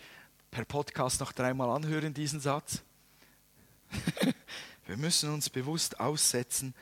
per 0.57 0.65
Podcast 0.65 1.21
noch 1.21 1.33
dreimal 1.33 1.69
anhören, 1.69 2.15
diesen 2.15 2.41
Satz. 2.41 2.81
wir 4.87 4.97
müssen 4.97 5.31
uns 5.31 5.51
bewusst 5.51 6.01
aussetzen, 6.01 6.75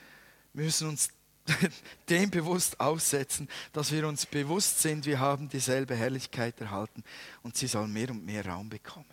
wir 0.52 0.66
müssen 0.66 0.90
uns 0.90 1.08
dem 2.08 2.30
bewusst 2.30 2.78
aussetzen, 2.78 3.48
dass 3.72 3.90
wir 3.90 4.06
uns 4.06 4.26
bewusst 4.26 4.80
sind, 4.80 5.06
wir 5.06 5.18
haben 5.18 5.48
dieselbe 5.48 5.96
Herrlichkeit 5.96 6.60
erhalten 6.60 7.02
und 7.42 7.56
sie 7.56 7.66
soll 7.66 7.88
mehr 7.88 8.10
und 8.10 8.24
mehr 8.24 8.46
Raum 8.46 8.68
bekommen. 8.68 9.12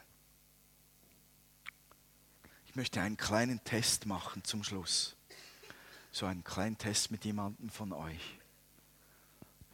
Ich 2.68 2.76
möchte 2.76 3.02
einen 3.02 3.18
kleinen 3.18 3.64
Test 3.64 4.06
machen 4.06 4.44
zum 4.44 4.64
Schluss. 4.64 5.16
So 6.12 6.28
einen 6.28 6.44
kleinen 6.44 6.78
Test 6.78 7.10
mit 7.10 7.26
jemandem 7.26 7.72
von 7.72 7.94
euch. 7.94 8.38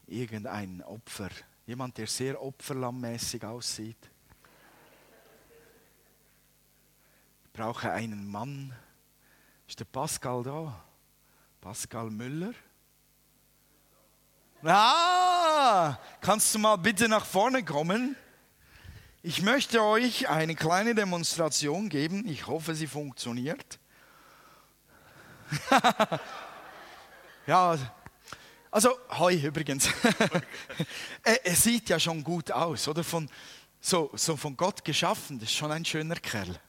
Irgendein 0.07 0.81
Opfer, 0.81 1.29
jemand, 1.65 1.97
der 1.97 2.07
sehr 2.07 2.41
opferlammmäßig 2.41 3.43
aussieht. 3.43 3.97
Brauche 7.57 7.91
einen 7.91 8.29
Mann. 8.29 8.71
Ist 9.67 9.79
der 9.79 9.85
Pascal 9.85 10.43
da? 10.43 10.79
Pascal 11.59 12.11
Müller? 12.11 12.53
Ah, 14.63 15.97
kannst 16.21 16.53
du 16.53 16.59
mal 16.59 16.75
bitte 16.75 17.09
nach 17.09 17.25
vorne 17.25 17.65
kommen? 17.65 18.15
Ich 19.23 19.41
möchte 19.41 19.81
euch 19.81 20.29
eine 20.29 20.53
kleine 20.53 20.93
Demonstration 20.93 21.89
geben. 21.89 22.27
Ich 22.27 22.45
hoffe, 22.45 22.75
sie 22.75 22.85
funktioniert. 22.85 23.79
ja, 27.47 27.75
also, 28.69 28.99
hoi 29.17 29.35
übrigens. 29.35 29.89
er, 31.23 31.55
sieht 31.55 31.89
ja 31.89 31.99
schon 31.99 32.23
gut 32.23 32.51
aus, 32.51 32.87
oder? 32.87 33.03
Von, 33.03 33.27
so, 33.81 34.11
so 34.13 34.37
von 34.37 34.55
Gott 34.55 34.85
geschaffen, 34.85 35.39
das 35.39 35.49
ist 35.49 35.55
schon 35.55 35.71
ein 35.71 35.85
schöner 35.85 36.17
Kerl. 36.17 36.59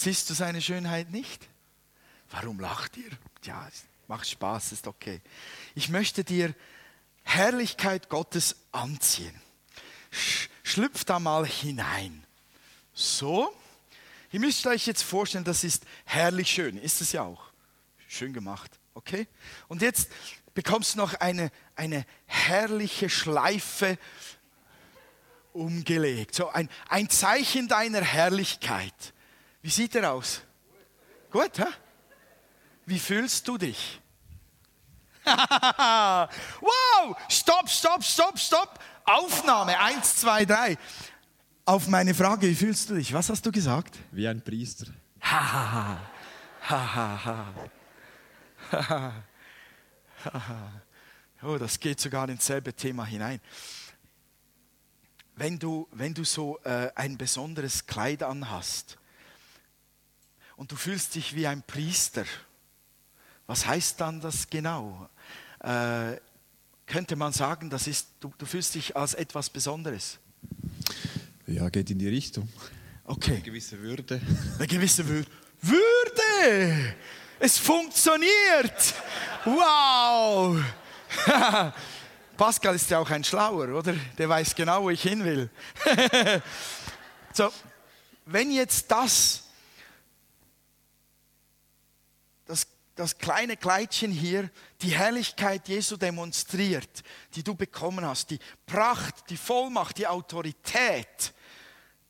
Siehst 0.00 0.30
du 0.30 0.34
seine 0.34 0.62
Schönheit 0.62 1.10
nicht? 1.10 1.46
Warum 2.30 2.58
lacht 2.58 2.96
ihr? 2.96 3.10
Ja, 3.44 3.68
macht 4.08 4.26
Spaß, 4.26 4.72
ist 4.72 4.86
okay. 4.86 5.20
Ich 5.74 5.90
möchte 5.90 6.24
dir 6.24 6.54
Herrlichkeit 7.22 8.08
Gottes 8.08 8.56
anziehen. 8.72 9.38
Schlüpf 10.62 11.04
da 11.04 11.18
mal 11.18 11.44
hinein. 11.44 12.24
So. 12.94 13.54
Ihr 14.32 14.40
müsst 14.40 14.66
euch 14.66 14.86
jetzt 14.86 15.02
vorstellen, 15.02 15.44
das 15.44 15.64
ist 15.64 15.84
herrlich 16.06 16.50
schön. 16.50 16.78
Ist 16.78 17.02
es 17.02 17.12
ja 17.12 17.20
auch. 17.20 17.52
Schön 18.08 18.32
gemacht. 18.32 18.70
Okay? 18.94 19.28
Und 19.68 19.82
jetzt 19.82 20.08
bekommst 20.54 20.94
du 20.94 20.98
noch 21.00 21.12
eine, 21.12 21.52
eine 21.76 22.06
herrliche 22.24 23.10
Schleife 23.10 23.98
umgelegt. 25.52 26.36
So 26.36 26.48
ein, 26.48 26.70
ein 26.88 27.10
Zeichen 27.10 27.68
deiner 27.68 28.00
Herrlichkeit. 28.00 29.12
Wie 29.62 29.70
sieht 29.70 29.94
er 29.94 30.12
aus? 30.12 30.42
Gut, 31.30 31.58
hä? 31.58 31.66
Wie 32.86 32.98
fühlst 32.98 33.46
du 33.46 33.58
dich? 33.58 34.00
wow! 35.24 37.16
Stopp, 37.28 37.68
stopp, 37.68 38.02
stopp, 38.02 38.38
stopp! 38.38 38.78
Aufnahme, 39.04 39.78
eins, 39.78 40.16
zwei, 40.16 40.44
drei. 40.44 40.78
Auf 41.64 41.88
meine 41.88 42.14
Frage, 42.14 42.48
wie 42.48 42.54
fühlst 42.54 42.90
du 42.90 42.94
dich? 42.94 43.12
Was 43.12 43.28
hast 43.28 43.44
du 43.44 43.52
gesagt? 43.52 43.98
Wie 44.10 44.26
ein 44.26 44.42
Priester. 44.42 44.86
Ha, 45.22 46.00
oh, 51.42 51.56
das 51.58 51.78
geht 51.78 52.00
sogar 52.00 52.28
ins 52.28 52.46
selbe 52.46 52.72
Thema 52.72 53.04
hinein. 53.04 53.40
Wenn 55.36 55.58
du, 55.58 55.88
wenn 55.92 56.14
du 56.14 56.24
so 56.24 56.58
äh, 56.64 56.90
ein 56.94 57.16
besonderes 57.16 57.86
Kleid 57.86 58.22
anhast, 58.22 58.98
und 60.60 60.70
du 60.70 60.76
fühlst 60.76 61.14
dich 61.14 61.34
wie 61.34 61.46
ein 61.46 61.62
Priester. 61.62 62.26
Was 63.46 63.64
heißt 63.64 63.98
dann 63.98 64.20
das 64.20 64.50
genau? 64.50 65.08
Äh, 65.60 66.18
könnte 66.84 67.16
man 67.16 67.32
sagen, 67.32 67.70
das 67.70 67.86
ist, 67.86 68.08
du, 68.20 68.30
du 68.36 68.44
fühlst 68.44 68.74
dich 68.74 68.94
als 68.94 69.14
etwas 69.14 69.48
Besonderes? 69.48 70.18
Ja, 71.46 71.66
geht 71.70 71.88
in 71.88 71.98
die 71.98 72.08
Richtung. 72.08 72.46
Okay. 73.06 73.36
Eine 73.36 73.40
gewisse 73.40 73.78
Würde. 73.78 74.20
Eine 74.58 74.66
gewisse 74.66 75.08
Würde. 75.08 75.30
Würde! 75.62 76.94
Es 77.38 77.56
funktioniert! 77.56 78.94
Wow! 79.46 80.62
Pascal 82.36 82.74
ist 82.74 82.90
ja 82.90 82.98
auch 82.98 83.08
ein 83.08 83.24
Schlauer, 83.24 83.66
oder? 83.74 83.94
Der 84.18 84.28
weiß 84.28 84.54
genau, 84.54 84.82
wo 84.82 84.90
ich 84.90 85.00
hin 85.00 85.24
will. 85.24 85.48
so, 87.32 87.50
wenn 88.26 88.52
jetzt 88.52 88.90
das 88.90 89.44
das 93.00 93.18
kleine 93.18 93.56
Kleidchen 93.56 94.12
hier 94.12 94.50
die 94.82 94.90
Herrlichkeit 94.90 95.68
Jesu 95.68 95.96
demonstriert, 95.96 97.02
die 97.34 97.42
du 97.42 97.54
bekommen 97.54 98.04
hast, 98.04 98.30
die 98.30 98.38
Pracht, 98.66 99.30
die 99.30 99.36
Vollmacht, 99.36 99.96
die 99.98 100.06
Autorität, 100.06 101.32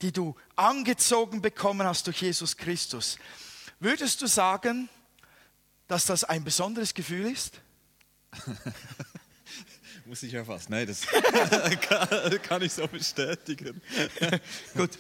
die 0.03 0.13
du 0.13 0.35
angezogen 0.57 1.41
bekommen 1.41 1.87
hast 1.87 2.07
durch 2.07 2.23
Jesus 2.23 2.57
Christus, 2.57 3.19
würdest 3.79 4.21
du 4.21 4.27
sagen, 4.27 4.89
dass 5.87 6.07
das 6.07 6.25
ein 6.25 6.43
besonderes 6.43 6.93
Gefühl 6.93 7.31
ist? 7.31 7.61
Muss 10.07 10.25
ich 10.25 10.33
ja 10.33 10.45
fast. 10.45 10.71
Nein, 10.71 10.89
das 10.89 11.03
kann, 12.43 12.63
ich 12.63 12.73
so 12.73 12.89
bestätigen. 12.89 13.81
Gut, 14.75 14.91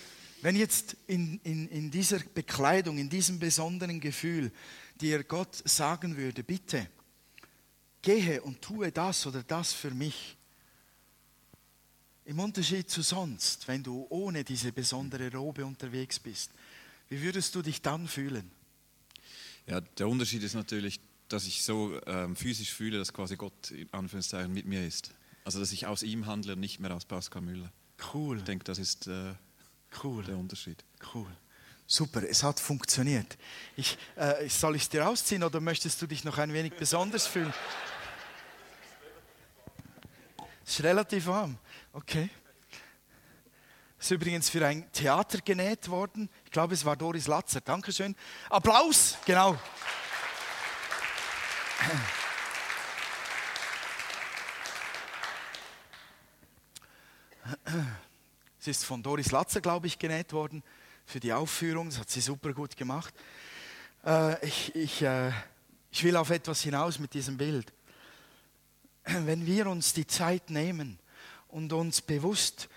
wenn 0.43 0.57
jetzt 0.57 0.97
in, 1.07 1.41
in, 1.45 1.69
in 1.69 1.91
dieser 1.91 2.19
Bekleidung, 2.19 2.99
in 2.99 3.09
diesem 3.09 3.39
besonderen 3.39 4.01
Gefühl, 4.01 4.53
dir 5.01 5.25
Gott 5.25 5.63
sagen 5.65 6.17
würde, 6.17 6.43
bitte, 6.43 6.89
gehe 8.03 8.43
und 8.43 8.63
tue 8.63 8.91
das 8.93 9.27
oder 9.27 9.43
das 9.43 9.73
für 9.73 9.91
mich, 9.91 10.37
im 12.25 12.39
Unterschied 12.39 12.89
zu 12.89 13.03
sonst, 13.03 13.67
wenn 13.67 13.83
du 13.83 14.07
ohne 14.09 14.45
diese 14.45 14.73
besondere 14.73 15.33
Robe 15.33 15.65
unterwegs 15.65 16.19
bist, 16.21 16.53
wie 17.09 17.21
würdest 17.23 17.55
du 17.55 17.63
dich 17.63 17.83
dann 17.83 18.07
fühlen? 18.07 18.51
Ja, 19.67 19.81
der 19.81 20.09
Unterschied 20.09 20.43
ist 20.43 20.55
natürlich, 20.55 21.01
dass 21.29 21.47
ich 21.47 21.63
so 21.63 22.01
ähm, 22.07 22.37
physisch 22.37 22.73
fühle, 22.73 22.99
dass 22.99 23.13
quasi 23.13 23.37
Gott 23.37 23.71
in 23.71 23.93
Anführungszeichen 23.93 24.53
mit 24.53 24.67
mir 24.67 24.87
ist. 24.87 25.13
Also 25.45 25.59
dass 25.59 25.73
ich 25.73 25.87
aus 25.87 26.03
ihm 26.03 26.27
handle 26.27 26.53
und 26.53 26.61
nicht 26.61 26.79
mehr 26.81 26.95
aus 26.95 27.05
Pascal 27.05 27.43
Müller. 27.43 27.73
Cool. 28.13 28.39
Ich 28.39 28.45
denke, 28.45 28.65
das 28.65 28.79
ist 28.79 29.07
äh, 29.07 29.35
cool. 30.03 30.25
der 30.25 30.37
Unterschied. 30.37 30.85
Cool. 31.15 31.27
Super, 31.87 32.23
es 32.23 32.43
hat 32.45 32.61
funktioniert. 32.61 33.37
Ich, 33.77 33.99
äh, 34.15 34.49
soll 34.49 34.77
ich 34.77 34.83
es 34.83 34.89
dir 34.89 35.09
ausziehen 35.09 35.43
oder 35.43 35.61
möchtest 35.61 36.01
du 36.01 36.07
dich 36.07 36.23
noch 36.23 36.39
ein 36.39 36.53
wenig 36.53 36.75
besonders 36.75 37.27
fühlen? 37.27 37.53
Es 40.65 40.79
ist 40.79 40.85
relativ 40.85 41.27
warm. 41.27 41.59
Okay. 41.93 42.31
Ist 43.99 44.13
übrigens 44.13 44.49
für 44.49 44.65
ein 44.65 44.91
Theater 44.93 45.39
genäht 45.45 45.89
worden. 45.89 46.31
Ich 46.45 46.53
glaube, 46.53 46.75
es 46.75 46.85
war 46.85 46.97
Doris 46.97 47.27
Latzer. 47.27 47.61
Dankeschön. 47.61 48.15
Applaus, 48.49 49.19
genau. 49.27 49.59
Es 58.61 58.69
ist 58.69 58.85
von 58.85 59.03
Doris 59.03 59.31
Latzer, 59.31 59.63
glaube 59.63 59.87
ich, 59.87 59.99
genäht 59.99 60.35
worden 60.35 60.63
für 61.07 61.19
die 61.19 61.33
Aufführung. 61.33 61.89
Das 61.89 61.99
hat 61.99 62.11
sie 62.11 62.21
super 62.21 62.53
gut 62.53 62.77
gemacht. 62.77 63.15
Äh, 64.05 64.47
ich, 64.47 64.75
ich, 64.75 65.01
äh, 65.01 65.33
ich 65.91 66.05
will 66.05 66.15
auf 66.15 66.29
etwas 66.29 66.61
hinaus 66.61 66.99
mit 66.99 67.15
diesem 67.15 67.39
Bild. 67.39 67.73
Wenn 69.05 69.47
wir 69.47 69.67
uns 69.67 69.95
die 69.95 70.07
Zeit 70.07 70.51
nehmen 70.51 70.99
und 71.49 71.73
uns 71.73 72.03
bewusst 72.03 72.69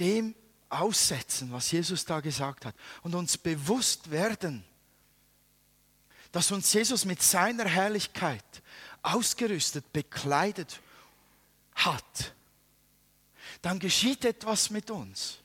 dem 0.00 0.34
aussetzen, 0.70 1.52
was 1.52 1.70
Jesus 1.70 2.06
da 2.06 2.20
gesagt 2.20 2.64
hat, 2.64 2.74
und 3.02 3.14
uns 3.14 3.36
bewusst 3.36 4.10
werden, 4.10 4.64
dass 6.32 6.50
uns 6.50 6.72
Jesus 6.72 7.04
mit 7.04 7.20
seiner 7.20 7.66
Herrlichkeit 7.66 8.62
ausgerüstet, 9.02 9.92
bekleidet 9.92 10.80
hat, 11.74 12.32
dann 13.68 13.78
geschieht 13.78 14.24
etwas 14.24 14.70
mit 14.70 14.90
uns. 14.90 15.40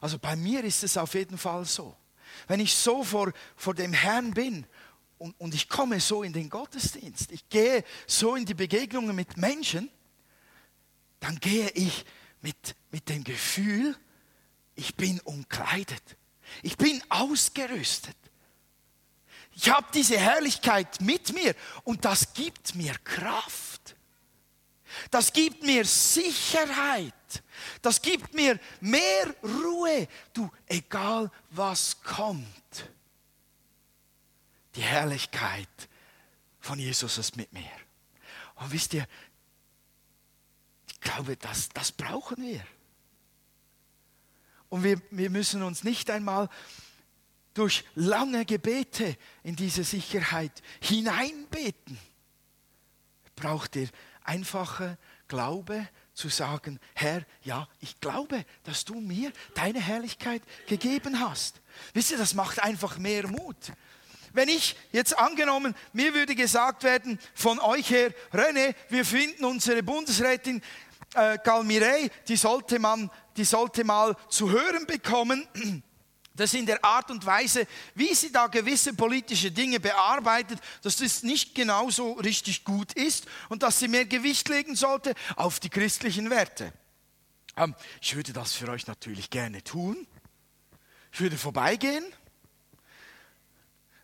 Also 0.00 0.18
bei 0.18 0.34
mir 0.34 0.64
ist 0.64 0.82
es 0.82 0.96
auf 0.96 1.12
jeden 1.12 1.36
Fall 1.36 1.66
so. 1.66 1.94
Wenn 2.48 2.58
ich 2.58 2.74
so 2.74 3.04
vor, 3.04 3.34
vor 3.54 3.74
dem 3.74 3.92
Herrn 3.92 4.32
bin 4.32 4.66
und, 5.18 5.38
und 5.38 5.54
ich 5.54 5.68
komme 5.68 6.00
so 6.00 6.22
in 6.22 6.32
den 6.32 6.48
Gottesdienst, 6.48 7.30
ich 7.32 7.46
gehe 7.50 7.84
so 8.06 8.34
in 8.34 8.46
die 8.46 8.54
Begegnungen 8.54 9.14
mit 9.14 9.36
Menschen, 9.36 9.90
dann 11.20 11.38
gehe 11.38 11.68
ich 11.72 12.06
mit, 12.40 12.76
mit 12.92 13.10
dem 13.10 13.24
Gefühl, 13.24 13.94
ich 14.74 14.96
bin 14.96 15.20
umkleidet. 15.20 16.02
Ich 16.62 16.78
bin 16.78 17.02
ausgerüstet. 17.10 18.16
Ich 19.52 19.68
habe 19.68 19.86
diese 19.92 20.16
Herrlichkeit 20.16 21.02
mit 21.02 21.34
mir 21.34 21.54
und 21.84 22.06
das 22.06 22.32
gibt 22.32 22.74
mir 22.74 22.94
Kraft. 23.04 23.96
Das 25.10 25.34
gibt 25.34 25.62
mir 25.62 25.84
Sicherheit. 25.84 27.12
Das 27.82 28.00
gibt 28.02 28.34
mir 28.34 28.58
mehr 28.80 29.34
Ruhe. 29.42 30.08
Du, 30.32 30.50
egal 30.66 31.30
was 31.50 32.00
kommt. 32.02 32.90
Die 34.74 34.82
Herrlichkeit 34.82 35.88
von 36.60 36.78
Jesus 36.78 37.18
ist 37.18 37.36
mit 37.36 37.52
mir. 37.52 37.70
Und 38.56 38.72
wisst 38.72 38.94
ihr, 38.94 39.06
ich 40.88 41.00
glaube, 41.00 41.36
das, 41.36 41.68
das 41.70 41.92
brauchen 41.92 42.42
wir. 42.42 42.66
Und 44.68 44.82
wir, 44.82 45.00
wir 45.10 45.30
müssen 45.30 45.62
uns 45.62 45.84
nicht 45.84 46.10
einmal 46.10 46.48
durch 47.54 47.84
lange 47.94 48.44
Gebete 48.44 49.16
in 49.42 49.56
diese 49.56 49.84
Sicherheit 49.84 50.62
hineinbeten. 50.80 51.98
Braucht 53.34 53.76
ihr 53.76 53.88
einfache 54.24 54.98
Glaube 55.28 55.88
zu 56.16 56.30
sagen, 56.30 56.80
Herr, 56.94 57.22
ja, 57.42 57.68
ich 57.80 58.00
glaube, 58.00 58.44
dass 58.64 58.86
du 58.86 58.94
mir 58.94 59.30
deine 59.54 59.80
Herrlichkeit 59.80 60.42
gegeben 60.66 61.20
hast. 61.20 61.60
Wisst 61.92 62.10
ihr, 62.10 62.16
das 62.16 62.32
macht 62.32 62.58
einfach 62.62 62.96
mehr 62.96 63.28
Mut. 63.28 63.56
Wenn 64.32 64.48
ich 64.48 64.76
jetzt 64.92 65.18
angenommen, 65.18 65.74
mir 65.92 66.14
würde 66.14 66.34
gesagt 66.34 66.84
werden 66.84 67.18
von 67.34 67.58
euch 67.58 67.90
her, 67.90 68.14
René, 68.32 68.74
wir 68.88 69.04
finden 69.04 69.44
unsere 69.44 69.82
Bundesrätin 69.82 70.62
äh, 71.14 71.36
Galmirei, 71.44 72.10
die 72.28 72.36
sollte 72.36 72.78
man, 72.78 73.10
die 73.36 73.44
sollte 73.44 73.84
mal 73.84 74.16
zu 74.30 74.50
hören 74.50 74.86
bekommen. 74.86 75.46
Dass 76.36 76.54
in 76.54 76.66
der 76.66 76.84
Art 76.84 77.10
und 77.10 77.26
Weise, 77.26 77.66
wie 77.94 78.14
sie 78.14 78.32
da 78.32 78.46
gewisse 78.46 78.94
politische 78.94 79.50
Dinge 79.50 79.80
bearbeitet, 79.80 80.60
dass 80.82 80.96
das 80.96 81.22
nicht 81.22 81.54
genauso 81.54 82.12
richtig 82.12 82.64
gut 82.64 82.92
ist 82.92 83.26
und 83.48 83.62
dass 83.62 83.78
sie 83.78 83.88
mehr 83.88 84.06
Gewicht 84.06 84.48
legen 84.48 84.76
sollte 84.76 85.14
auf 85.36 85.60
die 85.60 85.70
christlichen 85.70 86.30
Werte. 86.30 86.72
Ähm, 87.56 87.74
ich 88.00 88.14
würde 88.14 88.32
das 88.32 88.52
für 88.52 88.68
euch 88.68 88.86
natürlich 88.86 89.30
gerne 89.30 89.64
tun. 89.64 90.06
Ich 91.12 91.20
würde 91.20 91.38
vorbeigehen. 91.38 92.04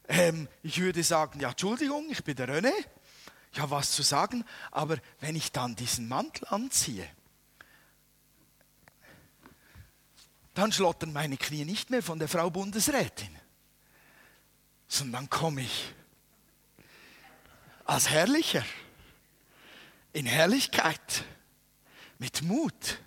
Ähm, 0.08 0.48
ich 0.62 0.80
würde 0.80 1.02
sagen, 1.04 1.40
ja, 1.40 1.50
Entschuldigung, 1.50 2.06
ich 2.10 2.24
bin 2.24 2.36
der 2.36 2.48
René 2.48 2.72
ich 3.52 3.60
habe 3.60 3.70
was 3.72 3.92
zu 3.92 4.02
sagen, 4.02 4.44
aber 4.70 4.96
wenn 5.20 5.36
ich 5.36 5.52
dann 5.52 5.76
diesen 5.76 6.08
Mantel 6.08 6.46
anziehe, 6.48 7.06
dann 10.54 10.72
schlottern 10.72 11.12
meine 11.12 11.36
Knie 11.36 11.64
nicht 11.64 11.90
mehr 11.90 12.02
von 12.02 12.18
der 12.18 12.28
Frau 12.28 12.50
Bundesrätin, 12.50 13.36
sondern 14.86 15.30
komme 15.30 15.62
ich 15.62 15.94
als 17.84 18.10
Herrlicher, 18.10 18.64
in 20.12 20.26
Herrlichkeit, 20.26 21.24
mit 22.18 22.42
Mut, 22.42 23.00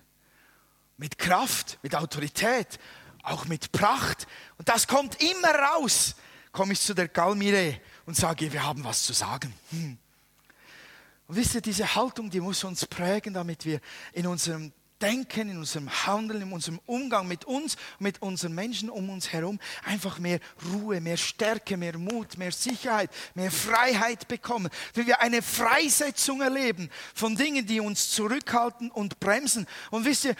mit 0.96 1.18
Kraft, 1.18 1.78
mit 1.82 1.94
Autorität, 1.94 2.78
auch 3.22 3.46
mit 3.46 3.72
Pracht. 3.72 4.26
Und 4.58 4.68
das 4.68 4.86
kommt 4.86 5.20
immer 5.22 5.50
raus. 5.50 6.16
Komme 6.52 6.72
ich 6.72 6.80
zu 6.80 6.94
der 6.94 7.08
Galmire 7.08 7.80
und 8.06 8.16
sage, 8.16 8.52
wir 8.52 8.62
haben 8.62 8.84
was 8.84 9.04
zu 9.04 9.12
sagen. 9.12 9.52
Hm. 9.70 9.98
Und 11.26 11.36
wisst 11.36 11.54
ihr, 11.54 11.60
diese 11.60 11.94
Haltung, 11.94 12.30
die 12.30 12.40
muss 12.40 12.62
uns 12.64 12.86
prägen, 12.86 13.34
damit 13.34 13.64
wir 13.64 13.80
in 14.12 14.26
unserem 14.26 14.72
Denken, 15.02 15.50
in 15.50 15.58
unserem 15.58 15.90
Handeln, 16.06 16.42
in 16.42 16.52
unserem 16.52 16.80
Umgang 16.86 17.28
mit 17.28 17.44
uns, 17.44 17.76
mit 17.98 18.22
unseren 18.22 18.54
Menschen 18.54 18.88
um 18.88 19.10
uns 19.10 19.32
herum 19.32 19.58
einfach 19.84 20.18
mehr 20.18 20.40
Ruhe, 20.72 21.00
mehr 21.00 21.16
Stärke, 21.16 21.76
mehr 21.76 21.98
Mut, 21.98 22.38
mehr 22.38 22.52
Sicherheit, 22.52 23.10
mehr 23.34 23.50
Freiheit 23.50 24.26
bekommen. 24.28 24.70
Wenn 24.94 25.06
wir 25.06 25.20
eine 25.20 25.42
Freisetzung 25.42 26.40
erleben 26.40 26.90
von 27.14 27.36
Dingen, 27.36 27.66
die 27.66 27.80
uns 27.80 28.10
zurückhalten 28.10 28.90
und 28.90 29.20
bremsen. 29.20 29.66
Und 29.90 30.04
wisst 30.04 30.24
ihr, 30.24 30.36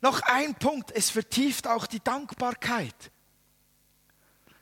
noch 0.00 0.20
ein 0.22 0.54
Punkt, 0.54 0.92
es 0.92 1.10
vertieft 1.10 1.66
auch 1.66 1.86
die 1.86 2.00
Dankbarkeit. 2.00 2.94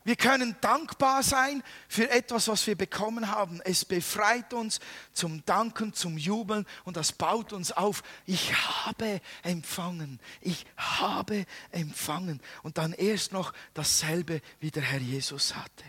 Wir 0.05 0.17
können 0.17 0.55
dankbar 0.61 1.23
sein 1.23 1.63
für 1.89 2.11
etwas, 2.11 2.49
was 2.49 2.67
wir 2.67 2.77
bekommen 2.77 3.31
haben. 3.31 3.63
Es 3.65 3.87
befreit 3.87 4.53
uns 4.53 4.81
zum 5.15 5.45
Danken, 5.47 5.95
zum 5.95 6.19
Jubeln 6.19 6.67
und 6.85 6.99
das 6.99 7.13
baut 7.13 7.55
uns 7.55 7.73
auf. 7.73 8.03
Ich 8.27 8.53
habe 8.55 9.23
empfangen. 9.43 10.21
Ich 10.43 10.67
habe 10.77 11.47
empfangen. 11.71 12.43
Und 12.63 12.77
dann 12.77 12.93
erst 12.93 13.33
noch 13.33 13.55
dasselbe, 13.73 14.43
wie 14.61 14.71
der 14.71 14.83
Herr 14.83 15.01
Jesus 15.01 15.57
hatte. 15.57 15.85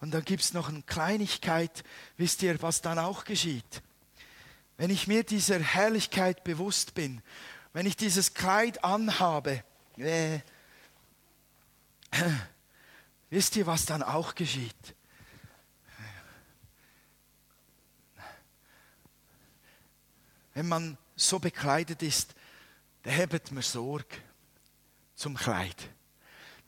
Und 0.00 0.14
dann 0.14 0.24
gibt 0.24 0.42
es 0.42 0.54
noch 0.54 0.70
eine 0.70 0.82
Kleinigkeit. 0.82 1.84
Wisst 2.16 2.42
ihr, 2.42 2.62
was 2.62 2.80
dann 2.80 2.98
auch 2.98 3.24
geschieht? 3.24 3.82
Wenn 4.78 4.88
ich 4.88 5.06
mir 5.06 5.22
dieser 5.22 5.58
Herrlichkeit 5.58 6.44
bewusst 6.44 6.94
bin, 6.94 7.20
wenn 7.74 7.84
ich 7.84 7.96
dieses 7.98 8.32
Kleid 8.32 8.82
anhabe, 8.82 9.62
äh, 9.98 10.38
Wisst 13.30 13.54
ihr, 13.56 13.66
was 13.66 13.86
dann 13.86 14.02
auch 14.02 14.34
geschieht? 14.34 14.96
Wenn 20.52 20.68
man 20.68 20.98
so 21.14 21.38
bekleidet 21.38 22.02
ist, 22.02 22.34
da 23.02 23.10
hebt 23.10 23.52
man 23.52 23.62
Sorge 23.62 24.16
zum 25.14 25.36
Kleid. 25.36 25.88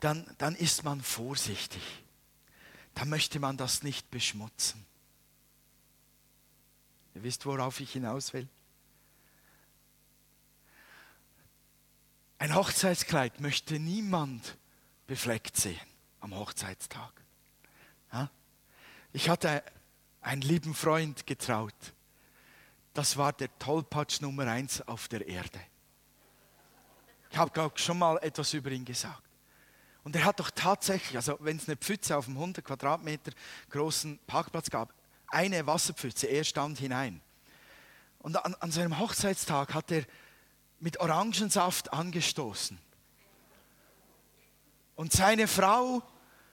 Dann, 0.01 0.25
dann 0.39 0.55
ist 0.55 0.85
man 0.85 1.03
vorsichtig. 1.03 1.83
Dann 2.95 3.09
möchte 3.09 3.41
man 3.41 3.57
das 3.57 3.83
nicht 3.83 4.11
beschmutzen. 4.11 4.87
Ihr 7.15 7.23
wisst, 7.23 7.45
worauf 7.45 7.81
ich 7.81 7.93
hinaus 7.93 8.33
will? 8.33 8.49
Ein 12.39 12.55
Hochzeitskleid 12.55 13.41
möchte 13.41 13.79
niemand 13.79 14.57
befleckt 15.07 15.57
sehen 15.57 15.92
am 16.23 16.35
Hochzeitstag. 16.35 17.13
Ja? 18.13 18.31
Ich 19.13 19.29
hatte 19.29 19.63
einen 20.21 20.43
lieben 20.43 20.75
Freund 20.75 21.27
getraut. 21.27 21.75
Das 22.95 23.17
war 23.17 23.33
der 23.33 23.57
Tollpatsch 23.59 24.21
Nummer 24.21 24.47
eins 24.47 24.81
auf 24.83 25.09
der 25.09 25.27
Erde. 25.27 25.61
Ich 27.31 27.37
habe, 27.37 27.51
glaube 27.51 27.79
schon 27.79 27.99
mal 27.99 28.19
etwas 28.19 28.53
über 28.55 28.71
ihn 28.71 28.85
gesagt. 28.85 29.23
Und 30.05 30.17
er 30.17 30.25
hat 30.25 30.41
doch 30.41 30.51
tatsächlich, 30.51 31.17
also 31.17 31.39
wenn 31.41 31.57
es 31.57 31.69
eine 31.69 31.77
Pfütze 31.77 32.17
auf 32.17 32.27
einem 32.27 32.37
100 32.37 32.65
Quadratmeter 32.65 33.33
großen 33.71 34.19
Parkplatz 34.27 34.69
gab, 34.69 34.93
eine 35.29 35.67
Wasserpfütze, 35.67 36.27
er 36.27 36.45
stand 36.45 36.79
hinein. 36.79 37.21
Und 38.19 38.37
an, 38.45 38.55
an 38.57 38.71
seinem 38.71 38.99
Hochzeitstag 38.99 39.75
hat 39.75 39.91
er 39.91 40.05
mit 40.79 41.01
Orangensaft 41.01 41.93
angestoßen. 41.93 42.79
Und 44.95 45.13
seine 45.13 45.49
Frau 45.49 46.03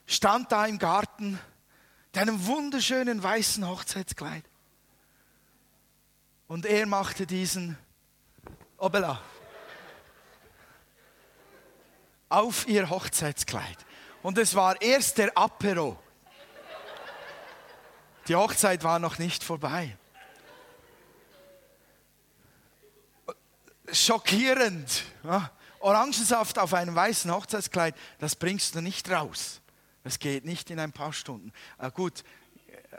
stand 0.10 0.52
da 0.52 0.66
im 0.66 0.80
Garten 0.80 1.40
mit 2.08 2.18
einem 2.18 2.48
wunderschönen 2.48 3.22
weißen 3.22 3.68
Hochzeitskleid. 3.68 4.44
Und 6.48 6.66
er 6.66 6.88
machte 6.88 7.28
diesen 7.28 7.78
Obela 8.78 9.22
auf 12.28 12.68
ihr 12.68 12.90
Hochzeitskleid. 12.90 13.78
Und 14.24 14.38
es 14.40 14.56
war 14.56 14.82
erst 14.82 15.20
der 15.20 15.38
Apero. 15.38 16.02
Die 18.28 18.36
Hochzeit 18.36 18.84
war 18.84 18.98
noch 18.98 19.20
nicht 19.20 19.44
vorbei. 19.44 19.96
Schockierend. 23.92 25.04
Orangensaft 25.80 26.58
auf 26.58 26.74
einem 26.74 26.96
weißen 26.96 27.32
Hochzeitskleid, 27.32 27.96
das 28.18 28.36
bringst 28.36 28.76
du 28.76 28.82
nicht 28.82 29.10
raus. 29.10 29.62
Das 30.04 30.20
geht 30.20 30.46
nicht 30.46 30.70
in 30.70 30.80
ein 30.80 30.92
paar 30.92 31.14
Stunden. 31.14 31.52
Äh, 31.78 31.92
gut, 31.92 32.24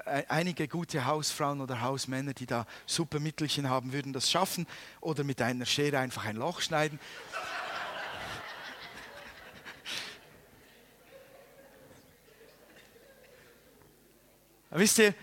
äh, 0.05 0.24
einige 0.28 0.68
gute 0.68 1.07
Hausfrauen 1.07 1.61
oder 1.61 1.80
Hausmänner, 1.80 2.34
die 2.34 2.46
da 2.46 2.66
super 2.86 3.18
Mittelchen 3.20 3.68
haben, 3.68 3.92
würden 3.92 4.12
das 4.12 4.30
schaffen 4.30 4.66
oder 5.01 5.24
mit 5.24 5.42
einer 5.42 5.66
Schere 5.66 5.98
einfach 5.98 6.26
ein 6.26 6.36
Loch 6.36 6.61
schneiden. 6.61 7.01
Wisst 14.70 14.98
ihr, 14.98 15.14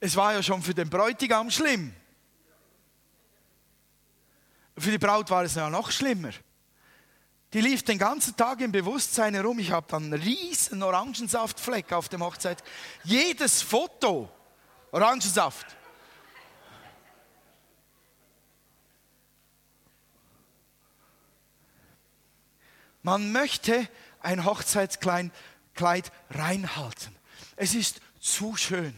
es 0.00 0.16
war 0.16 0.32
ja 0.32 0.42
schon 0.42 0.62
für 0.62 0.74
den 0.74 0.88
Bräutigam 0.88 1.50
schlimm. 1.50 1.94
Für 4.78 4.90
die 4.90 4.98
Braut 4.98 5.28
war 5.28 5.44
es 5.44 5.56
ja 5.56 5.68
noch 5.68 5.90
schlimmer. 5.90 6.30
Die 7.52 7.60
lief 7.60 7.82
den 7.82 7.98
ganzen 7.98 8.36
Tag 8.36 8.60
im 8.60 8.70
Bewusstsein 8.70 9.34
herum. 9.34 9.58
Ich 9.58 9.72
habe 9.72 9.86
dann 9.90 10.04
einen 10.04 10.22
riesen 10.22 10.82
Orangensaftfleck 10.82 11.92
auf 11.92 12.08
dem 12.08 12.22
Hochzeit. 12.22 12.62
Jedes 13.02 13.62
Foto 13.62 14.30
Orangensaft. 14.92 15.66
Man 23.02 23.32
möchte 23.32 23.88
ein 24.20 24.44
Hochzeitskleid 24.44 25.32
reinhalten. 26.30 27.16
Es 27.56 27.74
ist 27.74 28.00
zu 28.20 28.56
schön. 28.56 28.94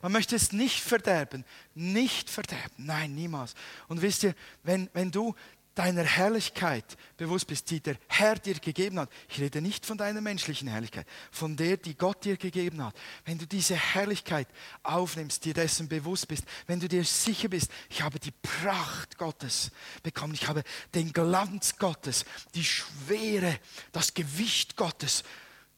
Man 0.00 0.12
möchte 0.12 0.36
es 0.36 0.52
nicht 0.52 0.80
verderben, 0.80 1.44
nicht 1.74 2.30
verderben, 2.30 2.74
nein, 2.76 3.14
niemals. 3.14 3.54
Und 3.88 4.00
wisst 4.00 4.22
ihr, 4.22 4.34
wenn, 4.62 4.88
wenn 4.92 5.10
du 5.10 5.34
deiner 5.78 6.02
Herrlichkeit 6.02 6.96
bewusst 7.16 7.46
bist, 7.46 7.70
die 7.70 7.80
der 7.80 7.96
Herr 8.08 8.34
dir 8.34 8.54
gegeben 8.54 8.98
hat. 8.98 9.10
Ich 9.28 9.38
rede 9.38 9.62
nicht 9.62 9.86
von 9.86 9.96
deiner 9.96 10.20
menschlichen 10.20 10.66
Herrlichkeit, 10.66 11.06
von 11.30 11.56
der, 11.56 11.76
die 11.76 11.94
Gott 11.94 12.24
dir 12.24 12.36
gegeben 12.36 12.84
hat. 12.84 12.96
Wenn 13.24 13.38
du 13.38 13.46
diese 13.46 13.76
Herrlichkeit 13.76 14.48
aufnimmst, 14.82 15.44
dir 15.44 15.54
dessen 15.54 15.88
bewusst 15.88 16.26
bist, 16.26 16.42
wenn 16.66 16.80
du 16.80 16.88
dir 16.88 17.04
sicher 17.04 17.48
bist, 17.48 17.70
ich 17.90 18.02
habe 18.02 18.18
die 18.18 18.32
Pracht 18.32 19.18
Gottes 19.18 19.70
bekommen, 20.02 20.34
ich 20.34 20.48
habe 20.48 20.64
den 20.94 21.12
Glanz 21.12 21.76
Gottes, 21.76 22.24
die 22.56 22.64
Schwere, 22.64 23.56
das 23.92 24.14
Gewicht 24.14 24.76
Gottes, 24.76 25.22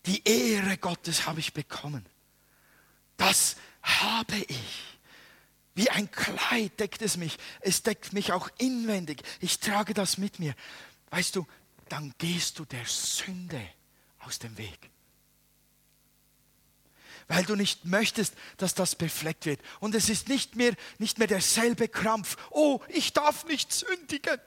die 0.07 0.27
Ehre 0.27 0.79
Gottes 0.79 1.27
habe 1.27 1.41
ich 1.41 1.53
bekommen. 1.53 2.07
Das 3.19 3.57
habe 3.83 4.37
ich. 4.49 5.00
Wie 5.81 5.89
ein 5.89 6.11
Kleid 6.11 6.79
deckt 6.79 7.01
es 7.01 7.17
mich. 7.17 7.39
Es 7.61 7.83
deckt 7.83 8.13
mich 8.13 8.33
auch 8.33 8.51
inwendig. 8.59 9.23
Ich 9.41 9.61
trage 9.61 9.95
das 9.95 10.19
mit 10.19 10.39
mir. 10.39 10.55
Weißt 11.09 11.35
du, 11.35 11.47
dann 11.89 12.13
gehst 12.19 12.59
du 12.59 12.67
der 12.67 12.85
Sünde 12.85 13.67
aus 14.19 14.39
dem 14.39 14.59
Weg. 14.59 14.91
Weil 17.29 17.45
du 17.45 17.57
nicht 17.57 17.87
möchtest, 17.87 18.35
dass 18.59 18.75
das 18.75 18.95
befleckt 18.95 19.47
wird. 19.47 19.63
Und 19.79 19.95
es 19.95 20.11
ist 20.11 20.29
nicht 20.29 20.55
mehr, 20.55 20.75
nicht 20.99 21.17
mehr 21.17 21.29
derselbe 21.29 21.89
Krampf. 21.89 22.37
Oh, 22.51 22.81
ich 22.89 23.15
darf 23.15 23.47
nicht 23.47 23.73
sündigen. 23.73 24.39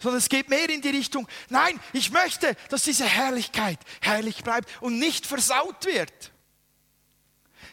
Sondern 0.00 0.18
es 0.18 0.28
geht 0.28 0.48
mehr 0.48 0.68
in 0.70 0.82
die 0.82 0.90
Richtung, 0.90 1.28
nein, 1.50 1.78
ich 1.92 2.10
möchte, 2.10 2.56
dass 2.68 2.82
diese 2.82 3.06
Herrlichkeit 3.06 3.78
herrlich 4.00 4.42
bleibt 4.42 4.68
und 4.82 4.98
nicht 4.98 5.24
versaut 5.24 5.84
wird. 5.84 6.32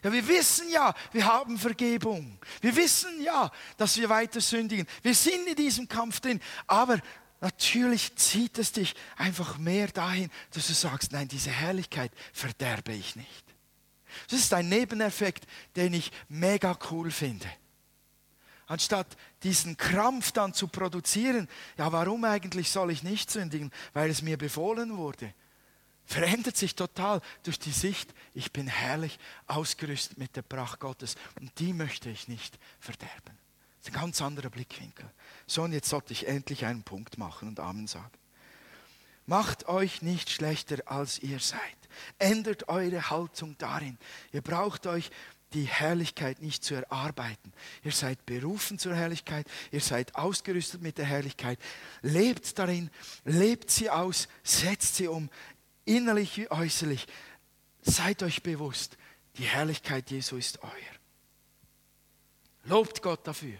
Ja, 0.06 0.14
wir 0.14 0.28
wissen 0.28 0.70
ja, 0.70 0.93
wir 1.14 1.26
haben 1.26 1.58
Vergebung. 1.58 2.38
Wir 2.62 2.76
wissen 2.76 3.24
ja, 3.24 3.51
dass 3.76 3.97
wir 3.97 4.08
weiter 4.08 4.39
sündigen. 4.39 4.86
Wir 5.01 5.16
sind 5.16 5.47
in 5.47 5.56
diesem 5.56 5.88
Kampf 5.88 6.20
drin. 6.20 6.39
Aber 6.68 6.99
natürlich 7.41 8.16
zieht 8.16 8.60
es 8.60 8.72
dich 8.72 8.93
einfach 9.16 9.58
mehr 9.58 9.88
dahin, 9.88 10.30
dass 10.51 10.68
du 10.68 10.74
sagst, 10.74 11.12
nein, 11.12 11.28
diese 11.28 11.49
Herrlichkeit 11.49 12.12
verderbe 12.34 12.93
ich 12.93 13.16
nicht. 13.16 13.45
Das 14.30 14.38
ist 14.38 14.53
ein 14.53 14.70
Nebeneffekt, 14.70 15.47
den 15.76 15.95
ich 15.95 16.12
mega 16.30 16.78
cool 16.91 17.10
finde. 17.10 17.47
Anstatt 18.68 19.08
diesen 19.41 19.76
Krampf 19.76 20.32
dann 20.34 20.53
zu 20.53 20.68
produzieren, 20.68 21.49
ja, 21.80 21.91
warum 21.91 22.26
eigentlich 22.26 22.70
soll 22.70 22.91
ich 22.91 23.01
nicht 23.01 23.32
sündigen? 23.32 23.72
Weil 23.93 24.12
es 24.12 24.22
mir 24.22 24.38
befohlen 24.38 24.97
wurde 24.97 25.34
verändert 26.06 26.58
sich 26.58 26.76
total 26.76 27.22
durch 27.43 27.60
die 27.60 27.72
Sicht, 27.72 28.14
ich 28.34 28.51
bin 28.51 28.68
herrlich 28.68 29.20
ausgerüstet 29.47 30.18
mit 30.18 30.36
der 30.36 30.41
Pracht 30.41 30.80
Gottes 30.80 31.16
und 31.39 31.51
die 31.60 31.74
möchte 31.74 32.10
ich 32.10 32.28
nicht 32.28 32.58
verderben. 32.80 33.38
Das 33.80 33.89
ist 33.89 33.95
ein 33.95 34.01
ganz 34.01 34.22
anderer 34.22 34.49
Blickwinkel. 34.49 35.10
So, 35.47 35.64
und 35.64 35.74
jetzt 35.74 35.89
sollte 35.89 36.14
ich 36.14 36.28
endlich 36.28 36.66
einen 36.66 36.84
Punkt 36.84 37.18
machen 37.18 37.49
und 37.49 37.60
Amen 37.60 37.88
sagen. 37.88 38.12
Macht 39.28 39.68
euch 39.68 40.01
nicht 40.01 40.30
schlechter, 40.30 40.78
als 40.86 41.20
ihr 41.20 41.39
seid. 41.39 41.60
Ändert 42.20 42.70
eure 42.70 43.10
Haltung 43.10 43.56
darin. 43.58 43.97
Ihr 44.32 44.41
braucht 44.41 44.86
euch 44.86 45.10
die 45.53 45.64
Herrlichkeit 45.64 46.41
nicht 46.41 46.64
zu 46.64 46.76
erarbeiten. 46.76 47.53
Ihr 47.84 47.91
seid 47.91 48.26
berufen 48.26 48.78
zur 48.78 48.93
Herrlichkeit, 48.93 49.47
ihr 49.72 49.80
seid 49.80 50.16
ausgerüstet 50.16 50.82
mit 50.82 50.97
der 50.97 51.06
Herrlichkeit. 51.06 51.60
Lebt 52.01 52.60
darin, 52.60 52.89
lebt 53.24 53.72
sie 53.72 53.89
aus, 53.89 54.28
setzt 54.43 54.95
sie 54.95 55.08
um, 55.08 55.30
innerlich 55.86 56.38
wie 56.38 56.52
äußerlich, 56.52 57.08
seid 57.82 58.24
euch 58.24 58.44
bewusst, 58.44 58.98
die 59.38 59.44
Herrlichkeit 59.44 60.12
Jesu 60.12 60.38
ist 60.38 60.62
euer. 60.64 60.96
Lobt 62.64 63.02
Gott 63.02 63.26
dafür. 63.28 63.58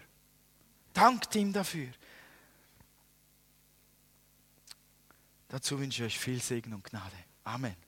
Dankt 0.94 1.36
ihm 1.36 1.54
dafür. 1.54 1.90
Dazu 5.50 5.80
wünsche 5.80 6.06
ich 6.06 6.14
euch 6.14 6.20
viel 6.20 6.42
Segen 6.42 6.74
und 6.74 6.84
Gnade. 6.84 7.16
Amen. 7.44 7.85